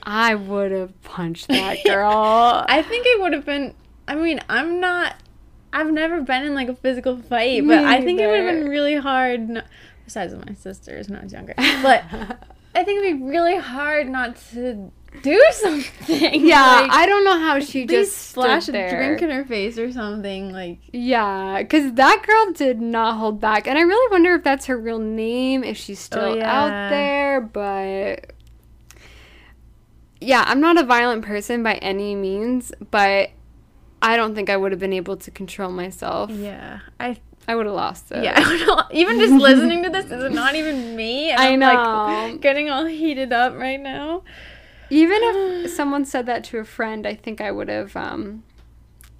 [0.03, 2.65] I would have punched that girl.
[2.67, 3.73] I think it would have been.
[4.07, 5.15] I mean, I'm not.
[5.73, 8.55] I've never been in like a physical fight, Me but I think it would have
[8.55, 9.47] been really hard.
[9.47, 9.61] No,
[10.05, 12.03] besides with my sisters when I was younger, but
[12.75, 14.91] I think it'd be really hard not to
[15.21, 16.45] do something.
[16.45, 19.91] yeah, like, I don't know how she just stood a drink in her face or
[19.91, 20.51] something.
[20.51, 23.67] Like, Yeah, because that girl did not hold back.
[23.67, 26.61] And I really wonder if that's her real name, if she's oh, still yeah.
[26.61, 27.41] out there.
[27.41, 28.33] But
[30.19, 33.31] yeah, I'm not a violent person by any means, but
[34.01, 36.31] I don't think I would have been able to control myself.
[36.31, 38.23] yeah, I I would have lost it.
[38.23, 38.83] yeah.
[38.91, 41.31] Even just listening to this is not even me.
[41.31, 42.31] And I I'm, know.
[42.31, 44.23] Like, getting all heated up right now.
[44.91, 48.43] Even if someone said that to a friend, I think I would have um,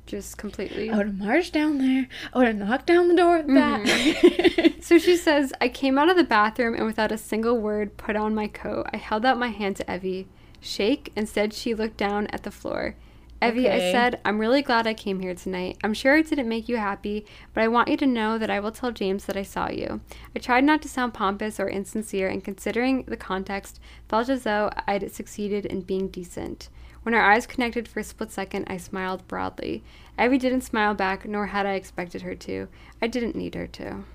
[0.05, 0.89] just completely.
[0.89, 2.07] I would have marched down there.
[2.33, 3.81] I would have knocked down the door with that.
[3.81, 4.67] Mm-hmm.
[4.81, 8.17] So she says, I came out of the bathroom and without a single word put
[8.17, 8.87] on my coat.
[8.91, 10.27] I held out my hand to Evie.
[10.59, 11.13] Shake.
[11.15, 12.95] Instead, she looked down at the floor.
[13.43, 15.77] Evie, I said, I'm really glad I came here tonight.
[15.83, 17.25] I'm sure it didn't make you happy,
[17.55, 20.01] but I want you to know that I will tell James that I saw you.
[20.35, 24.69] I tried not to sound pompous or insincere, and considering the context, felt as though
[24.85, 26.69] I'd succeeded in being decent.
[27.01, 29.83] When our eyes connected for a split second, I smiled broadly.
[30.19, 32.67] Evie didn't smile back, nor had I expected her to.
[33.01, 34.03] I didn't need her to.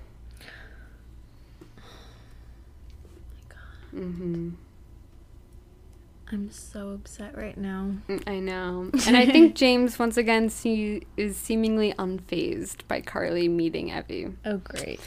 [3.95, 4.49] Mm-hmm.
[6.29, 7.91] I'm so upset right now.
[8.09, 8.91] Mm, I know.
[9.07, 14.33] And I think James, once again, see, is seemingly unfazed by Carly meeting Evie.
[14.43, 14.99] Oh, great.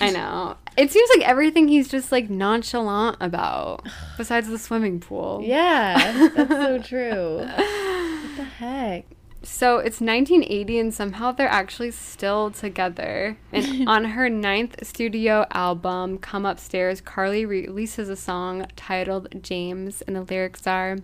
[0.00, 0.56] I know.
[0.76, 3.84] It seems like everything he's just like nonchalant about,
[4.16, 5.40] besides the swimming pool.
[5.44, 7.38] Yeah, that's so true.
[7.38, 9.04] What the heck?
[9.42, 13.38] So it's 1980, and somehow they're actually still together.
[13.52, 20.16] And on her ninth studio album, Come Upstairs, Carly releases a song titled James, and
[20.16, 20.98] the lyrics are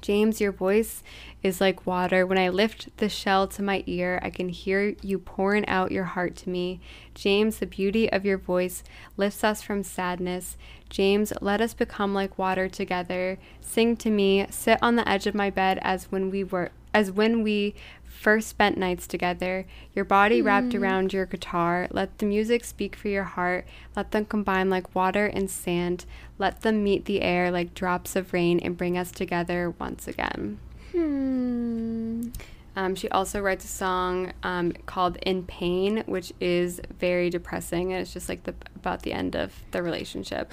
[0.00, 1.02] James, your voice
[1.42, 2.26] is like water.
[2.26, 6.04] When I lift the shell to my ear, I can hear you pouring out your
[6.04, 6.80] heart to me.
[7.14, 8.82] James, the beauty of your voice
[9.16, 10.56] lifts us from sadness.
[10.88, 13.38] James, let us become like water together.
[13.60, 17.12] Sing to me, sit on the edge of my bed as when we were as
[17.12, 17.74] when we
[18.04, 19.66] first spent nights together.
[19.94, 20.82] Your body wrapped hmm.
[20.82, 21.86] around your guitar.
[21.90, 23.66] Let the music speak for your heart.
[23.94, 26.04] Let them combine like water and sand.
[26.38, 30.58] Let them meet the air like drops of rain and bring us together once again.
[30.92, 32.28] Hmm.
[32.76, 38.00] Um, she also writes a song um, called "In Pain," which is very depressing, and
[38.00, 40.52] it's just like the about the end of the relationship.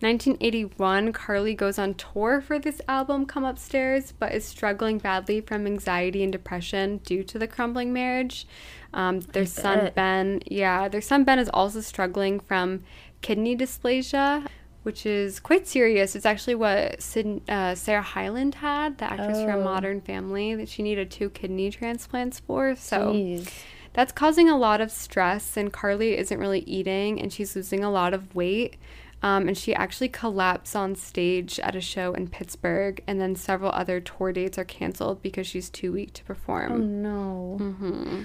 [0.00, 5.66] 1981, Carly goes on tour for this album, Come Upstairs, but is struggling badly from
[5.66, 8.46] anxiety and depression due to the crumbling marriage.
[8.94, 9.90] Um, their son.
[9.94, 12.82] Ben, yeah, their son Ben is also struggling from
[13.20, 14.46] kidney dysplasia,
[14.82, 16.16] which is quite serious.
[16.16, 19.64] It's actually what Sid, uh, Sarah Hyland had, the actress from Oh.
[19.64, 22.74] Modern Family, that she needed two kidney transplants for.
[22.76, 23.50] So Jeez.
[23.92, 27.90] that's causing a lot of stress, and Carly isn't really eating, and she's losing a
[27.90, 28.76] lot of weight.
[29.22, 33.70] Um, and she actually collapsed on stage at a show in Pittsburgh, and then several
[33.72, 36.72] other tour dates are canceled because she's too weak to perform.
[36.72, 37.58] Oh no.
[37.60, 38.22] Mm-hmm.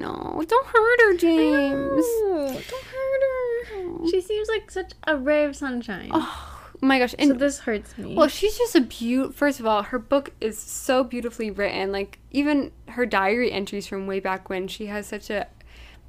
[0.00, 0.44] Know.
[0.46, 2.06] Don't hurt her, James.
[2.22, 3.22] No, don't hurt
[3.68, 4.08] her.
[4.10, 6.10] She seems like such a ray of sunshine.
[6.12, 7.14] Oh my gosh.
[7.18, 8.14] And so this hurts me.
[8.14, 9.34] Well, she's just a beaut.
[9.34, 11.92] First of all, her book is so beautifully written.
[11.92, 15.46] Like even her diary entries from way back when, she has such a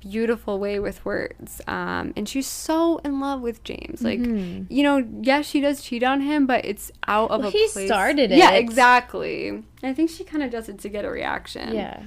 [0.02, 1.62] beautiful way with words.
[1.68, 4.02] Um, and she's so in love with James.
[4.02, 7.52] Like you know, yes, she does cheat on him, but it's out of Well, a
[7.52, 7.88] he place.
[7.88, 8.38] started it.
[8.38, 9.64] Yeah, exactly.
[9.84, 11.74] I think she kind of does it to get a reaction.
[11.74, 12.02] yeah,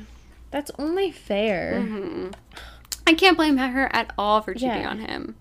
[0.51, 2.31] that's only fair.
[3.06, 4.90] I can't blame her at all for cheating Yeah.
[4.90, 5.35] on him.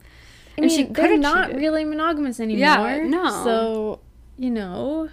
[0.57, 1.61] I And she mean, they're coulda not cheated.
[1.61, 2.59] really monogamous anymore.
[2.59, 3.29] Yeah, no.
[3.43, 3.99] So
[4.37, 5.09] you know,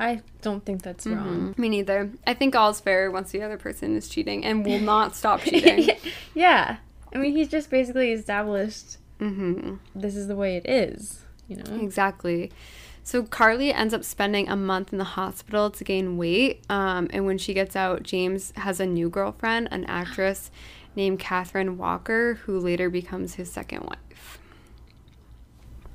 [0.00, 1.54] I don't think that's wrong.
[1.58, 2.10] Me neither.
[2.26, 5.90] I think all's fair once the other person is cheating and will not stop cheating.
[6.34, 6.76] yeah,
[7.14, 9.76] I mean, he's just basically established mm-hmm.
[9.94, 11.22] this is the way it is.
[11.48, 11.80] You know.
[11.80, 12.52] Exactly.
[13.02, 16.62] So Carly ends up spending a month in the hospital to gain weight.
[16.68, 20.50] Um, and when she gets out, James has a new girlfriend, an actress
[20.94, 23.98] named Kathryn Walker, who later becomes his second wife.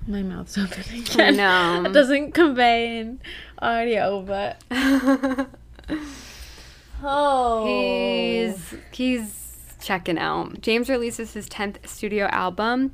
[0.08, 1.38] My mouth's open again.
[1.38, 1.84] know.
[1.86, 3.20] It doesn't convey in
[3.60, 4.62] audio, but
[7.04, 10.62] oh, He's he's checking out.
[10.62, 12.94] James releases his 10th studio album.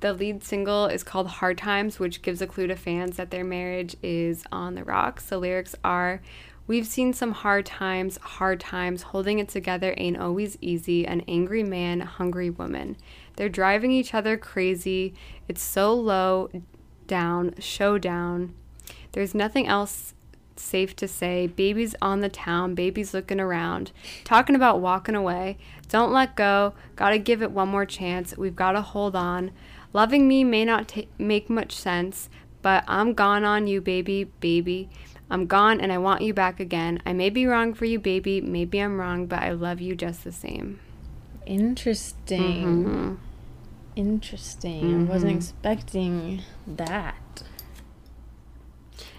[0.00, 3.42] The lead single is called Hard Times, which gives a clue to fans that their
[3.44, 5.24] marriage is on the rocks.
[5.24, 6.20] The lyrics are
[6.68, 9.02] We've seen some hard times, hard times.
[9.02, 11.06] Holding it together ain't always easy.
[11.06, 12.96] An angry man, hungry woman.
[13.36, 15.14] They're driving each other crazy.
[15.48, 16.50] It's so low
[17.06, 18.54] down, showdown.
[19.12, 20.12] There's nothing else
[20.56, 21.46] safe to say.
[21.46, 23.92] Baby's on the town, baby's looking around,
[24.24, 25.56] talking about walking away.
[25.88, 28.36] Don't let go, gotta give it one more chance.
[28.36, 29.52] We've gotta hold on.
[29.92, 32.28] Loving me may not make much sense,
[32.60, 34.90] but I'm gone on you, baby, baby.
[35.30, 37.02] I'm gone and I want you back again.
[37.04, 38.40] I may be wrong for you, baby.
[38.40, 40.80] Maybe I'm wrong, but I love you just the same.
[41.46, 42.84] interesting.
[42.84, 43.14] Mm-hmm.
[43.96, 45.08] Interesting.
[45.08, 47.42] I wasn't expecting that.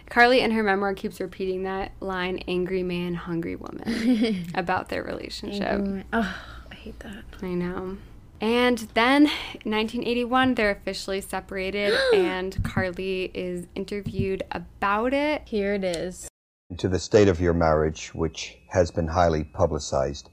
[0.10, 6.06] Carly in her memoir keeps repeating that line, angry man, hungry woman, about their relationship.
[6.14, 6.36] Oh,
[6.72, 7.24] I hate that.
[7.44, 7.98] I know.
[8.42, 9.24] And then,
[9.64, 15.42] 1981, they're officially separated, and Carly is interviewed about it.
[15.46, 16.30] Here it is.
[16.78, 20.30] to the state of your marriage, which has been highly publicized.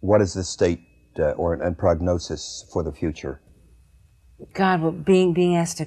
[0.00, 0.80] What is the state
[1.18, 3.40] uh, or and prognosis for the future?
[4.54, 5.86] God, well, being being asked a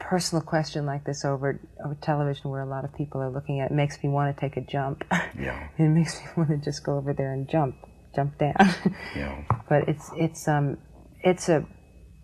[0.00, 3.70] personal question like this over over television, where a lot of people are looking at,
[3.70, 5.04] it makes me want to take a jump.
[5.38, 5.68] Yeah.
[5.78, 7.76] it makes me want to just go over there and jump,
[8.14, 8.54] jump down.
[9.16, 9.44] Yeah.
[9.68, 10.78] but it's it's um
[11.22, 11.66] it's a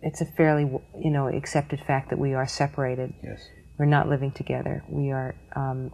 [0.01, 3.13] it's a fairly you know accepted fact that we are separated.
[3.23, 3.41] Yes.
[3.77, 4.83] We're not living together.
[4.89, 5.91] We are um,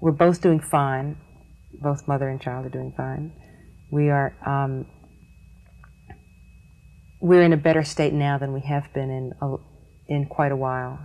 [0.00, 1.16] we're both doing fine.
[1.80, 3.32] Both mother and child are doing fine.
[3.92, 4.86] We are um,
[7.20, 9.56] we're in a better state now than we have been in a,
[10.08, 10.98] in quite a while,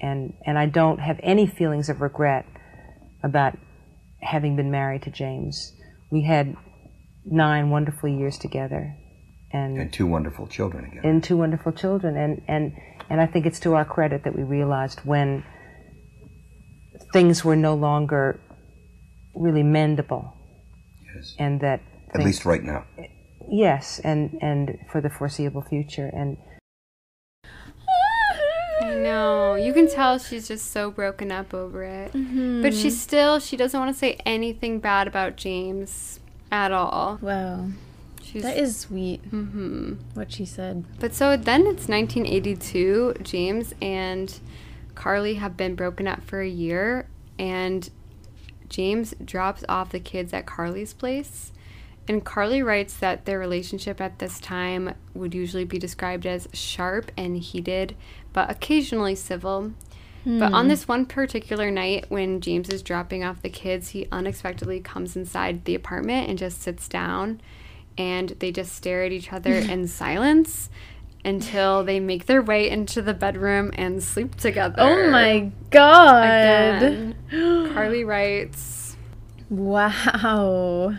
[0.00, 2.46] and and I don't have any feelings of regret
[3.22, 3.58] about
[4.20, 5.72] having been married to James.
[6.10, 6.56] We had
[7.30, 8.94] nine wonderful years together,
[9.52, 11.00] And two wonderful children again.
[11.04, 12.72] and two wonderful children and and
[13.10, 15.42] and I think it's to our credit that we realized when
[17.12, 18.38] things were no longer
[19.34, 20.32] really mendable
[21.14, 21.34] yes.
[21.38, 22.84] and that At things- least right now.
[23.50, 26.36] yes and and for the foreseeable future and
[28.80, 29.54] I know.
[29.56, 32.12] You can tell she's just so broken up over it.
[32.12, 32.62] Mm-hmm.
[32.62, 37.18] But she still, she doesn't want to say anything bad about James at all.
[37.20, 37.68] Wow.
[38.22, 40.84] She's, That is sweet, hmm what she said.
[41.00, 43.14] But so then it's 1982.
[43.22, 44.38] James and
[44.94, 47.08] Carly have been broken up for a year,
[47.38, 47.88] and
[48.68, 51.52] James drops off the kids at Carly's place.
[52.06, 57.12] And Carly writes that their relationship at this time would usually be described as sharp
[57.18, 57.94] and heated,
[58.32, 59.72] but occasionally civil.
[60.36, 60.68] But on hmm.
[60.68, 65.64] this one particular night, when James is dropping off the kids, he unexpectedly comes inside
[65.64, 67.40] the apartment and just sits down.
[67.96, 70.68] And they just stare at each other in silence
[71.24, 74.82] until they make their way into the bedroom and sleep together.
[74.82, 76.82] Oh my god.
[76.82, 77.72] Again.
[77.72, 78.96] Carly writes,
[79.48, 80.94] Wow.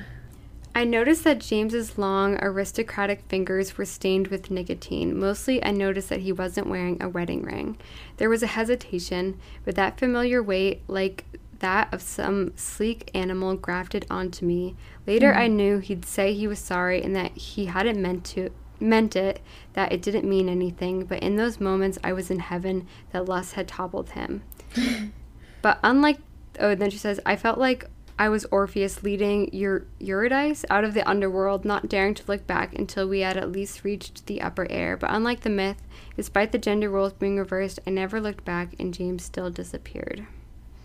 [0.76, 5.20] I noticed that James's long, aristocratic fingers were stained with nicotine.
[5.20, 7.78] Mostly, I noticed that he wasn't wearing a wedding ring.
[8.18, 11.26] There was a hesitation, but that familiar weight, like
[11.60, 14.76] that of some sleek animal, grafted onto me.
[15.06, 15.58] Later, I mm-hmm.
[15.58, 18.52] knew he'd say he was sorry and that he hadn't meant to
[18.82, 19.42] meant it,
[19.74, 21.04] that it didn't mean anything.
[21.04, 22.88] But in those moments, I was in heaven.
[23.12, 24.44] That lust had toppled him.
[25.62, 26.20] But unlike,
[26.60, 27.90] oh, then she says, I felt like
[28.20, 32.78] I was Orpheus leading Eur- Eurydice out of the underworld, not daring to look back
[32.78, 34.98] until we had at least reached the upper air.
[34.98, 35.82] But unlike the myth,
[36.18, 40.28] despite the gender roles being reversed, I never looked back and James still disappeared.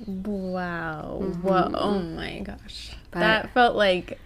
[0.06, 1.20] Wow.
[1.22, 1.42] Mm-hmm.
[1.42, 1.70] Whoa.
[1.74, 2.92] Oh my gosh.
[3.10, 4.20] But- that felt like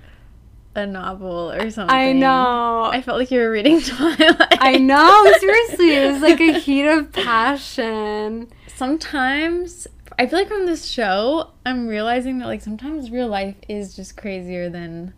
[0.75, 1.97] a novel or something.
[1.97, 2.85] I know.
[2.85, 4.59] I felt like you were reading Twilight.
[4.61, 5.95] I know, seriously.
[5.97, 8.49] It was like a heat of passion.
[8.77, 13.95] Sometimes I feel like from this show, I'm realizing that like sometimes real life is
[13.95, 15.15] just crazier than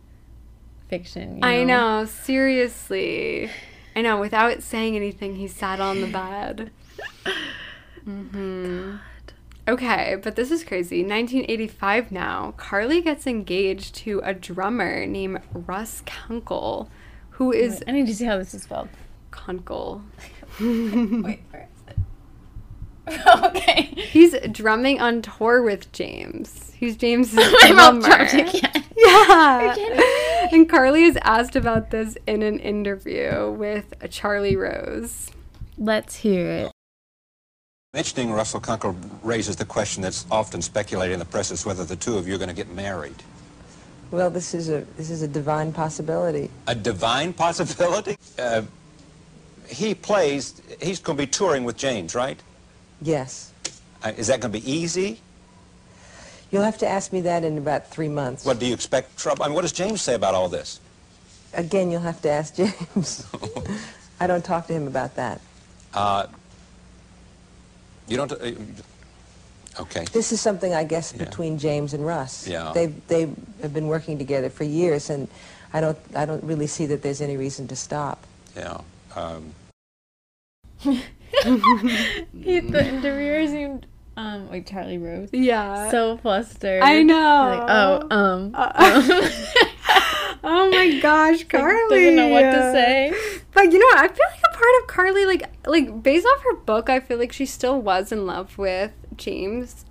[0.89, 1.39] fiction.
[1.39, 3.51] you I know, seriously.
[3.97, 6.71] I know, without saying anything, he sat on the bed.
[8.05, 8.97] hmm
[9.69, 10.99] Okay, but this is crazy.
[11.05, 12.55] 1985 now.
[12.57, 16.91] Carly gets engaged to a drummer named Russ Kunkel,
[17.31, 18.89] who is I need to see how this is spelled.
[19.31, 20.03] Kunkel.
[20.61, 21.70] Wait, is it?
[23.45, 23.83] okay.
[23.97, 26.73] He's drumming on tour with James.
[26.77, 28.27] He's James' My mouth drummer.
[28.27, 28.85] dropped again.
[28.97, 29.75] Yeah.
[30.53, 35.31] And Carly is asked about this in an interview with Charlie Rose.
[35.79, 36.73] Let's hear it.
[37.95, 41.97] Mentioning Russell Kunkel raises the question that's often speculated in the press as whether the
[41.97, 43.17] two of you are going to get married.
[44.11, 46.51] Well, this is a this is a divine possibility.
[46.67, 48.17] A divine possibility?
[48.39, 48.63] Uh,
[49.67, 52.41] he plays, he's going to be touring with James, right?
[53.03, 53.53] Yes.
[54.03, 55.21] Uh, is that going to be easy?
[56.51, 58.45] You'll have to ask me that in about three months.
[58.45, 59.45] What do you expect trouble?
[59.45, 60.81] I mean, what does James say about all this?
[61.55, 63.27] Again, you'll have to ask James.
[64.21, 65.41] I don't talk to him about that.
[65.95, 66.27] Uh,
[68.09, 68.33] you don't.
[68.33, 68.53] Uh,
[69.81, 70.05] okay.
[70.13, 71.25] This is something I guess Yeah.
[71.25, 72.47] between James and Russ.
[72.47, 72.73] Yeah.
[72.73, 73.21] They they
[73.63, 75.29] have been working together for years, and
[75.73, 78.25] I don't I don't really see that there's any reason to stop.
[78.57, 78.79] Yeah.
[79.17, 79.55] Um,
[80.79, 81.03] He,
[81.45, 83.87] the interviewer seemed
[84.17, 85.31] um like Charlie Rose.
[85.33, 85.91] Yeah.
[85.91, 86.83] So flustered.
[86.83, 87.15] I know.
[87.15, 88.53] Like, oh, um,
[90.45, 93.15] oh my gosh, Carly doesn't know what to say.
[93.53, 93.99] But you know, what?
[93.99, 97.19] I feel like a part of Carly, like, like based off her book, I feel
[97.19, 99.85] like she still was in love with James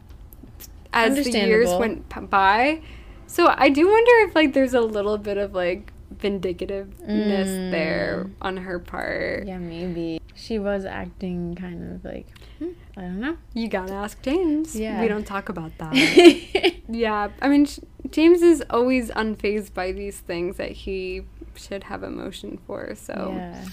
[0.93, 2.81] as the years went by.
[3.27, 8.57] So I do wonder if like there's a little bit of like vindicativeness there on
[8.57, 9.45] her part.
[9.45, 12.27] Yeah, maybe she was acting kind of like
[12.59, 13.37] hmm, I don't know.
[13.53, 14.75] You gotta ask James.
[14.75, 15.01] Yeah.
[15.01, 15.93] we don't talk about that.
[16.89, 17.79] yeah, I mean, sh-
[18.09, 21.23] James is always unfazed by these things that he
[21.55, 22.95] should have emotion for.
[22.95, 23.33] So.
[23.35, 23.65] Yeah.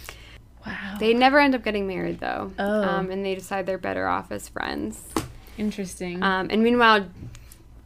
[0.66, 0.96] Wow.
[0.98, 2.52] They never end up getting married though.
[2.58, 2.82] Oh.
[2.82, 5.00] Um, and they decide they're better off as friends.
[5.58, 6.22] Interesting.
[6.22, 7.06] Um, and meanwhile,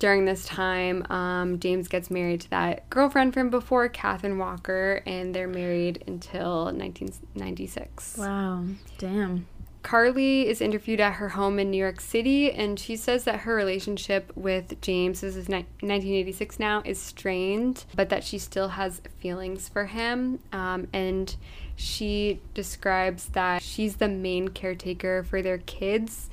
[0.00, 5.32] during this time, um, James gets married to that girlfriend from before, Kathryn Walker, and
[5.32, 8.16] they're married until 1996.
[8.18, 8.64] wow.
[8.98, 9.46] Damn.
[9.82, 13.54] Carly is interviewed at her home in New York City, and she says that her
[13.54, 19.00] relationship with James, this is ni- 1986 now, is strained, but that she still has
[19.20, 20.38] feelings for him.
[20.52, 21.34] Um, and
[21.76, 26.28] she describes that she's the main caretaker for their kids,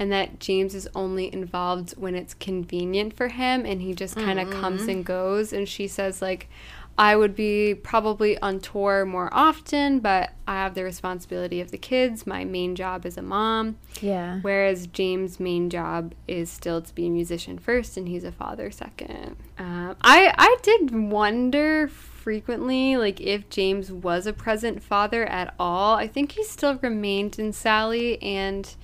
[0.00, 4.40] and that James is only involved when it's convenient for him, and he just kind
[4.40, 5.52] of comes and goes.
[5.52, 6.48] And she says, like,
[6.96, 11.76] I would be probably on tour more often, but I have the responsibility of the
[11.76, 12.26] kids.
[12.26, 13.76] My main job is a mom.
[14.00, 14.40] Yeah.
[14.40, 18.70] Whereas James' main job is still to be a musician first, and he's a father
[18.70, 19.36] second.
[19.58, 25.96] Um, I I did wonder frequently, like if James was a present father at all.
[25.96, 28.74] I think he still remained in Sally and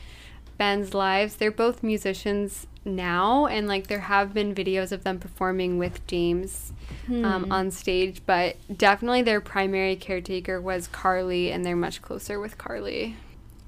[0.58, 1.36] Ben's lives.
[1.36, 6.72] They're both musicians now, and like there have been videos of them performing with James
[7.08, 12.58] um, on stage, but definitely their primary caretaker was Carly, and they're much closer with
[12.58, 13.16] Carly.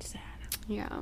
[0.01, 0.21] Sad.
[0.67, 0.89] Yeah.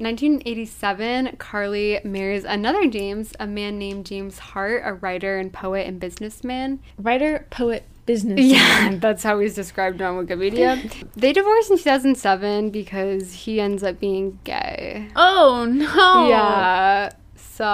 [0.00, 6.00] 1987, Carly marries another James, a man named James Hart, a writer and poet and
[6.00, 6.80] businessman.
[6.98, 8.40] Writer, poet, business.
[8.40, 10.70] Yeah, that's how he's described on Wikipedia.
[11.14, 15.08] they divorced in 2007 because he ends up being gay.
[15.16, 16.28] Oh no.
[16.28, 17.10] Yeah.
[17.36, 17.64] So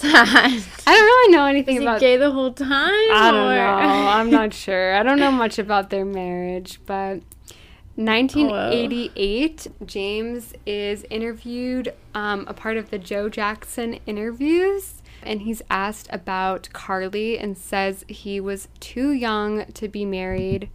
[0.00, 0.62] That's sad.
[0.86, 2.70] I don't really know anything Is he about gay the whole time?
[3.12, 4.08] I don't or- know.
[4.16, 4.94] I'm not sure.
[4.94, 7.20] I don't know much about their marriage, but
[7.96, 14.97] 1988, James is interviewed, um, a part of the Joe Jackson interviews.
[15.22, 20.70] And he's asked about Carly and says he was too young to be married.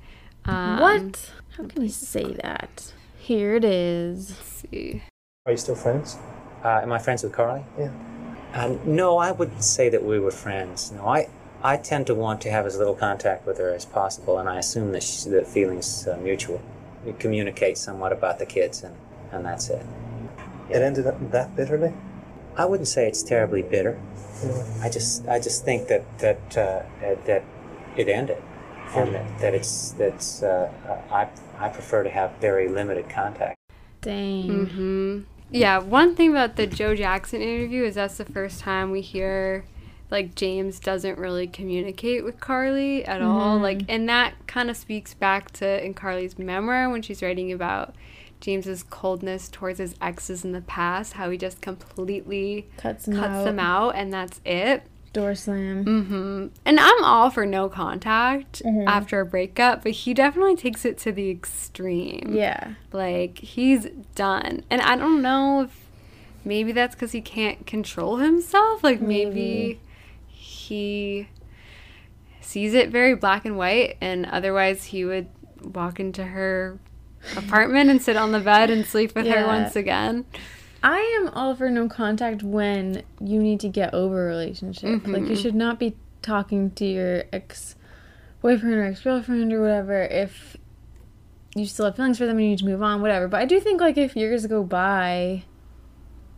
[0.46, 1.32] Um, what?
[1.58, 2.94] How can you say that?
[3.18, 4.32] Here it is.
[4.32, 5.04] Let's see.
[5.46, 6.18] Are you still friends?
[6.64, 7.64] Uh, am I friends with Carly?
[7.78, 7.92] Yeah.
[8.54, 10.92] Um, no, I wouldn't say that we were friends.
[10.92, 11.28] No, I,
[11.62, 14.60] I tend to want to have as little contact with her as possible, and I
[14.60, 16.62] assume that she, the feelings uh, mutual.
[17.06, 18.96] We communicate somewhat about the kids, and,
[19.32, 19.86] and that's it.
[20.70, 21.94] It ended up that bitterly.
[22.56, 24.00] I wouldn't say it's terribly bitter.
[24.82, 27.44] I just, I just think that that uh, that- that
[27.96, 28.42] it ended,
[28.96, 31.28] and that, that it's that's uh, uh, I
[31.60, 33.58] I prefer to have very limited contact.
[34.02, 34.68] Dang.
[34.68, 35.20] hmm
[35.52, 39.66] Yeah, one thing about the Joe Jackson interview is that's the first time we hear
[40.12, 43.58] like James doesn't really communicate with Carly at all.
[43.60, 43.62] Mhm.
[43.62, 47.96] Like, and that kind of speaks back to in Carly's memoir when she's writing about
[48.44, 53.30] James's coldness towards his exes in the past, how he just completely Cuts them cuts
[53.32, 53.46] out.
[53.46, 54.84] them out, and that's it.
[55.14, 55.86] Door slam.
[55.86, 56.48] Mm-hmm.
[56.66, 58.86] And I'm all for no contact Mhm.
[58.86, 62.34] after a breakup, but he definitely takes it to the extreme.
[62.36, 62.74] Yeah.
[62.92, 64.64] Like, he's done.
[64.70, 65.80] And I don't know if
[66.44, 68.84] maybe that's because he can't control himself.
[68.84, 69.80] Like, maybe, Maybe.
[70.28, 71.30] he
[72.42, 75.28] sees it very black and white, and otherwise he would
[75.64, 76.78] walk into her
[77.38, 80.26] apartment and sit on the bed and sleep with her once again.
[80.82, 85.08] I am all for no contact when you need to get over a relationship.
[85.08, 85.42] Like you Mhm.
[85.42, 87.76] should not be talking to your ex
[88.42, 90.58] boyfriend or ex girlfriend or whatever if
[91.56, 93.28] you still have feelings for them and you need to move on, whatever.
[93.28, 95.44] But I do think like if years go by,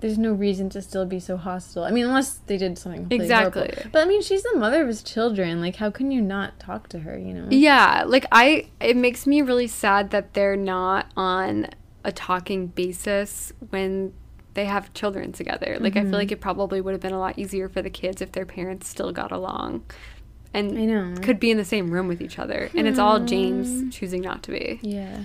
[0.05, 1.83] there's no reason to still be so hostile.
[1.83, 3.63] I mean, unless they did something completely horrible.
[3.63, 3.89] Exactly.
[3.91, 5.59] But I mean, she's the mother of his children.
[5.59, 7.17] Like, how can you not talk to her?
[7.17, 7.47] You know?
[7.49, 11.67] Yeah, like I it makes me really sad that they're not on
[12.03, 14.13] a talking basis when
[14.53, 15.77] they have children together.
[15.79, 16.09] Like I Mhm.
[16.11, 18.45] feel like it probably would have been a lot easier for the kids if their
[18.45, 19.83] parents still got along
[20.53, 21.15] and I know.
[21.23, 22.69] could be in the same room with each other.
[22.75, 23.25] And it's all Hmm.
[23.25, 24.79] James choosing not to be.
[24.83, 25.23] Yeah.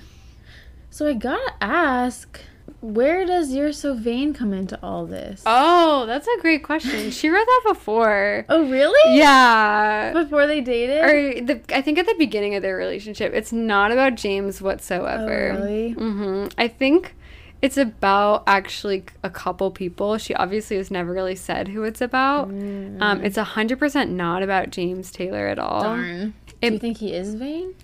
[0.88, 2.40] So I gotta ask,
[2.80, 5.42] where does You're So Vain come into all this?
[5.46, 7.10] Oh, that's a great question.
[7.10, 8.44] She wrote that before.
[8.48, 9.16] Oh, really?
[9.18, 10.12] Yeah.
[10.12, 11.02] Before they dated?
[11.04, 15.52] Or the, I think at the beginning of their relationship, it's not about James whatsoever.
[15.52, 15.90] Oh, really?
[15.92, 17.14] hmm I think
[17.62, 20.16] it's about actually a couple people.
[20.18, 22.48] She obviously has never really said who it's about.
[22.48, 25.82] Um, it's hundred percent not about James Taylor at all.
[25.82, 26.34] Darn.
[26.62, 27.74] Do you think he is vain?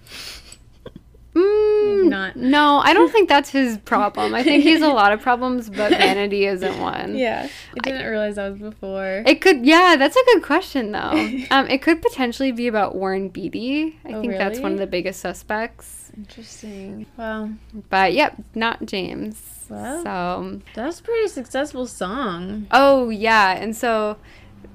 [1.37, 2.37] Mm, not.
[2.37, 4.35] No, I don't think that's his problem.
[4.35, 7.17] I think he has a lot of problems, but vanity isn't one.
[7.17, 7.49] Yeah.
[7.75, 9.23] I didn't realize that was before.
[9.27, 11.11] It could, yeah, that's a good question though.
[11.51, 13.99] um, it could potentially be about Warren Beatty.
[14.05, 16.11] I Oh, think that's one of the biggest suspects.
[16.17, 17.07] Interesting.
[17.19, 17.51] Wow.
[17.91, 19.67] But yep, not James.
[19.69, 20.03] Wow.
[20.03, 22.67] So That's a pretty successful song.
[22.71, 24.17] Oh yeah, and so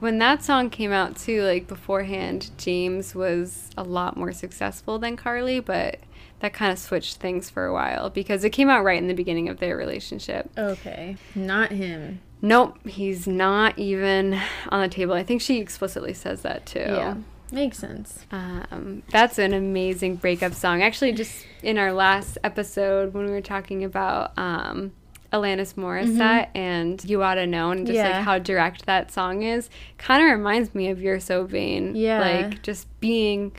[0.01, 5.15] when that song came out too, like beforehand, James was a lot more successful than
[5.15, 5.99] Carly, but
[6.39, 9.13] that kind of switched things for a while because it came out right in the
[9.13, 10.49] beginning of their relationship.
[10.57, 11.17] Okay.
[11.35, 12.19] Not him.
[12.41, 15.13] Nope, he's not even on the table.
[15.13, 16.79] I think she explicitly says that too.
[16.79, 17.15] Yeah.
[17.51, 18.25] Makes sense.
[18.31, 20.81] Um, that's an amazing breakup song.
[20.81, 24.93] Actually, just in our last episode when we were talking about um,
[25.31, 28.07] Alanis Morissette and You Oughta Know and just Mm-hmm.
[28.09, 28.17] Yeah.
[28.17, 31.95] like how direct that song is, kind of reminds me of You're So Vain.
[31.95, 32.19] Yeah.
[32.19, 33.51] Like just being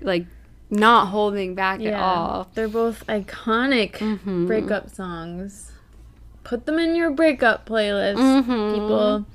[0.00, 0.26] like
[0.70, 2.48] not holding back at all.
[2.54, 4.46] They're both iconic Mhm.
[4.46, 5.72] breakup songs.
[6.44, 8.72] Put them in your breakup playlist, Mhm.
[8.74, 9.26] people.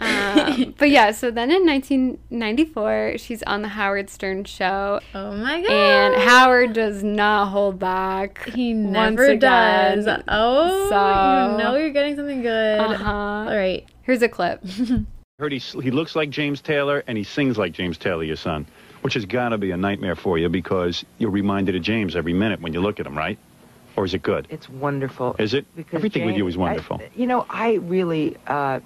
[0.00, 5.00] Um, but yeah, so then in 1994, she's on the Howard Stern show.
[5.14, 5.70] Oh my god.
[5.70, 8.48] And Howard does not hold back.
[8.50, 10.04] He once never again.
[10.04, 10.22] does.
[10.28, 12.80] Oh, So- you know you're getting something good.
[12.80, 13.10] Uh-huh.
[13.12, 13.84] All right.
[14.02, 14.62] Here's a clip.
[15.38, 18.66] Heard he, he looks like James Taylor and he sings like James Taylor, your son,
[19.02, 22.32] which has got to be a nightmare for you because you're reminded of James every
[22.32, 23.38] minute when you look at him, right?
[23.96, 24.46] Or is it good?
[24.50, 25.36] It's wonderful.
[25.38, 25.64] Is it?
[25.76, 27.00] Because Everything with you is wonderful.
[27.00, 28.80] I, you know, I really, uh,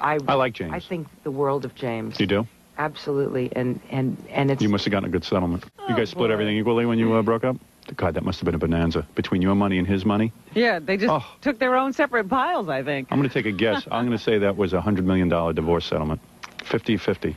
[0.00, 0.72] I, I like James.
[0.72, 2.18] I think the world of James.
[2.20, 2.46] you do?
[2.78, 5.64] Absolutely, and and and it's You must have gotten a good settlement.
[5.88, 7.56] you guys split everything equally when you uh, broke up?
[7.96, 9.06] God, that must have been a bonanza.
[9.14, 10.30] Between your money and his money?
[10.54, 11.24] Yeah, they just Oh.
[11.40, 13.08] took their own separate piles, I think.
[13.10, 13.88] I'm going to take a guess.
[13.90, 16.20] I'm going to say that was a $100 million divorce settlement.
[16.58, 17.34] 50-50.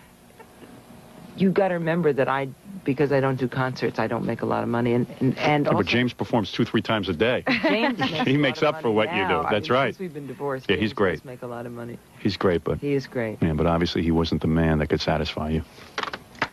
[1.38, 2.50] you got to remember that I,
[2.84, 5.66] because I don't do concerts, I don't make a lot of money, and and, and
[5.66, 7.44] Yeah, also but James performs two, three times a day.
[7.64, 9.42] James makes he makes up for what you now.
[9.42, 9.48] do.
[9.48, 9.88] I That's mean, right.
[9.96, 11.16] Since we've been divorced, Yeah, he's great.
[11.16, 11.98] does Make a lot of money.
[12.20, 13.38] He's great, but He is great.
[13.42, 15.64] yeah, but obviously he wasn't the man that could satisfy you.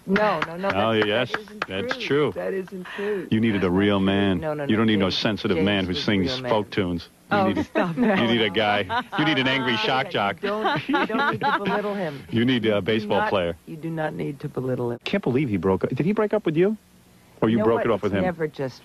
[0.07, 0.71] No, no, no.
[0.75, 2.33] Oh, yes, that isn't that's true.
[2.35, 3.29] That isn't true.
[3.31, 4.41] You needed a real man.
[4.41, 4.71] No, no, no.
[4.71, 6.51] you don't need no sensitive James man who sings real man.
[6.51, 7.11] folk tunes.
[7.31, 9.05] You Oh, need, stop you need a guy.
[9.19, 10.41] You need an angry shock jock.
[10.41, 12.23] Don't, you don't need to belittle him.
[12.31, 13.57] You need a baseball not- player.
[13.67, 14.99] You do not need to belittle him.
[15.05, 15.91] Can't believe he broke up.
[15.91, 16.77] Did he break up with you?
[17.41, 17.87] Or you, know broke what?
[17.87, 18.25] it off with It's him?
[18.25, 18.83] Never just,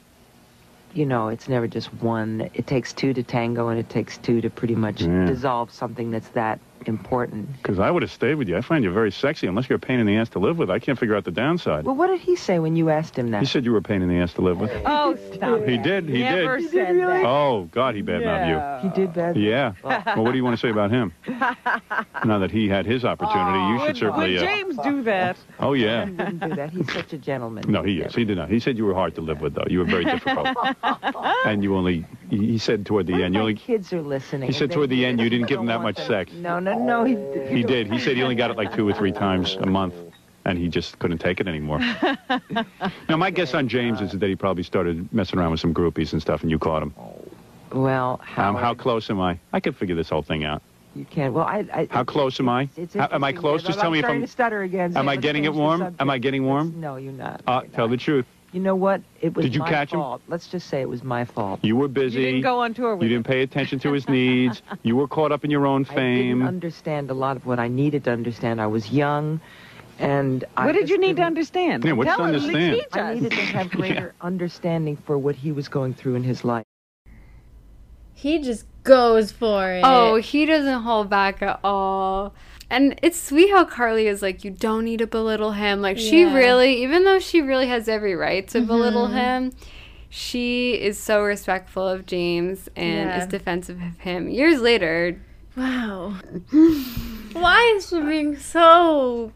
[0.94, 2.50] you know, it's never just one.
[2.54, 5.26] It takes two to tango, and it takes two to pretty much Yeah.
[5.26, 7.52] dissolve something that's that important.
[7.58, 8.58] Because I would have stayed with you.
[8.58, 10.70] I find you very sexy, unless you're a pain in the ass to live with.
[10.70, 11.86] I can't figure out the downside.
[11.86, 13.42] Well, what did he say when you asked him that?
[13.42, 14.72] He said you were a pain in the ass to live with.
[14.86, 15.64] Oh, stop.
[15.66, 16.08] He did.
[16.08, 16.72] He Never did.
[16.72, 17.26] said that.
[17.26, 18.82] Oh God, he badmouthed no.
[18.82, 18.90] you.
[18.90, 19.38] He did bad.
[19.38, 19.74] Yeah.
[19.84, 21.14] Well, what do you want to say about him?
[22.26, 24.34] now that he had his opportunity, you should certainly.
[24.34, 25.38] Would uh, James do that?
[25.60, 26.06] oh yeah.
[26.06, 26.70] He didn't do that.
[26.72, 27.66] He's such a gentleman.
[27.68, 28.16] No, he is.
[28.16, 28.50] He did not.
[28.50, 29.66] He said you were hard to live with, though.
[29.68, 30.48] You were very difficult,
[31.46, 32.06] and you only.
[32.30, 33.56] He he said toward the end, you only.
[33.56, 34.48] kids are listening.
[34.48, 36.32] He said toward the end, you didn't give him that much sex.
[36.34, 37.04] No, No, no, no.
[37.04, 37.50] He, did.
[37.50, 37.92] He did.
[37.92, 39.94] He said he only got it like two or three times a month,
[40.46, 41.80] and he just couldn't take it anymore.
[43.10, 46.14] now, my guess on James is that he probably started messing around with some groupies
[46.14, 46.94] and stuff, and you caught him.
[47.72, 49.40] Well, Um, how close am I?
[49.52, 50.62] I could figure this whole thing out.
[50.96, 51.34] You can't.
[51.34, 51.66] Well, I.
[51.74, 52.70] I How close am I?
[52.78, 53.64] It's How- am I close?
[53.64, 54.22] Just tell me if I'm.
[54.22, 54.96] to stutter again.
[54.96, 55.96] Am I getting it warm?
[56.00, 56.80] Am I getting warm?
[56.80, 57.42] No, you're not.
[57.48, 58.28] Uh, tell the truth.
[58.54, 59.02] You know what?
[59.20, 60.00] It was Did you my catch him?
[60.00, 60.22] fault.
[60.28, 61.60] Let's just say it was my fault.
[61.64, 62.20] You were busy.
[62.20, 64.62] You didn't go on tour with You didn't pay attention to his needs.
[64.84, 65.98] You were caught up in your own fame.
[65.98, 68.62] I didn't understand a lot of what I needed to understand.
[68.62, 69.42] I was young,
[69.98, 71.84] and I What did you need to understand?
[71.84, 72.76] Yeah, what's Tell to us, understand?
[72.76, 76.44] teach I needed to have greater understanding for what he was going through in his
[76.44, 76.66] life.
[78.14, 79.82] He just goes for it.
[79.84, 82.34] Oh, he doesn't hold back at all.
[82.70, 85.82] And it's sweet how Carly is like, you don't need to belittle him.
[85.82, 89.14] Like, she really, even though she really has every right to belittle Mhm.
[89.14, 89.52] him,
[90.10, 93.20] she is so respectful of James and Yeah.
[93.20, 94.30] is defensive of him.
[94.30, 95.20] Years later,
[95.56, 96.16] Wow.
[97.34, 99.32] Why is she being so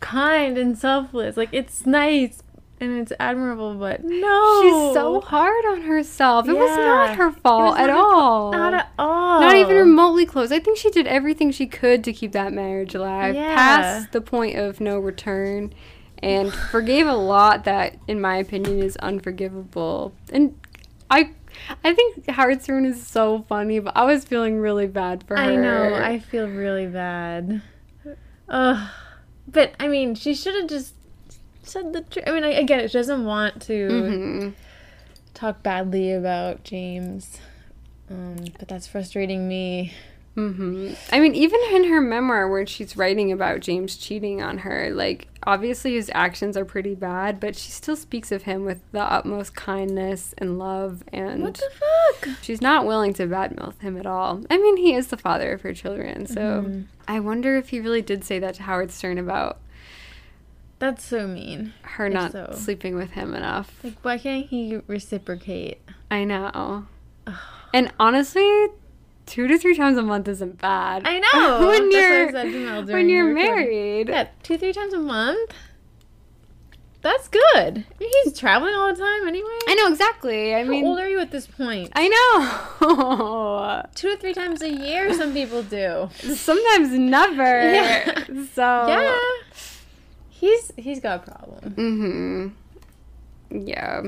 [0.00, 1.36] kind and selfless?
[1.36, 2.42] Like it's nice
[2.80, 4.62] and it's admirable, but no.
[4.62, 6.48] she's so hard on herself.
[6.48, 8.52] It was not her fault at all.
[8.52, 9.40] Not at all.
[9.40, 10.52] Not even remotely close.
[10.52, 13.54] I think she did everything she could to keep that marriage alive, Yeah.
[13.54, 15.72] past the point of no return,
[16.22, 20.12] and forgave a lot that, in my opinion, is unforgivable.
[20.32, 20.58] And
[21.10, 21.30] I,
[21.82, 22.24] I think
[22.62, 25.42] Stern is so funny, but I was feeling really bad for her.
[25.42, 25.94] I know.
[25.94, 27.62] I feel really bad.
[28.48, 28.88] Ugh.
[29.50, 30.94] But I mean, she should have just
[31.68, 32.24] said the truth.
[32.26, 32.90] I mean, I, I it.
[32.90, 34.52] She doesn't want to Mhm.
[35.34, 37.38] talk badly about James.
[38.10, 39.92] Um, but that's frustrating me.
[40.34, 44.88] hmm I mean, even in her memoir where she's writing about James cheating on her,
[44.90, 49.00] like, obviously his actions are pretty bad, but she still speaks of him with the
[49.02, 51.70] utmost kindness and love, and What the
[52.22, 52.28] fuck?
[52.40, 54.42] she's not willing to badmouth him at all.
[54.48, 56.84] I mean, he is the father of her children, so Mhm.
[57.08, 59.58] I wonder if he really did say that to Howard Stern about
[60.78, 61.72] That's so mean.
[61.82, 62.52] her not so.
[62.54, 63.80] sleeping with him enough.
[63.82, 65.80] Like, why can't he reciprocate?
[66.10, 66.86] I know.
[67.74, 68.68] And honestly,
[69.26, 71.02] two to three times a month isn't bad.
[71.04, 71.66] I know.
[71.68, 74.08] when you're when you're married.
[74.08, 75.52] Yeah, two, three times a month.
[77.00, 77.84] That's good.
[77.98, 79.48] He's traveling all the time anyway.
[79.68, 80.54] I know exactly.
[80.54, 81.90] I How mean, old are you at this point?
[81.94, 83.82] I know.
[83.94, 86.08] Two to three times a year, some people do.
[86.34, 87.72] Sometimes never.
[87.72, 88.24] Yeah.
[88.52, 89.18] So Yeah.
[90.38, 92.54] He's he's got a problem.
[93.50, 93.66] Mm-hmm.
[93.66, 94.02] Yeah.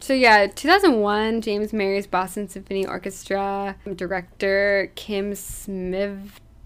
[0.00, 5.34] So yeah, 2001, James marries Boston Symphony Orchestra director Kim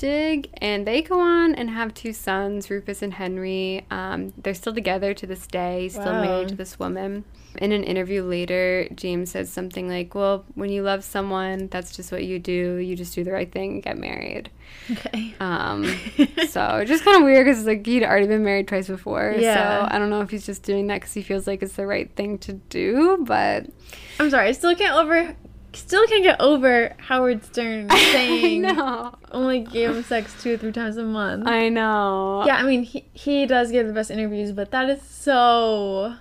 [0.03, 3.85] Smedvig, and they go on and have two sons, Rufus and Henry.
[3.91, 6.21] Um, they're still together to this day, still Wow.
[6.21, 7.25] married to this woman.
[7.59, 12.11] In an interview later, James says something like, "Well, when you love someone, that's just
[12.11, 12.77] what you do.
[12.77, 14.49] You just do the right thing and get married."
[14.91, 15.35] Okay.
[15.39, 15.85] Um,
[16.49, 19.35] so just kind of weird because like he'd already been married twice before.
[19.39, 19.87] Yeah.
[19.87, 21.87] So I don't know if he's just doing that because he feels like it's the
[21.87, 23.19] right thing to do.
[23.27, 23.67] But
[24.19, 25.37] I'm sorry, I still can't over
[25.75, 28.65] still can't get over Howard Stern saying
[29.31, 31.47] only gave him sex two or three times a month.
[31.47, 32.45] I know.
[32.47, 36.17] yeah, I mean he he does give the best interviews, but that is so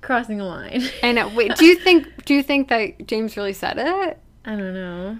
[0.00, 0.82] crossing a line.
[1.02, 1.28] I know.
[1.28, 4.18] Wait, do you think do you think that James really said it?
[4.44, 5.18] I don't know.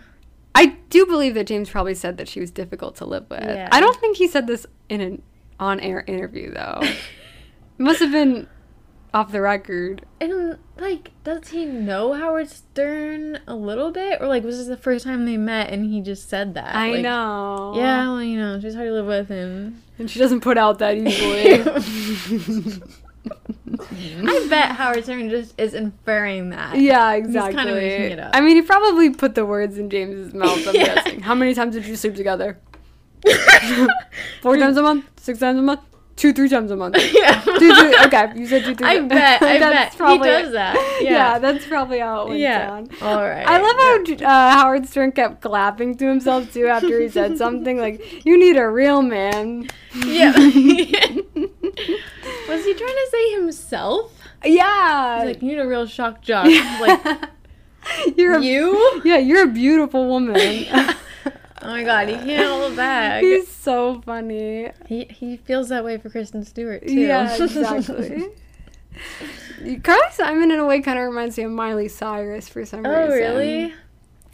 [0.55, 3.43] I do believe that James probably said that she was difficult to live with.
[3.43, 3.69] Yeah.
[3.73, 5.23] I don't think he said this in an
[5.61, 6.81] on-air interview though.
[6.83, 6.97] it
[7.79, 8.47] must have been
[9.17, 10.05] off the record.
[10.21, 14.77] And like, does he know Howard Stern a little bit, or like, was this the
[14.77, 16.75] first time they met and he just said that?
[16.75, 17.73] I Like, know.
[17.77, 20.79] Yeah, well, you know, she's hard to live with, and And she doesn't put out
[20.81, 21.63] that easily.
[24.29, 26.77] I bet Howard Stern just is inferring that.
[26.79, 27.49] Yeah, exactly.
[27.53, 28.31] He's kind of making it up.
[28.35, 30.67] I mean, he probably put the words in James's mouth.
[30.69, 30.95] I'm Yeah.
[30.95, 31.21] guessing.
[31.21, 32.59] How many times did you sleep together?
[34.43, 35.07] Four times a month?
[35.19, 35.81] Six times a month?
[36.17, 36.97] Two, three times a month.
[37.13, 37.41] yeah.
[37.43, 38.87] Two, three, okay, you said two, three.
[38.87, 39.93] I bet, I bet.
[39.93, 40.77] He does that.
[41.03, 41.39] Yeah.
[41.39, 42.67] that's probably how it went Yeah.
[42.67, 42.89] down.
[43.03, 43.47] All right.
[43.47, 47.79] I love how uh, Howard Stern kept clapping to himself too after he said something
[47.79, 49.69] like, "You need a real man."
[50.05, 50.33] Yeah.
[52.49, 54.13] Was he trying to say himself?
[54.45, 55.19] Yeah.
[55.21, 56.47] He's like, you need a real shock jock.
[56.81, 57.29] Like,
[58.17, 59.03] You're a, you?
[59.05, 60.37] Yeah, you're a beautiful woman.
[61.63, 63.23] Oh my god, he can't hold back.
[63.23, 64.71] He's so funny.
[64.87, 66.93] He he feels that way for Kristen Stewart too.
[66.95, 68.29] Yeah, exactly.
[69.83, 72.91] Carly Simon, in a way, kind of reminds me of Miley Cyrus for some Oh,
[72.91, 73.11] reason.
[73.13, 73.75] Oh really?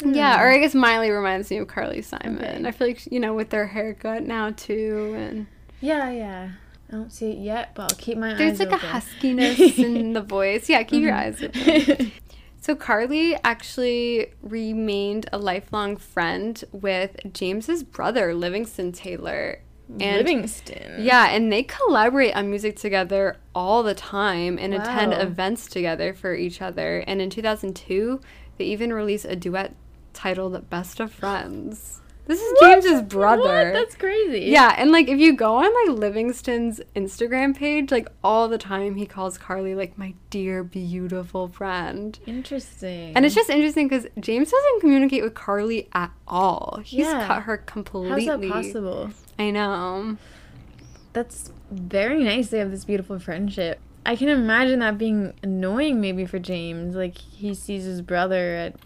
[0.04, 0.42] Yeah, Hmm.
[0.42, 2.36] or I guess Miley reminds me of Carly Simon.
[2.42, 2.66] Okay.
[2.68, 5.46] I feel like you know with their haircut now too, and
[5.80, 6.50] yeah, yeah.
[6.88, 8.88] I don't see it yet, but I'll keep my there's eyes There's like open.
[8.90, 10.68] a huskiness in the voice.
[10.68, 11.16] Yeah, keep your Mhm.
[11.16, 12.12] eyes open.
[12.62, 19.62] So Carly actually remained a lifelong friend with James's brother, Livingston Taylor.
[19.98, 21.04] And, Livingston?
[21.04, 26.36] Yeah, and they collaborate on music together all the time and attend events together for
[26.36, 27.00] each other.
[27.08, 28.20] And in 2002,
[28.58, 29.74] they even released a duet
[30.12, 32.01] titled Best of Friends.
[32.32, 33.42] This is James's brother.
[33.42, 33.72] What?
[33.74, 34.46] That's crazy.
[34.46, 38.94] Yeah, and like if you go on like Livingston's Instagram page, like all the time
[38.94, 42.18] he calls Carly like my dear beautiful friend.
[42.24, 43.14] Interesting.
[43.14, 46.80] And it's just interesting because James doesn't communicate with Carly at all.
[46.82, 47.26] He's Yeah.
[47.26, 48.24] cut her completely.
[48.26, 49.10] How's that possible?
[49.38, 50.16] I know.
[51.12, 52.48] That's very nice.
[52.48, 53.78] They have this beautiful friendship.
[54.06, 56.96] I can imagine that being annoying maybe for James.
[56.96, 58.76] Like he sees his brother at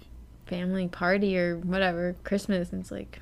[0.47, 3.21] family party or whatever, Christmas, and it's like,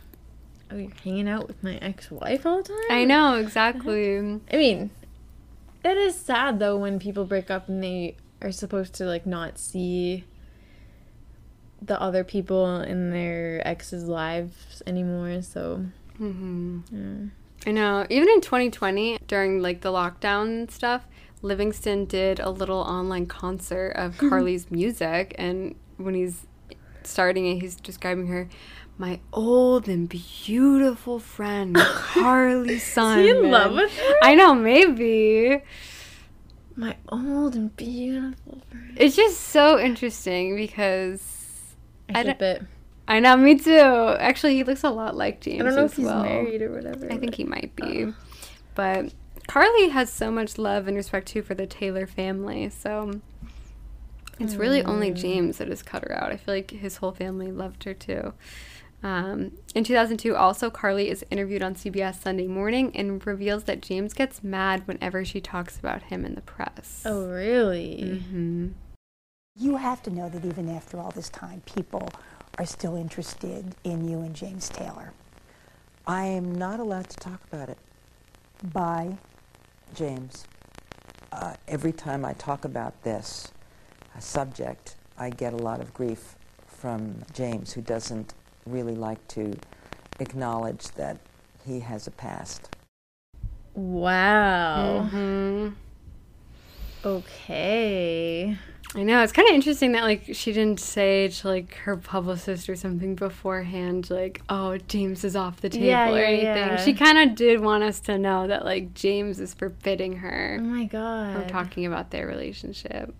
[0.75, 2.79] oh, you're hanging out with my ex-wife all the time.
[2.91, 4.19] I know exactly.
[4.19, 4.91] I mean,
[5.85, 9.59] it is sad though when people break up and they are supposed to like not
[9.59, 10.25] see
[11.81, 15.43] the other people in their ex's lives anymore.
[15.43, 15.87] So,
[16.17, 17.29] hmm yeah.
[17.67, 18.07] I know.
[18.11, 21.07] Even in 2020, during like the lockdown and stuff,
[21.43, 26.47] Livingston did a little online concert of Carly's music, and when he's
[27.03, 28.49] starting it, he's describing her.
[28.97, 33.25] My old and beautiful friend, Carly Simon.
[33.25, 34.15] he in love with her?
[34.23, 35.61] I know, maybe.
[36.77, 38.93] my old and beautiful friend.
[38.97, 41.75] It's just so interesting because
[42.15, 42.63] I it.
[43.07, 43.71] I know, me too.
[44.19, 45.61] Actually, he looks a lot like James.
[45.61, 46.23] I don't know if he's well.
[46.23, 47.11] married or whatever.
[47.13, 48.13] I think he might be.
[48.75, 49.13] But
[49.47, 52.71] Carly has so much love and respect too for the Taylor family.
[52.71, 53.21] So
[54.39, 55.17] it's really only Mm.
[55.17, 56.33] James that has cut her out.
[56.33, 58.33] I feel like his whole family loved her too.
[59.05, 64.15] Um, in 2002, also, Carly is interviewed on CBS Sunday Morning and reveals that James
[64.15, 67.03] gets mad whenever she talks about him in the press.
[67.05, 68.21] Oh, really?
[68.21, 68.69] hmm
[69.55, 72.09] You have to know that even after all this time, people
[72.59, 75.13] are still interested in you and James Taylor.
[76.07, 77.79] I am not allowed to talk about it,
[78.73, 79.19] By
[79.95, 80.47] James.
[81.31, 83.53] Uh, every time I talk about this
[84.19, 86.37] subject, I get a lot of grief
[86.67, 88.33] from James, who doesn't
[88.67, 89.57] really like to
[90.21, 91.19] acknowledge that
[91.67, 92.69] he has a past.
[93.75, 95.09] Wow.
[95.11, 95.69] hmm
[97.05, 98.57] Okay.
[98.97, 102.69] I know it's kind of interesting that like she didn't say to like her publicist
[102.69, 106.47] or something beforehand, like, "Oh, James is off the table" Yeah, or yeah, anything.
[106.47, 106.77] yeah.
[106.77, 110.63] She kind of did want us to know that like James is forbidding her Oh
[110.63, 111.33] my god.
[111.33, 111.49] from god.
[111.51, 113.13] talking about their relationship.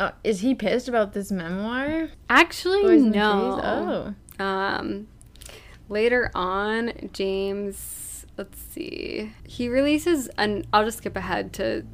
[0.00, 2.08] Uh, is he pissed about this memoir?
[2.30, 4.02] Actually, Boys in the no.
[4.04, 4.14] Trees?
[4.38, 5.08] Um,
[5.88, 10.64] later on, James, let's see, he releases an.
[10.72, 11.84] I'll just skip ahead to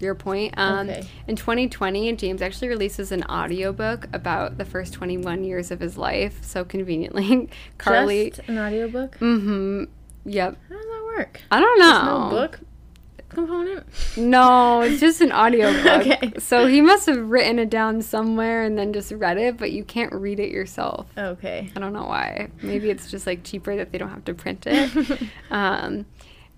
[0.00, 0.54] your point.
[0.56, 1.06] Um, Okay.
[1.28, 6.42] In 2020, James actually releases an audiobook about the first 21 years of his life.
[6.42, 7.48] So conveniently,
[7.78, 8.30] Carly.
[8.30, 9.18] Just an audiobook?
[9.18, 9.84] Mm-hmm.
[10.24, 10.56] Yep.
[10.68, 11.40] How does that work?
[11.50, 11.86] I don't know.
[11.92, 12.60] There's no book
[13.32, 13.84] component?
[14.16, 16.06] No, it's just an audiobook.
[16.12, 16.32] Okay.
[16.38, 19.84] So he must have written it down somewhere and then just read it, but you
[19.84, 21.06] can't read it yourself.
[21.16, 21.70] Okay.
[21.76, 22.48] I don't know why.
[22.62, 25.22] Maybe it's just like cheaper that they don't have to print it.
[25.50, 26.06] um,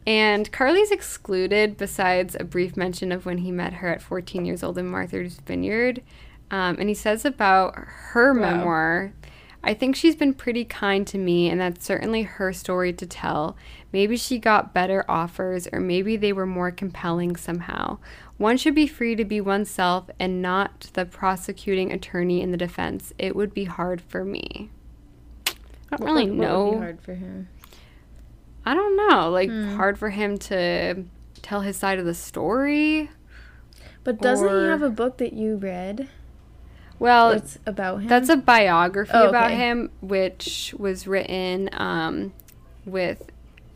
[0.07, 4.63] and Carly's excluded besides a brief mention of when he met her at 14 years
[4.63, 6.03] old in Martha's Vineyard.
[6.51, 8.41] Um, and he says about her Wow.
[8.41, 9.13] memoir,
[9.67, 13.57] I think she's been pretty kind to me, and that's certainly her story to tell.
[13.93, 17.99] Maybe she got better offers, or maybe they were more compelling somehow.
[18.37, 23.13] One should be free to be oneself and not the prosecuting attorney in the defense.
[23.19, 24.71] It would be hard for me.
[25.91, 26.65] I don't really know.
[26.67, 27.49] would be hard for him?
[28.67, 29.31] I don't know.
[29.31, 29.77] Like, Hmm.
[29.77, 31.05] hard for him to
[31.43, 33.11] tell his side of the story.
[34.03, 36.09] But doesn't Or- he have a book that you read?
[36.99, 38.09] Well, It's about him.
[38.09, 42.33] That's a biography Oh, about him, which was written um,
[42.85, 43.31] with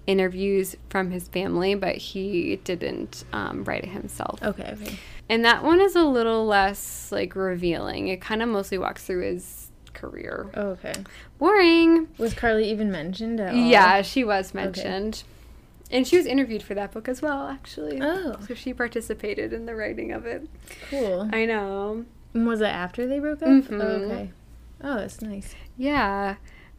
[0.06, 4.42] interviews from his family, but he didn't um, write it himself.
[4.42, 4.96] Okay, okay.
[5.28, 8.08] And that one is a little less like revealing.
[8.08, 10.46] It kind of mostly walks through his career.
[10.54, 10.94] Oh, okay.
[11.38, 12.08] Boring.
[12.16, 13.60] Was Carly even mentioned at all?
[13.60, 14.64] Yeah, she was Okay.
[14.64, 15.24] mentioned.
[15.90, 17.98] And she was interviewed for that book as well, actually.
[18.00, 18.36] Oh.
[18.46, 20.46] So she participated in the writing of it.
[20.90, 21.28] Cool.
[21.32, 22.04] I know.
[22.34, 23.48] Was it after they broke up?
[23.48, 23.80] Mhm.
[23.82, 24.30] Oh, okay.
[24.82, 25.54] Oh, that's nice.
[25.76, 26.36] Yeah.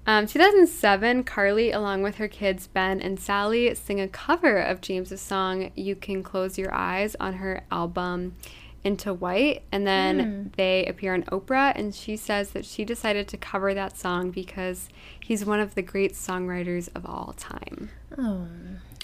[0.07, 5.21] Um, 2007, Carly, along with her kids Ben and Sally, sing a cover of James's
[5.21, 8.35] song "You Can Close Your Eyes" on her album
[8.83, 10.47] "Into White," and then Hmm.
[10.55, 11.73] they appear on Oprah.
[11.75, 14.87] And she says that she decided to cover that song because
[15.19, 17.89] he's one of the great songwriters of all time.
[18.17, 18.47] Oh.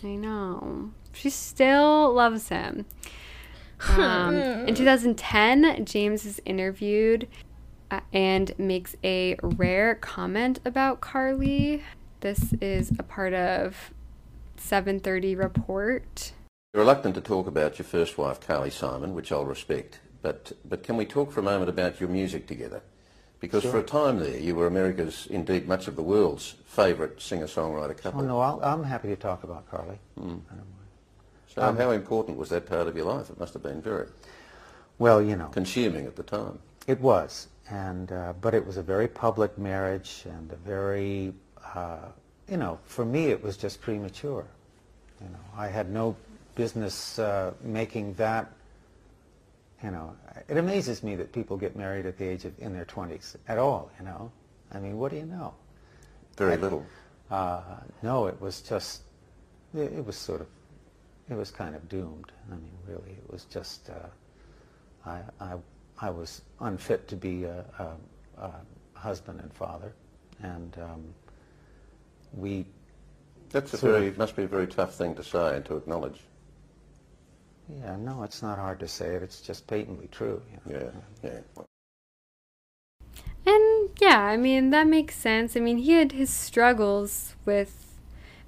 [0.03, 0.91] I know.
[1.13, 2.85] She still loves him.
[3.89, 4.35] Um,
[4.67, 7.27] in 2010, James is interviewed
[7.91, 11.83] uh, and makes a rare comment about Carly.
[12.21, 13.91] This is a part of
[14.57, 16.31] 730 report.
[16.73, 20.83] You're reluctant to talk about your first wife, Carly Simon, which I'll respect, but, but
[20.83, 22.81] can we talk for a moment about your music together?
[23.39, 27.95] Because for a time there, you were America's, indeed much of the world's, favourite singer-songwriter
[27.97, 28.21] couple.
[28.21, 29.99] Oh, no, I'll, I'm happy to talk about Carly.
[30.19, 30.41] Mm.
[31.55, 33.29] So Um, how important was that part of your life?
[33.29, 34.07] It must have been very
[34.99, 35.47] Well, you know.
[35.47, 36.59] consuming at the time.
[36.87, 41.33] It was, and uh, but it was a very public marriage and a very,
[41.73, 42.09] uh,
[42.49, 44.45] you know, for me it was just premature.
[45.21, 46.15] You know, I had no
[46.55, 48.51] business uh, making that.
[49.83, 50.15] You know,
[50.49, 53.57] it amazes me that people get married at the age of in their twenties at
[53.57, 53.89] all.
[53.99, 54.31] You know,
[54.73, 55.53] I mean, what do you know?
[56.37, 56.85] Very I- little.
[57.31, 57.61] Uh,
[58.03, 59.01] no, it was just,
[59.73, 60.47] it, it was sort of,
[61.29, 62.31] it was kind of doomed.
[62.51, 65.55] I mean, really, it was just, uh, I, I,
[65.99, 68.51] I was unfit to be a, a, a
[68.93, 69.93] husband and father,
[70.41, 71.03] and um,
[72.33, 72.65] we.
[73.49, 76.19] That's a very, of- must be a very tough thing to say and to acknowledge.
[77.69, 79.23] Yeah, no, it's not hard to say it.
[79.23, 80.41] It's just patently true.
[80.51, 80.91] You know?
[81.23, 81.63] Yeah, yeah.
[83.47, 85.55] And yeah, I mean, that makes sense.
[85.55, 87.84] I mean, he had his struggles with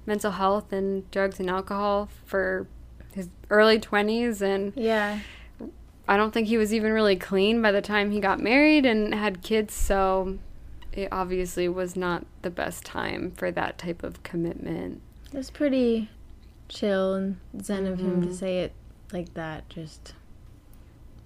[0.08, 2.66] mental health and drugs and alcohol for
[3.12, 4.40] his early 20s.
[4.40, 5.20] And Yeah.
[6.08, 9.14] I don't think he was even really clean by the time he got married and
[9.14, 9.74] had kids.
[9.74, 10.38] So
[10.92, 15.02] it obviously was not the best time for that type of commitment.
[15.32, 16.08] It's pretty
[16.70, 18.34] chill and zen of him to Mhm.
[18.34, 18.72] say it
[19.12, 19.68] like that.
[19.68, 20.14] Just,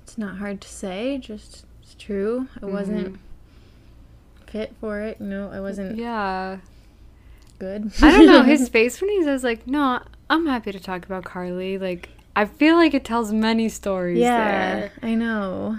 [0.03, 1.19] it's not hard to say.
[1.19, 2.49] Just, it's true.
[2.61, 3.19] I wasn't Mhm.
[4.49, 5.19] fit for it.
[5.21, 5.97] You know, I wasn't.
[5.97, 6.59] Yeah.
[7.63, 7.93] Good.
[8.03, 11.23] I don't know his face when he says like, "No, I'm happy to talk about
[11.23, 14.93] Carly." Like, I feel like it tells many stories Yeah, there.
[15.01, 15.79] I know.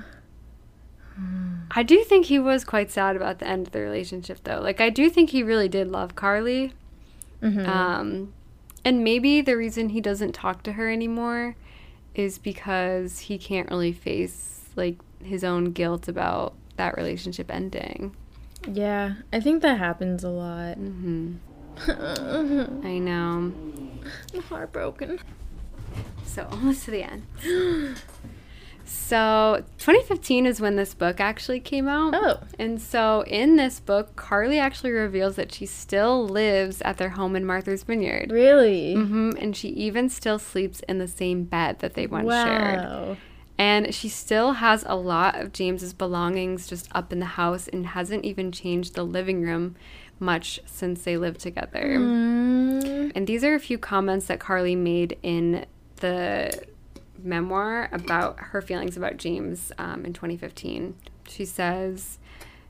[1.71, 4.61] I do think he was quite sad about the end of the relationship, though.
[4.61, 6.71] Like, I do think he really did love Carly.
[7.41, 7.67] Mhm.
[7.67, 8.33] Um,
[8.85, 11.57] and maybe the reason he doesn't talk to her anymore
[12.15, 18.15] is because he can't really face like his own guilt about that relationship ending.
[18.71, 20.77] Yeah, I think that happens a lot.
[20.77, 21.33] Mm-hmm.
[21.87, 23.51] I'm I know.
[24.49, 25.19] heartbroken.
[26.25, 27.97] So almost to the end.
[28.85, 32.13] So 2015 is when this book actually came out.
[32.15, 32.39] Oh.
[32.59, 37.35] And so in this book, Carly actually reveals that she still lives at their home
[37.35, 38.31] in Martha's Vineyard.
[38.31, 38.95] Really?
[38.95, 39.31] Mm-hmm.
[39.39, 42.79] And she even still sleeps in the same bed that they once shared.
[42.79, 43.17] Wow.
[43.57, 47.87] And she still has a lot of James's belongings just up in the house and
[47.87, 49.75] hasn't even changed the living room
[50.19, 51.97] much since they lived together.
[51.97, 53.11] Mm.
[53.15, 55.65] And these are a few comments that Carly made in
[55.97, 56.65] the
[57.23, 60.95] memoir about her feelings about James um, in 2015.
[61.27, 62.19] She says,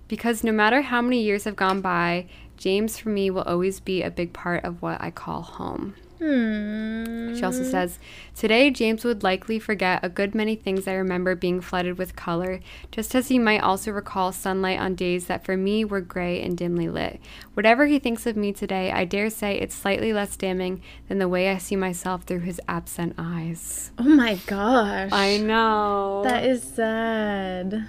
[0.07, 4.03] Because no matter how many years have gone by, James for me will always be
[4.03, 5.95] a big part of what I call home.
[6.23, 7.35] Hmm.
[7.35, 7.99] She also says,
[8.35, 12.61] Today, James would likely forget a good many things I remember being flooded with color,
[12.91, 16.57] just as he might also recall sunlight on days that for me were gray and
[16.57, 17.19] dimly lit.
[17.55, 21.27] Whatever he thinks of me today, I dare say it's slightly less damning than the
[21.27, 23.91] way I see myself through his absent eyes.
[23.97, 25.09] Oh my gosh.
[25.11, 26.21] I know.
[26.23, 27.87] That is sad.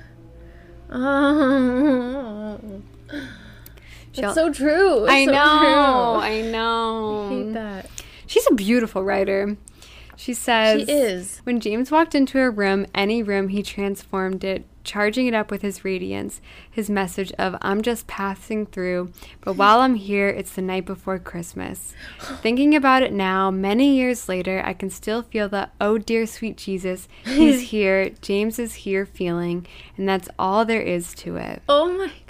[0.90, 2.58] Oh.
[4.12, 5.04] She'll- That's so true.
[5.04, 6.20] It's I so know.
[6.20, 6.28] true.
[6.28, 7.24] I know.
[7.24, 7.90] I hate that.
[8.26, 9.56] She's a beautiful writer.
[10.16, 11.40] She says She is.
[11.44, 15.62] When James walked into a room, any room, he transformed it, charging it up with
[15.62, 16.40] his radiance,
[16.70, 19.10] his message of I'm just passing through,
[19.40, 21.94] but while I'm here, it's the night before Christmas.
[22.20, 26.56] Thinking about it now, many years later, I can still feel the oh dear sweet
[26.56, 31.62] Jesus, he's here, James is here feeling, and that's all there is to it.
[31.68, 32.23] Oh my god.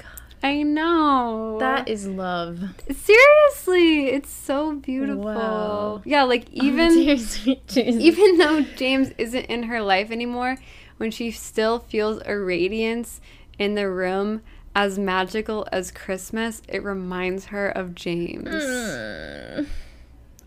[0.45, 1.57] I know.
[1.59, 2.61] That is love.
[2.93, 5.25] Seriously, it's so beautiful.
[5.25, 6.03] Wow.
[6.05, 10.59] Yeah, like even Oh, dear even though James isn't in her life anymore,
[10.99, 13.23] when she still feels a radiance
[13.59, 14.43] in the room
[14.77, 18.47] as magical as Christmas, it reminds her of James.
[18.47, 19.67] Mm.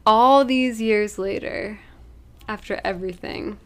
[0.05, 1.79] All these years later,
[2.47, 3.57] after everything.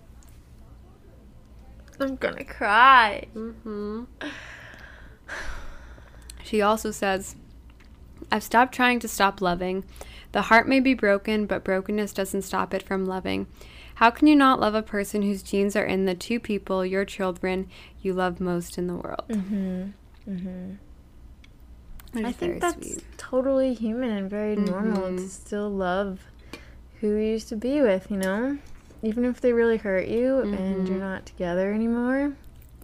[1.99, 3.25] I'm gonna cry.
[3.33, 4.03] hmm
[6.51, 7.37] She also says,
[8.29, 9.85] I've stopped trying to stop loving.
[10.33, 13.47] The heart may be broken, but brokenness doesn't stop it from loving.
[13.95, 17.05] How can you not love a person whose genes are in the two people, your
[17.05, 17.69] children,
[18.01, 19.23] you love most in the world?
[19.29, 19.83] Mm-hmm.
[20.29, 22.25] Mm-hmm.
[22.25, 23.05] I think that's sweet.
[23.15, 25.29] totally human and very normal to Mhm.
[25.29, 26.19] still love
[26.99, 28.57] who you used to be with, you know?
[29.01, 30.99] Even if they really hurt you and you're Mhm.
[30.99, 32.33] not together anymore,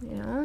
[0.02, 0.44] you know?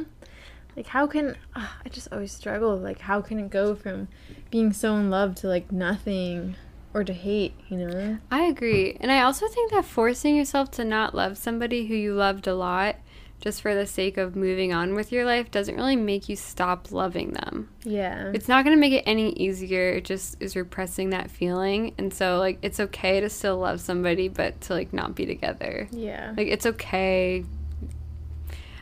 [0.76, 1.36] Like, how can.
[1.56, 2.78] ah, I just always struggle.
[2.78, 4.08] Like, how can it go from
[4.52, 6.56] being so in love to, like, nothing
[6.94, 8.20] or to hate, you know?
[8.32, 8.98] I agree.
[9.00, 12.56] And I also think that forcing yourself to not love somebody who you loved a
[12.56, 12.98] lot
[13.44, 16.94] just for the sake of moving on with your life doesn't really make you stop
[16.94, 17.68] loving them.
[17.84, 18.32] Yeah.
[18.34, 19.90] It's not going to make it any easier.
[19.90, 21.94] It just is repressing that feeling.
[21.98, 25.90] And so like it's okay to still love somebody but to like not be together.
[25.92, 26.34] Yeah.
[26.38, 27.44] Like it's okay.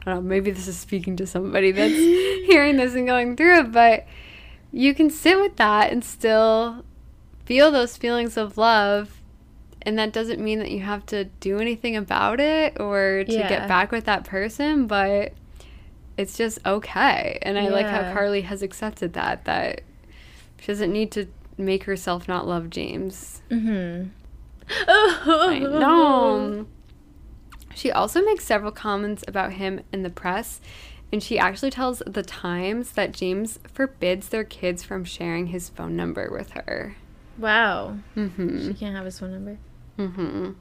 [0.06, 1.94] I don't know, maybe this is speaking to somebody that's
[2.48, 4.08] hearing this and going through it, but
[4.72, 6.84] you can sit with that and still
[7.46, 9.18] feel those feelings of love
[9.84, 13.50] and that doesn't mean that you have to do anything about it or to Yeah.
[13.50, 15.34] get back with that person but
[16.18, 19.82] it's just okay and i like how carly has accepted that that
[20.60, 21.26] she doesn't need to
[21.58, 24.10] make herself not love james Mm-hmm.
[24.88, 26.66] I know.
[27.82, 30.62] She also makes several comments about him in the press,
[31.12, 35.96] and she actually tells the Times that James forbids their kids from sharing his phone
[35.96, 36.96] number with her.
[37.40, 37.98] Wow.
[38.16, 38.68] Mm-hmm.
[38.68, 39.58] She can't have his phone number.
[39.98, 40.52] Mm-hmm.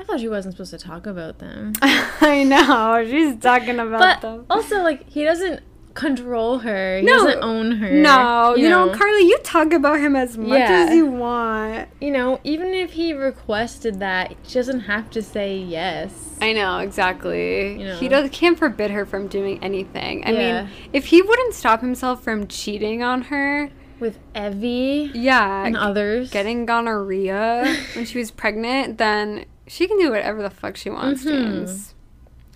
[0.00, 1.74] I thought she wasn't supposed to talk about them.
[1.82, 3.04] I know.
[3.06, 4.46] She's talking about but them.
[4.48, 5.62] also, like, he doesn't
[5.94, 6.98] control her.
[6.98, 7.24] He No.
[7.24, 7.90] doesn't own her.
[7.90, 10.86] No, you, know, Carly, you talk about him as much Yeah.
[10.88, 11.88] as you want.
[12.00, 16.36] You know, even if he requested that, she doesn't have to say yes.
[16.42, 17.78] I know exactly.
[17.80, 17.96] You know.
[17.96, 20.24] He does can't forbid her from doing anything.
[20.26, 20.62] I Yeah.
[20.62, 26.30] mean, if he wouldn't stop himself from cheating on her with Evie, yeah, and others,
[26.30, 27.64] getting gonorrhea
[27.94, 31.28] when she was pregnant, then she can do whatever the fuck she wants, Mhm.
[31.28, 31.94] James.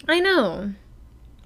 [0.08, 0.72] I know.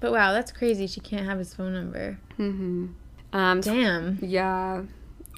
[0.03, 0.85] But wow, that's crazy.
[0.85, 2.19] She can't have his phone number.
[2.37, 2.87] Mm-hmm.
[3.31, 4.19] Um, tw- Damn.
[4.21, 4.81] Yeah.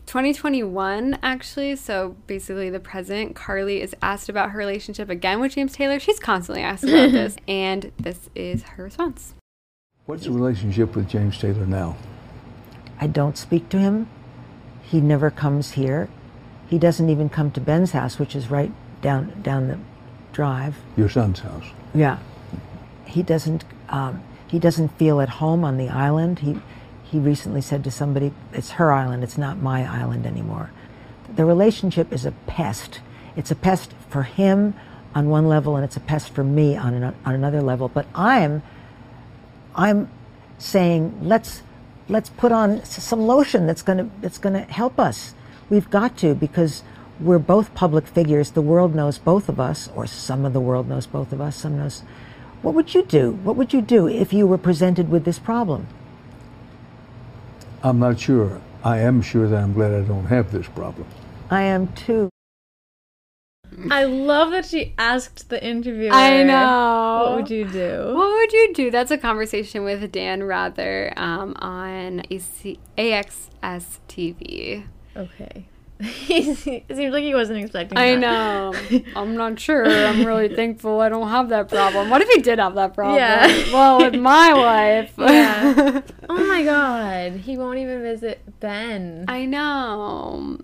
[0.08, 5.74] 2021, actually, so basically the present, Carly is asked about her relationship again with James
[5.74, 6.00] Taylor.
[6.00, 9.36] She's constantly asked about this, and this is her response.
[10.08, 11.96] What's the relationship with James Taylor now?
[13.00, 14.10] I don't speak to him.
[14.82, 16.10] He never comes here.
[16.72, 18.72] He doesn't even come to Ben's house, which is right
[19.04, 19.78] down down the
[20.34, 20.78] drive.
[20.98, 21.66] Your son's house.
[21.94, 22.18] Yeah.
[23.06, 23.64] He doesn't.
[23.90, 26.39] Um, he doesn't feel at home on the island.
[26.39, 26.59] He
[27.03, 29.23] he recently said to somebody, "It's her island.
[29.23, 30.72] It's not my island anymore."
[31.35, 32.99] The relationship is a pest.
[33.35, 34.73] It's a pest for him
[35.13, 37.88] on one level, and it's a pest for me on an, on another level.
[37.88, 38.61] But I'm
[39.76, 40.09] I'm
[40.57, 41.63] saying let's
[42.07, 45.34] let's put on some lotion that's going to that's to help us.
[45.69, 46.84] We've got to because
[47.19, 48.51] we're both public figures.
[48.51, 51.55] The world knows both of us, or some of the world knows both of us.
[51.55, 52.03] Some knows.
[52.66, 53.34] What would you do?
[53.44, 55.86] What would you do if you were presented with this problem?
[57.84, 58.60] I'm not sure.
[58.84, 61.08] I am sure that I'm glad I don't have this problem.
[61.52, 62.32] I am too.
[63.92, 66.12] I love that she asked the interviewer.
[66.12, 67.26] I know.
[67.28, 68.16] What would you do?
[68.16, 68.90] What would you do?
[68.90, 74.88] That's a conversation with Dan Rather um, on AC- AXS TV.
[75.16, 75.68] Okay.
[75.99, 76.57] it
[76.95, 78.19] seems like he wasn't expecting I that.
[78.19, 78.73] know.
[79.15, 79.85] I'm not sure.
[79.85, 82.09] I'm really thankful I don't have that problem.
[82.09, 83.17] What if he did have that problem?
[83.17, 83.47] Yeah.
[83.73, 84.53] Well, with my
[85.07, 85.13] wife.
[85.17, 86.01] Yeah.
[86.30, 87.34] oh my god.
[87.34, 89.26] He won't even visit Ben.
[89.27, 90.57] I know.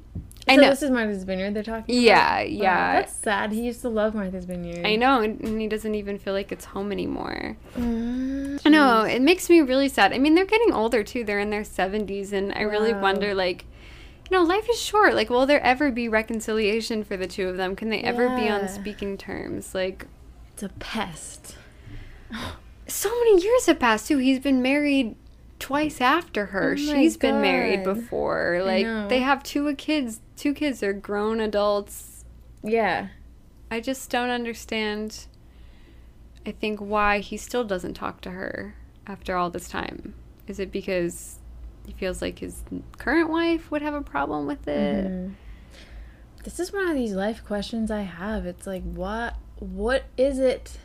[0.48, 0.70] So I know.
[0.72, 2.02] this is Martha's Vineyard they're talking about?
[2.04, 2.94] Yeah, Wow, yeah.
[3.00, 3.52] that's sad.
[3.54, 4.86] He used to love Martha's Vineyard.
[4.86, 7.56] I know, and he doesn't even feel like it's home anymore.
[7.78, 10.12] Mm, I know, it makes me really sad.
[10.12, 11.24] I mean, they're getting older too.
[11.24, 13.66] They're in their 70s, and I really wonder, like,
[14.32, 15.14] know, life is short.
[15.14, 17.76] Like, will there ever be reconciliation for the two of them?
[17.76, 19.74] Can they ever be on speaking terms?
[19.76, 20.08] Like,
[20.54, 21.56] It's a pest.
[22.88, 24.18] so many years have passed too.
[24.18, 25.16] He's been married
[25.60, 26.74] twice after her.
[26.74, 27.96] Oh She's been married God.
[27.96, 28.62] before.
[28.64, 30.20] Like, they have two kids.
[30.36, 30.80] Two kids.
[30.80, 32.26] They're grown adults.
[32.64, 33.08] Yeah.
[33.70, 35.28] I just don't understand.
[36.46, 38.76] I think why he still doesn't talk to her
[39.06, 40.14] after all this time.
[40.48, 41.38] Is it because
[41.86, 42.64] he feels like his
[42.98, 45.06] current wife would have a problem with it.
[45.08, 45.34] Mhm.
[46.44, 48.46] This is one of these life questions I have.
[48.46, 50.78] It's like what what is it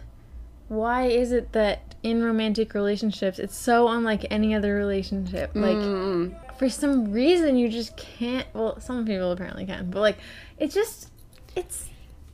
[0.69, 5.51] why is it that in romantic relationships it's so unlike any other relationship?
[5.55, 6.35] Like Mm.
[6.59, 10.19] for some reason you just can't well some people apparently can, but like
[10.59, 11.11] it's just
[11.55, 11.89] it's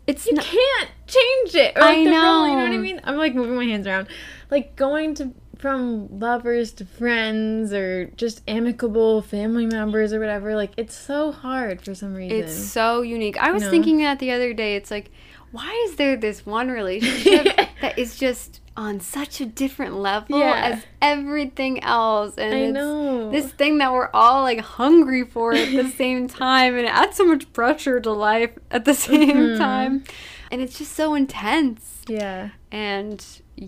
[0.06, 1.76] it's you can't change it.
[1.76, 3.00] Or, I like, the role, you know what I mean?
[3.04, 4.08] I'm like moving my hands around.
[4.50, 5.32] Like going to
[5.62, 10.56] from lovers to friends or just amicable family members or whatever.
[10.56, 12.36] Like it's so hard for some reason.
[12.36, 13.38] It's so unique.
[13.40, 14.74] I was thinking that the other day.
[14.74, 15.10] It's like,
[15.52, 20.72] why is there this one relationship that is just on such a different level Yeah.
[20.72, 22.34] as everything else?
[22.36, 23.30] And I know.
[23.30, 27.16] this thing that we're all like hungry for at the same time, and it adds
[27.16, 29.58] so much pressure to life at the same Mhm.
[29.58, 30.04] time.
[30.50, 32.02] And it's just so intense.
[32.08, 32.50] Yeah.
[32.72, 33.24] And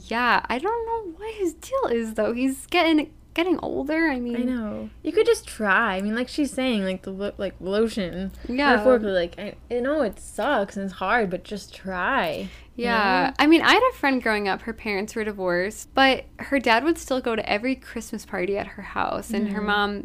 [0.06, 2.32] yeah, I don't know what his deal is though.
[2.32, 4.08] He's getting getting older.
[4.08, 4.90] I mean, I know.
[5.02, 5.96] You could just try.
[5.96, 8.30] I mean, like she's saying, like the lo- like lotion.
[8.48, 8.70] Yeah.
[8.72, 12.48] Metaphorically, like I, I know it sucks and it's hard, but just try.
[12.76, 13.28] you Yeah.
[13.30, 13.34] know?
[13.44, 16.84] I mean, I had a friend growing up, her parents were divorced, but her dad
[16.84, 19.30] would still go to every Christmas party at her house.
[19.30, 19.66] And her Mhm.
[19.66, 20.04] mom,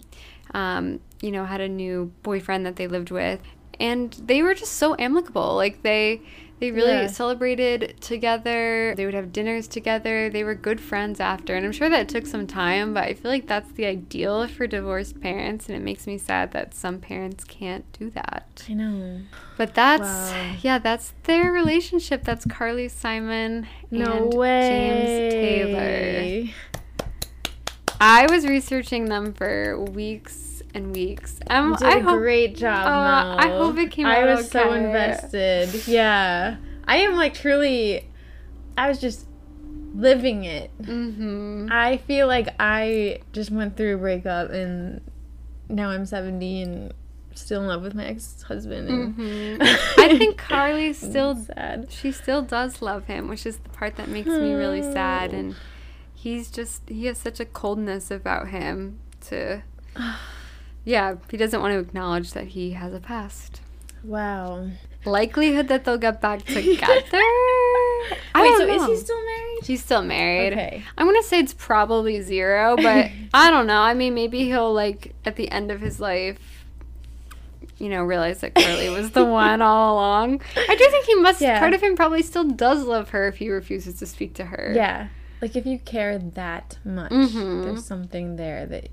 [0.53, 3.41] um, you know, had a new boyfriend that they lived with.
[3.79, 5.55] And they were just so amicable.
[5.55, 6.21] Like, they.
[6.59, 7.07] They really Yeah.
[7.07, 8.93] celebrated together.
[8.95, 10.29] They would have dinners together.
[10.29, 11.55] They were good friends after.
[11.55, 14.67] And I'm sure that took some time, but I feel like that's the ideal for
[14.67, 15.67] divorced parents.
[15.67, 18.65] And it makes me sad that some parents can't do that.
[18.69, 19.21] I know.
[19.57, 20.55] But that's Wow.
[20.61, 22.23] yeah, that's their relationship.
[22.25, 24.69] That's Carly Simon No and way.
[24.69, 26.53] James Taylor.
[28.01, 31.39] I was researching them for weeks and weeks.
[31.49, 32.87] Um, You did I a hope, great job.
[32.87, 35.87] uh, I hope it came I out I was so invested.
[35.87, 38.07] Yeah, I am like truly.
[38.77, 39.25] I was just
[39.93, 40.71] living it.
[40.81, 41.67] Mm-hmm.
[41.71, 45.01] I feel like I just went through a breakup and
[45.67, 46.93] now I'm 70 and
[47.33, 48.87] still in love with my ex-husband.
[48.89, 49.57] And Mhm.
[49.97, 51.87] I think Carly still sad.
[51.91, 55.33] She still does love him, which is the part that makes me really sad.
[55.33, 55.55] And
[56.15, 58.99] he's just he has such a coldness about him.
[59.29, 59.63] To
[60.85, 63.61] yeah, he doesn't want to acknowledge that he has a past.
[64.03, 64.67] Wow.
[65.05, 67.19] Likelihood that they'll get back together.
[68.33, 68.87] I Wait, don't so is know.
[68.87, 69.59] he still married?
[69.63, 70.53] He's still married.
[70.53, 70.83] Okay.
[70.97, 73.79] I'm gonna say it's probably zero, but I don't know.
[73.81, 76.65] I mean, maybe he'll like at the end of his life,
[77.77, 80.41] you know, realize that Carly was the one all along.
[80.55, 81.41] I do think he must.
[81.41, 81.59] Yeah.
[81.59, 84.71] Part of him probably still does love her if he refuses to speak to her.
[84.75, 85.07] Yeah.
[85.41, 87.63] Like if you care that much, Mhm.
[87.63, 88.89] there's something there that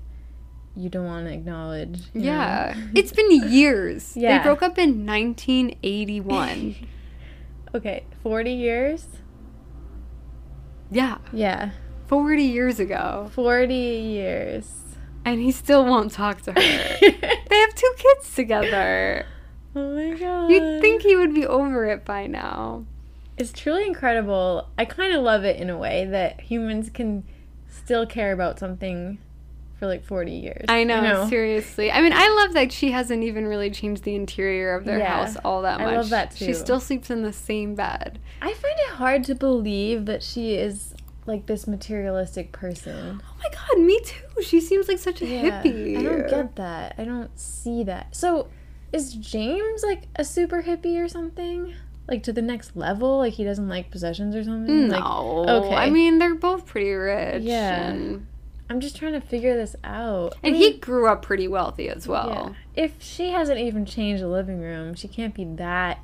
[0.77, 2.01] you don't want to acknowledge.
[2.13, 2.75] Yeah.
[2.95, 4.15] it's been years.
[4.15, 4.37] Yeah.
[4.37, 6.75] They broke up in 1981.
[7.75, 9.07] okay, 40 years?
[10.91, 11.17] yeah.
[11.33, 11.71] Yeah.
[12.07, 13.29] 40 years ago.
[13.33, 14.71] 40 years.
[15.25, 16.59] And he still won't talk to her.
[17.01, 19.25] they have two kids together.
[19.75, 20.49] Oh my god.
[20.49, 22.85] You'd think he would be over it by now.
[23.35, 24.69] It's truly incredible.
[24.77, 27.25] I kind of love it in a way that humans can
[27.69, 29.19] still care about something
[29.79, 30.65] for like 40 years.
[30.69, 31.91] I you know, seriously.
[31.91, 35.25] I mean, I love that she hasn't even really changed the interior of their Yeah,
[35.25, 35.87] house all that much.
[35.89, 36.45] I love that too.
[36.45, 38.19] She still sleeps in the same bed.
[38.41, 40.93] I find it hard to believe that she is
[41.25, 43.21] like this materialistic person.
[43.23, 44.41] Oh my god, me too.
[44.41, 45.97] She seems like such a Yeah, hippie.
[45.97, 46.95] I don't get that.
[46.97, 48.15] I don't see that.
[48.15, 48.47] So,
[48.93, 51.75] is James like a super hippie or something?
[52.07, 53.17] Like to the next level?
[53.17, 54.87] Like he doesn't like possessions or something?
[54.89, 55.45] Like, No.
[55.65, 55.75] okay.
[55.75, 57.43] I mean, they're both pretty rich.
[57.43, 57.89] Yeah.
[57.91, 58.27] And,
[58.69, 60.35] I'm just trying to figure this out.
[60.43, 62.55] I and mean, he grew up pretty wealthy as well.
[62.75, 62.83] Yeah.
[62.83, 65.99] If she hasn't even changed the living room, she can't be that,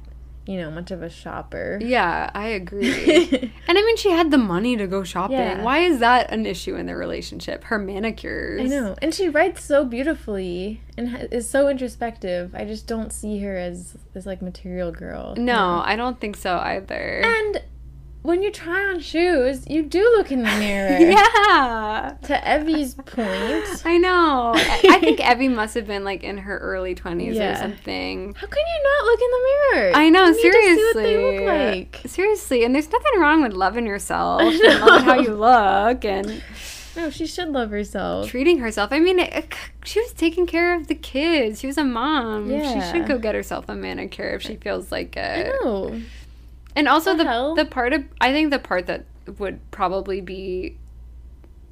[0.45, 1.77] you know, much of a shopper.
[1.81, 3.27] Yeah, I agree.
[3.67, 5.37] and I mean, she had the money to go shopping.
[5.37, 5.61] Yeah.
[5.61, 7.65] Why is that an issue in their relationship?
[7.65, 8.61] Her manicures.
[8.61, 8.95] I know.
[9.01, 12.55] And she writes so beautifully and is so introspective.
[12.55, 15.35] I just don't see her as this like material girl.
[15.35, 15.81] No?
[15.83, 17.21] I don't think so either.
[17.25, 17.61] And
[18.23, 20.97] when you try on shoes, you do look in the mirror.
[20.99, 22.15] yeah.
[22.23, 23.81] To Evie's point.
[23.85, 24.53] I know.
[24.55, 28.33] I think Evie must have been like in her early 20s or something.
[28.33, 29.43] How can you not look in the
[29.81, 29.91] mirror?
[29.95, 30.83] I know, You need to see seriously.
[30.93, 32.01] what they look like.
[32.09, 36.41] Seriously, and there's nothing wrong with loving yourself and loving how you look and
[36.95, 38.29] No, she should love herself.
[38.29, 38.91] treating herself.
[38.93, 41.59] I mean, it, she was taking care of the kids.
[41.59, 42.49] She was a mom.
[42.49, 42.73] Yeah.
[42.73, 45.47] She should go get herself a manicure if she feels like it.
[45.47, 46.01] I know.
[46.75, 49.05] And also The the the part of I think the part that
[49.37, 50.77] would probably be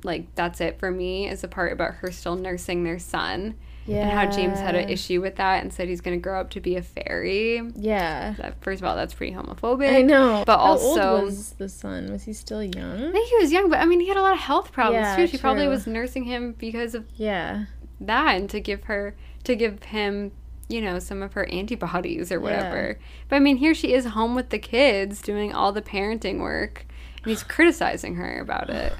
[0.03, 3.55] like that's it for me is the part about her still nursing their son.
[3.87, 6.51] And how James had an issue with that and said he's going to grow up
[6.51, 7.61] to be a fairy.
[7.75, 8.35] Yeah.
[8.37, 9.93] That, first of all, that's pretty homophobic.
[9.93, 10.43] I know.
[10.45, 12.09] But How also, was the son?
[12.09, 13.03] Was he still young?
[13.03, 15.07] I think he was young, but I mean, he had a lot of health problems
[15.07, 15.27] Yeah, too.
[15.27, 17.65] She probably was nursing him because of Yeah.
[17.99, 20.31] that and to give her to give him
[20.71, 22.97] you know some of her antibodies or whatever
[23.29, 26.85] but i mean here she is home with the kids doing all the parenting work
[27.17, 28.93] and he's criticizing her about it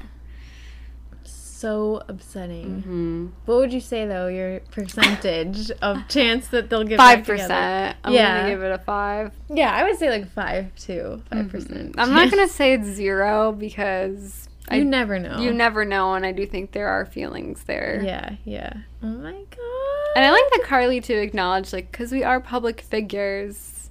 [1.23, 2.81] So upsetting.
[2.81, 3.27] Mm-hmm.
[3.45, 4.27] What would you say though?
[4.27, 8.41] Your percentage of chance that they'll get five percent i'm yeah.
[8.41, 11.21] gonna give it a five Yeah, I would say like five too.
[11.31, 11.95] 5 percent.
[11.99, 15.39] i'm not gonna say it's zero because You never know.
[15.39, 18.73] you never know and i do think there are feelings there Yeah, yeah.
[19.03, 20.15] Oh my god.
[20.15, 23.89] And I like that Carly to acknowledge, like, because we are public figures,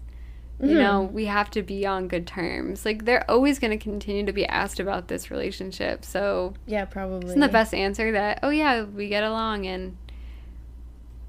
[0.61, 0.79] you Mhm.
[0.79, 2.85] know, we have to be on good terms.
[2.85, 6.05] Like, they're always going to continue to be asked about this relationship.
[6.05, 7.29] So, Yeah, probably.
[7.31, 9.97] isn't the best answer that, oh, yeah, we get along and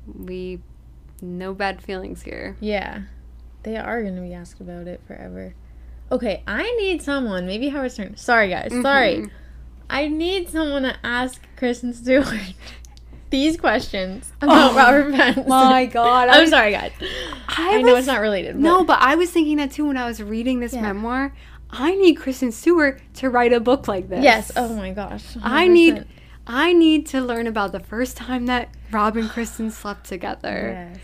[0.05, 0.59] we,
[1.21, 2.57] no bad feelings here?
[2.59, 3.03] Yeah.
[3.63, 5.53] They are going to be asked about it forever.
[6.11, 7.45] Okay, I need someone.
[7.45, 8.17] Maybe Howard Stern.
[8.17, 8.71] Sorry, guys.
[8.81, 9.17] Sorry.
[9.17, 9.31] Mhm.
[9.89, 12.53] I need someone to ask Kristen Stewart
[13.29, 15.47] these questions about Oh, Robert Pattinson.
[15.47, 16.91] my God, I I'm sorry, guys.
[17.47, 18.57] I, I, know it's not related.
[18.57, 21.33] No, but- but I was thinking that too when I was reading this memoir.
[21.73, 24.21] I need Kristen Stewart to write a book like this.
[24.23, 24.51] Yes.
[24.57, 25.23] Oh my gosh.
[25.41, 26.05] I need
[26.45, 30.89] I need to learn about the first time that Rob and Kristen slept together.
[30.93, 30.97] Yes.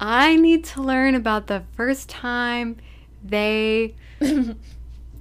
[0.00, 2.78] I need to learn about the first time
[3.22, 3.96] they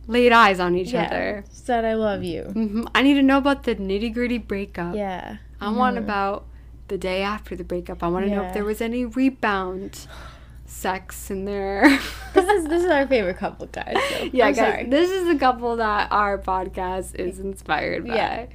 [0.08, 1.06] laid eyes on each Yeah.
[1.06, 1.44] other.
[1.52, 2.44] Said I love you.
[2.44, 4.96] hmm I need to know about the nitty gritty breakup.
[4.96, 5.38] Yeah.
[5.62, 6.00] I want Mhm.
[6.00, 6.46] about
[6.90, 8.04] the day after the breakup.
[8.04, 10.08] I want to know if there was any rebound
[10.66, 12.00] sex in there.
[12.34, 13.96] This is this is our favorite couple, guys.
[14.10, 14.86] So yeah, I'm guys, sorry.
[14.90, 18.16] this is the couple that our podcast is inspired by.
[18.16, 18.46] Yeah.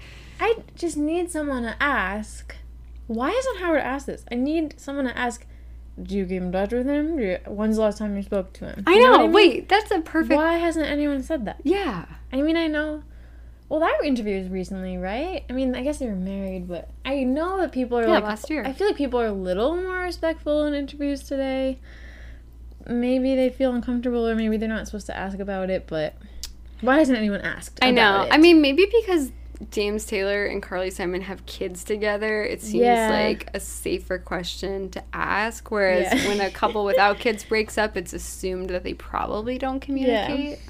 [0.40, 2.54] I just need someone to ask.
[3.06, 4.24] Why hasn't Howard asked this?
[4.30, 5.46] I need someone to ask.
[6.02, 7.16] Do you keep in touch with him?
[7.16, 8.84] Do you, when's the last time you spoke to him?
[8.86, 9.10] I You know.
[9.12, 9.32] what mean?
[9.32, 10.36] Wait, that's a perfect.
[10.36, 11.60] Why hasn't anyone said that?
[11.64, 12.04] Yeah.
[12.32, 13.02] I mean, I know.
[13.68, 15.44] Well, that interview was recently, right?
[15.50, 18.24] I mean, I guess they were married, but I know that people are Yeah, like
[18.24, 18.62] last year.
[18.64, 21.78] I feel like people are a little more respectful in interviews today.
[22.86, 25.86] Maybe they feel uncomfortable, or maybe they're not supposed to ask about it.
[25.86, 26.14] But
[26.80, 27.78] why hasn't anyone asked?
[27.82, 28.26] I know.
[28.30, 29.32] I mean, maybe because
[29.72, 33.10] James Taylor and Carly Simon have kids together, it seems Yeah.
[33.10, 35.70] like a safer question to ask.
[35.70, 36.28] Whereas Yeah.
[36.28, 40.60] when a couple without kids breaks up, it's assumed that they probably don't communicate.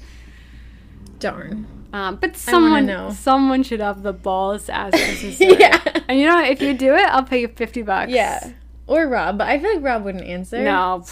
[1.19, 1.67] Darn.
[1.91, 3.11] Um, but someone, know.
[3.11, 5.59] someone should have the balls to ask Kristen Stewart.
[5.59, 5.79] Yeah.
[6.07, 6.49] And you know, what?
[6.49, 8.11] if you do it, I'll pay you fifty bucks.
[8.11, 8.51] Yeah.
[8.87, 10.61] Or Rob, but I feel like Rob wouldn't answer.
[10.63, 11.03] No.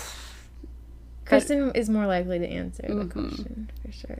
[1.25, 3.11] Kristen is more likely to answer the Mhm.
[3.11, 4.19] question for sure.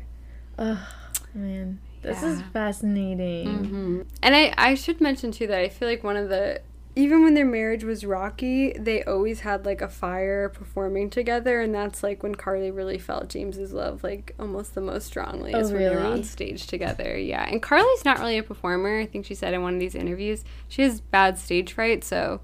[0.60, 0.88] Oh
[1.34, 2.46] man, this is Yeah.
[2.54, 3.66] fascinating.
[3.66, 6.62] hmm And I, I should mention too that I feel like one of the
[6.96, 11.72] even when their marriage was rocky, they always had like a fire performing together, and
[11.76, 15.72] that's like when Carly really felt James's love like almost the most strongly Oh, is
[15.72, 17.16] when they were on stage together.
[17.16, 19.00] Yeah, and Carly's not really a performer.
[19.00, 22.42] I think she said in one of these interviews she has bad stage fright, so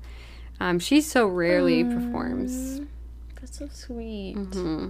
[0.59, 2.79] um, she so rarely performs.
[3.41, 4.35] That's so sweet.
[4.53, 4.89] hmm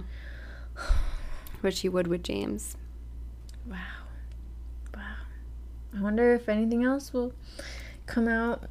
[1.62, 2.76] But she would with James.
[3.66, 3.78] Wow.
[5.96, 7.32] I wonder if anything else will
[8.06, 8.62] come out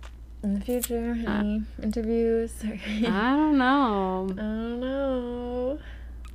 [0.43, 1.17] in the future.
[1.25, 2.53] Uh, Any interviews?
[2.63, 4.27] Or I don't know.
[4.31, 5.79] I don't know.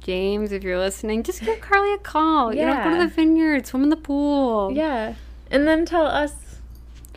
[0.00, 2.54] James, if you're listening, just give Carly a call.
[2.54, 4.72] You know, go to the vineyard, swim in the pool.
[4.72, 5.14] Yeah.
[5.50, 6.34] And then tell us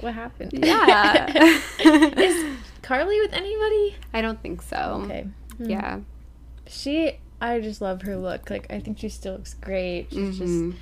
[0.01, 0.51] what happened.
[0.53, 1.27] Yeah.
[1.79, 3.95] Is Carly with anybody?
[4.13, 5.03] I don't think so.
[5.05, 5.27] Okay.
[5.57, 5.69] Hmm.
[5.69, 5.99] Yeah.
[6.67, 8.49] She, I just love her look.
[8.49, 10.07] Like, I think she still looks great.
[10.11, 10.71] She's Mhm.
[10.73, 10.81] just,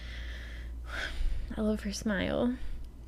[1.58, 2.56] I love her smile.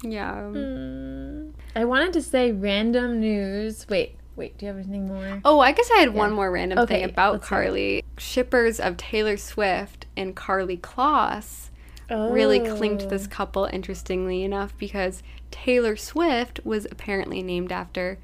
[0.03, 0.33] Yeah.
[0.33, 1.53] Mm.
[1.75, 3.85] I wanted to say random news.
[3.89, 5.41] Wait, wait, do you have anything more?
[5.45, 6.17] Oh, I guess I had Yeah.
[6.19, 7.65] one more random Okay, thing about let's hear it.
[7.65, 8.03] Carly.
[8.17, 11.69] Shippers of Taylor Swift and Karlie Kloss
[12.09, 13.29] really clinked this Oh.
[13.29, 18.17] couple, interestingly enough, because Taylor Swift was apparently named after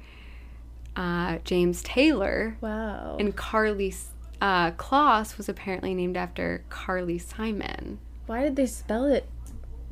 [0.96, 2.56] uh, James Taylor.
[2.60, 3.16] Wow.
[3.20, 3.94] And Karlie
[4.40, 7.98] uh, Kloss was apparently named after Carly Simon.
[8.26, 9.26] Why did they spell it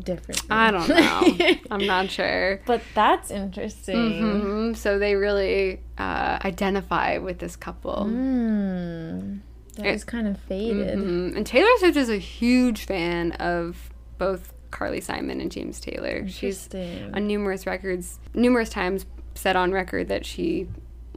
[0.02, 0.46] differently?
[0.50, 1.54] I don't know.
[1.70, 2.60] I'm not sure.
[2.66, 4.20] But that's interesting.
[4.20, 8.06] hmm So they really uh, identify with this couple.
[8.08, 9.40] Mm.
[9.76, 10.98] That It- is kind of fated.
[10.98, 11.36] Mhm.
[11.36, 16.26] And Taylor Swift is a huge fan of both Carly Simon and James Taylor.
[16.28, 20.66] She's on numerous records, numerous times said on record that she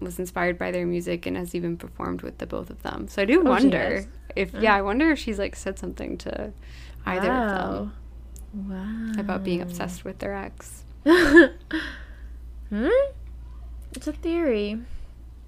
[0.01, 3.07] was inspired by their music and has even performed with the both of them.
[3.09, 4.59] So I do Oh, wonder if Oh.
[4.59, 6.51] yeah, I wonder if she's like said something to
[7.05, 7.49] either of
[7.79, 7.93] them
[8.53, 9.11] Wow.
[9.17, 10.83] about being obsessed with their ex.
[12.69, 12.87] Hmm?
[13.95, 14.79] It's a theory.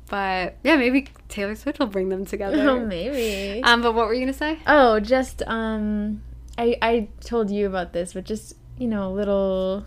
[0.10, 2.58] But yeah, maybe Taylor Swift will bring them together.
[2.70, 3.62] Oh, maybe.
[3.64, 4.60] Um, but what were you gonna say?
[4.68, 6.22] Oh, just um,
[6.58, 9.86] I I told you about this, but just you know, a little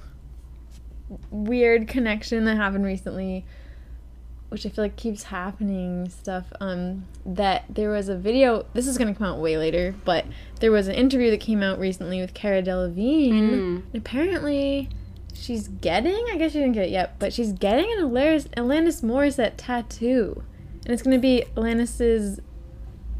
[1.30, 3.44] weird connection that happened recently.
[4.48, 6.52] Which I feel like keeps happening stuff.
[6.60, 8.66] Um, that there was a video.
[8.74, 10.26] This is gonna come out way later, but
[10.60, 13.32] there was an interview that came out recently with Cara Delevingne.
[13.32, 13.82] Mm.
[13.92, 14.88] And apparently,
[15.32, 16.26] she's getting.
[16.32, 20.42] I guess she didn't get it yet, but she's getting an Alanis, Alanis Morissette tattoo,
[20.84, 22.40] and it's gonna be Alanis's.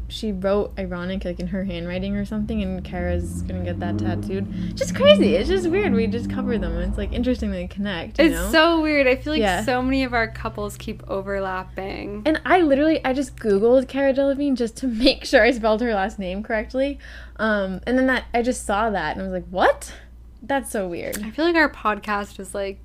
[0.07, 4.75] She wrote ironic like in her handwriting or something, and Cara's gonna get that tattooed.
[4.75, 5.35] Just crazy.
[5.35, 5.93] It's just weird.
[5.93, 6.77] We just cover them.
[6.77, 8.19] It's like interesting they connect.
[8.19, 8.51] You It's know?
[8.51, 9.07] so weird.
[9.07, 9.63] I feel like Yeah.
[9.63, 12.21] so many of our couples keep overlapping.
[12.25, 15.93] And I literally, I just googled Cara Delevingne just to make sure I spelled her
[15.93, 16.99] last name correctly,
[17.37, 19.93] um, and then that I just saw that and I was like, "What?
[20.43, 22.84] That's so weird." I feel like our podcast is like,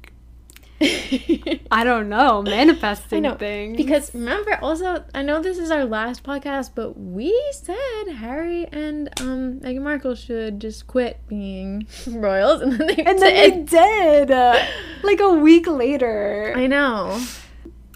[1.70, 3.76] I don't know, manifesting I know things.
[3.76, 9.08] because remember, also, I know this is our last podcast, but we said Harry and
[9.20, 14.30] um, Meghan Markle should just quit being royals, and then they and then they did,
[14.30, 14.58] uh,
[15.02, 16.54] like a week later.
[16.56, 17.20] I know.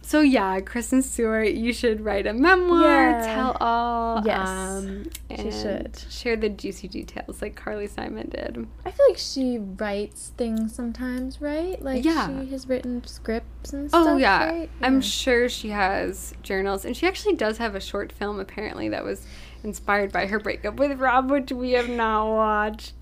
[0.06, 3.35] So yeah, Kristen Stewart, you should write a memoir, Yeah.
[3.35, 4.22] tell all.
[4.24, 5.98] Yes, um, she should.
[6.10, 8.66] share the juicy details like Carly Simon did.
[8.85, 11.81] I feel like she writes things sometimes, right?
[11.82, 12.28] Like Yeah.
[12.44, 14.06] she has written scripts and stuff.
[14.06, 14.47] Oh yeah.
[14.51, 14.70] right?
[14.82, 19.05] I'm sure she has journals, and she actually does have a short film apparently that
[19.05, 19.26] was
[19.64, 22.93] inspired by her breakup with Rob, which we have not watched.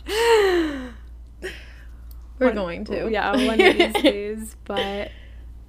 [2.39, 3.11] We're One- going to.
[3.11, 4.57] Yeah, one of these days.
[4.65, 5.11] But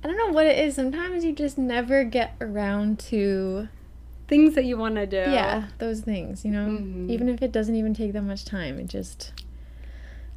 [0.03, 0.75] I don't know what it is.
[0.75, 3.69] Sometimes you just never get around to
[4.27, 5.17] things that you want to do.
[5.31, 6.43] yeah those things.
[6.43, 7.09] You know, Mhm.
[7.09, 9.31] even if it doesn't even take that much time, it just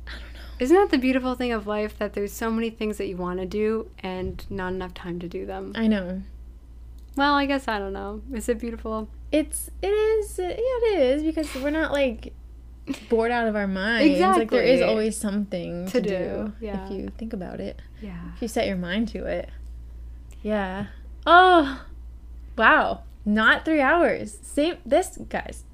[0.07, 0.41] I don't know.
[0.61, 3.41] Isn't that the beautiful thing of life that there's so many things that you want
[3.41, 5.73] to do and not enough time to do them?
[5.75, 6.23] I know.
[7.17, 8.23] Well, I guess I don't know.
[8.33, 9.09] Is it beautiful?
[9.33, 12.33] It's it is yeah it is because we're not like
[13.09, 14.13] bored out of our minds.
[14.13, 14.43] Exactly.
[14.43, 16.87] Like there is always something to, To do, do, yeah.
[16.87, 17.81] if you think about it.
[18.01, 18.17] Yeah.
[18.37, 19.49] If you set your mind to it.
[20.47, 20.87] Yeah.
[21.27, 21.85] Oh,
[22.57, 23.03] wow.
[23.25, 24.39] Not three hours.
[24.43, 24.77] Same.
[24.87, 25.65] This guys.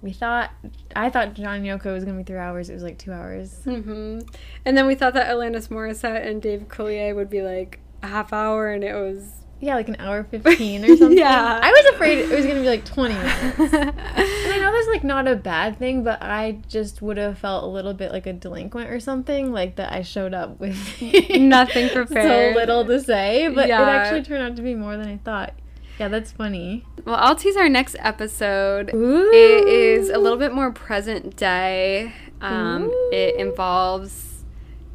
[0.00, 0.52] We thought
[0.94, 2.70] I thought John Yoko was gonna be three hours.
[2.70, 3.62] It was like two hours.
[3.64, 4.20] hmm
[4.64, 8.32] And then we thought that Alanis Morissette and Dave Coulier would be like a half
[8.32, 11.16] hour, and it was Yeah, like an hour fifteen or something.
[11.18, 11.58] Yeah.
[11.62, 13.58] I was afraid it was gonna be like twenty minutes.
[13.74, 17.64] and I know that's like not a bad thing, but I just would have felt
[17.64, 20.76] a little bit like a delinquent or something, like that I showed up with
[21.30, 22.54] Nothing prepared.
[22.54, 23.82] so little to say, but Yeah.
[23.82, 25.54] it actually turned out to be more than I thought.
[25.98, 26.84] Yeah, that's funny.
[27.04, 28.90] Well, I'll tease our next episode.
[28.92, 32.12] It is a little bit more present day.
[32.40, 34.44] Um, it involves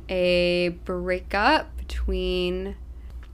[0.09, 2.75] a breakup between.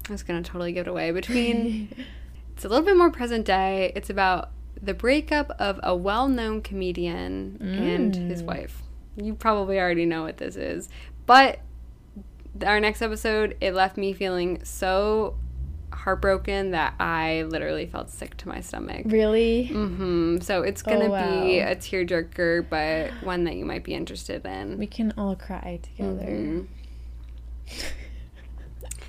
[0.08, 1.12] I was gonna totally give it away.
[1.12, 1.90] Between.
[2.56, 3.92] it's a little bit more present day.
[3.96, 4.52] It's about
[4.82, 8.46] the breakup of a well-known comedian and his Mm.
[8.46, 8.82] wife.
[9.18, 10.90] You probably already know what this is,
[11.26, 11.60] but
[12.66, 15.36] our next episode it left me feeling so
[15.92, 19.04] heartbroken that I literally felt sick to my stomach.
[19.06, 19.70] Really?
[19.74, 20.40] Mm-hmm.
[20.42, 21.72] So it's Oh, gonna be wow.
[21.72, 24.78] a tearjerker, but one that you might be interested in.
[24.78, 26.26] We can all cry together.
[26.26, 26.68] Mhm.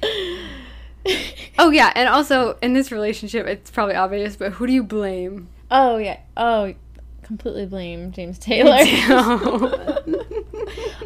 [1.59, 5.49] oh yeah, and also in this relationship, it's probably obvious, but who do you blame?
[5.71, 6.21] Oh yeah.
[6.37, 6.75] Oh,
[7.23, 8.77] completely blame James Taylor.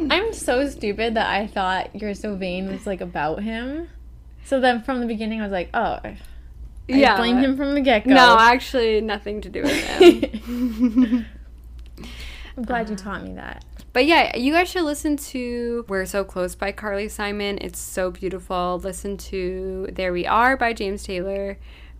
[0.09, 3.87] I'm so stupid that I thought "You're So Vain" was like about him.
[4.45, 6.17] So then from the beginning, I was like, oh, I
[6.87, 7.15] Yeah.
[7.17, 8.13] blame him from the get go.
[8.13, 11.25] No, actually, nothing to do with him.
[12.57, 13.63] I'm glad you taught me that.
[13.93, 17.57] But yeah, you guys should listen to We're So Close by Carly Simon.
[17.59, 18.79] It's so beautiful.
[18.81, 21.57] Listen to There We Are by James Taylor.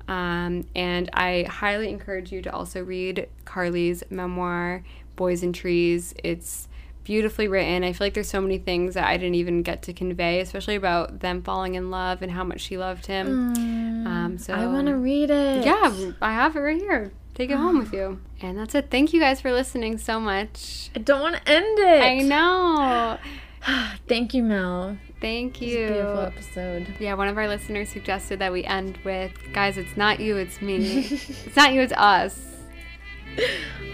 [0.07, 4.83] Um, and I highly encourage you to also read Carly's memoir,
[5.17, 6.13] Boys and Trees.
[6.23, 6.69] It's
[7.03, 7.83] beautifully written.
[7.83, 10.75] I feel like there's so many things that I didn't even get to convey, especially
[10.75, 13.53] about them falling in love and how much she loved him.
[14.07, 15.65] Um, so I want to read it.
[15.65, 17.11] yeah, I have it right here.
[17.41, 18.19] Take it home with you.
[18.43, 18.91] And that's it.
[18.91, 20.91] Thank you guys for listening so much.
[20.95, 22.03] I don't want to end it.
[22.03, 23.17] I know.
[24.07, 24.95] Thank you, Mel.
[25.19, 25.85] Thank you.
[25.85, 26.95] a beautiful episode.
[26.99, 30.61] Yeah, one of our listeners suggested that we end with, guys, it's not you, it's
[30.61, 30.99] me.
[31.09, 32.39] it's not you, it's us.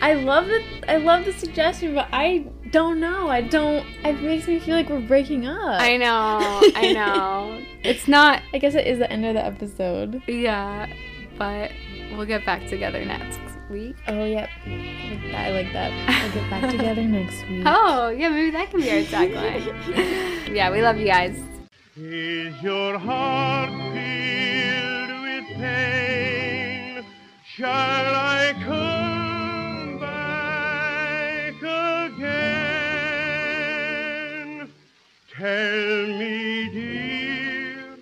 [0.01, 0.65] I love it.
[0.89, 3.29] I love the suggestion, but I don't know.
[3.29, 3.87] I don't.
[4.03, 5.79] It makes me feel like we're breaking up.
[5.79, 6.61] I know.
[6.75, 7.63] I know.
[7.81, 8.41] It's not.
[8.53, 10.21] I guess it is the end of the episode.
[10.27, 10.91] Yeah,
[11.37, 11.71] but
[12.11, 13.39] We'll get back together next
[13.69, 13.95] week.
[14.07, 14.49] Oh, yep.
[14.65, 15.91] I like that.
[16.23, 17.63] We'll get back together next week.
[17.65, 19.65] Oh, yeah, maybe that can be our tagline.
[20.55, 21.37] yeah, we love you guys.
[21.95, 27.03] Is your heart filled with pain?
[27.55, 27.67] Shall
[28.15, 31.55] I come back
[33.77, 34.71] again?
[35.35, 37.97] Tell me, dear.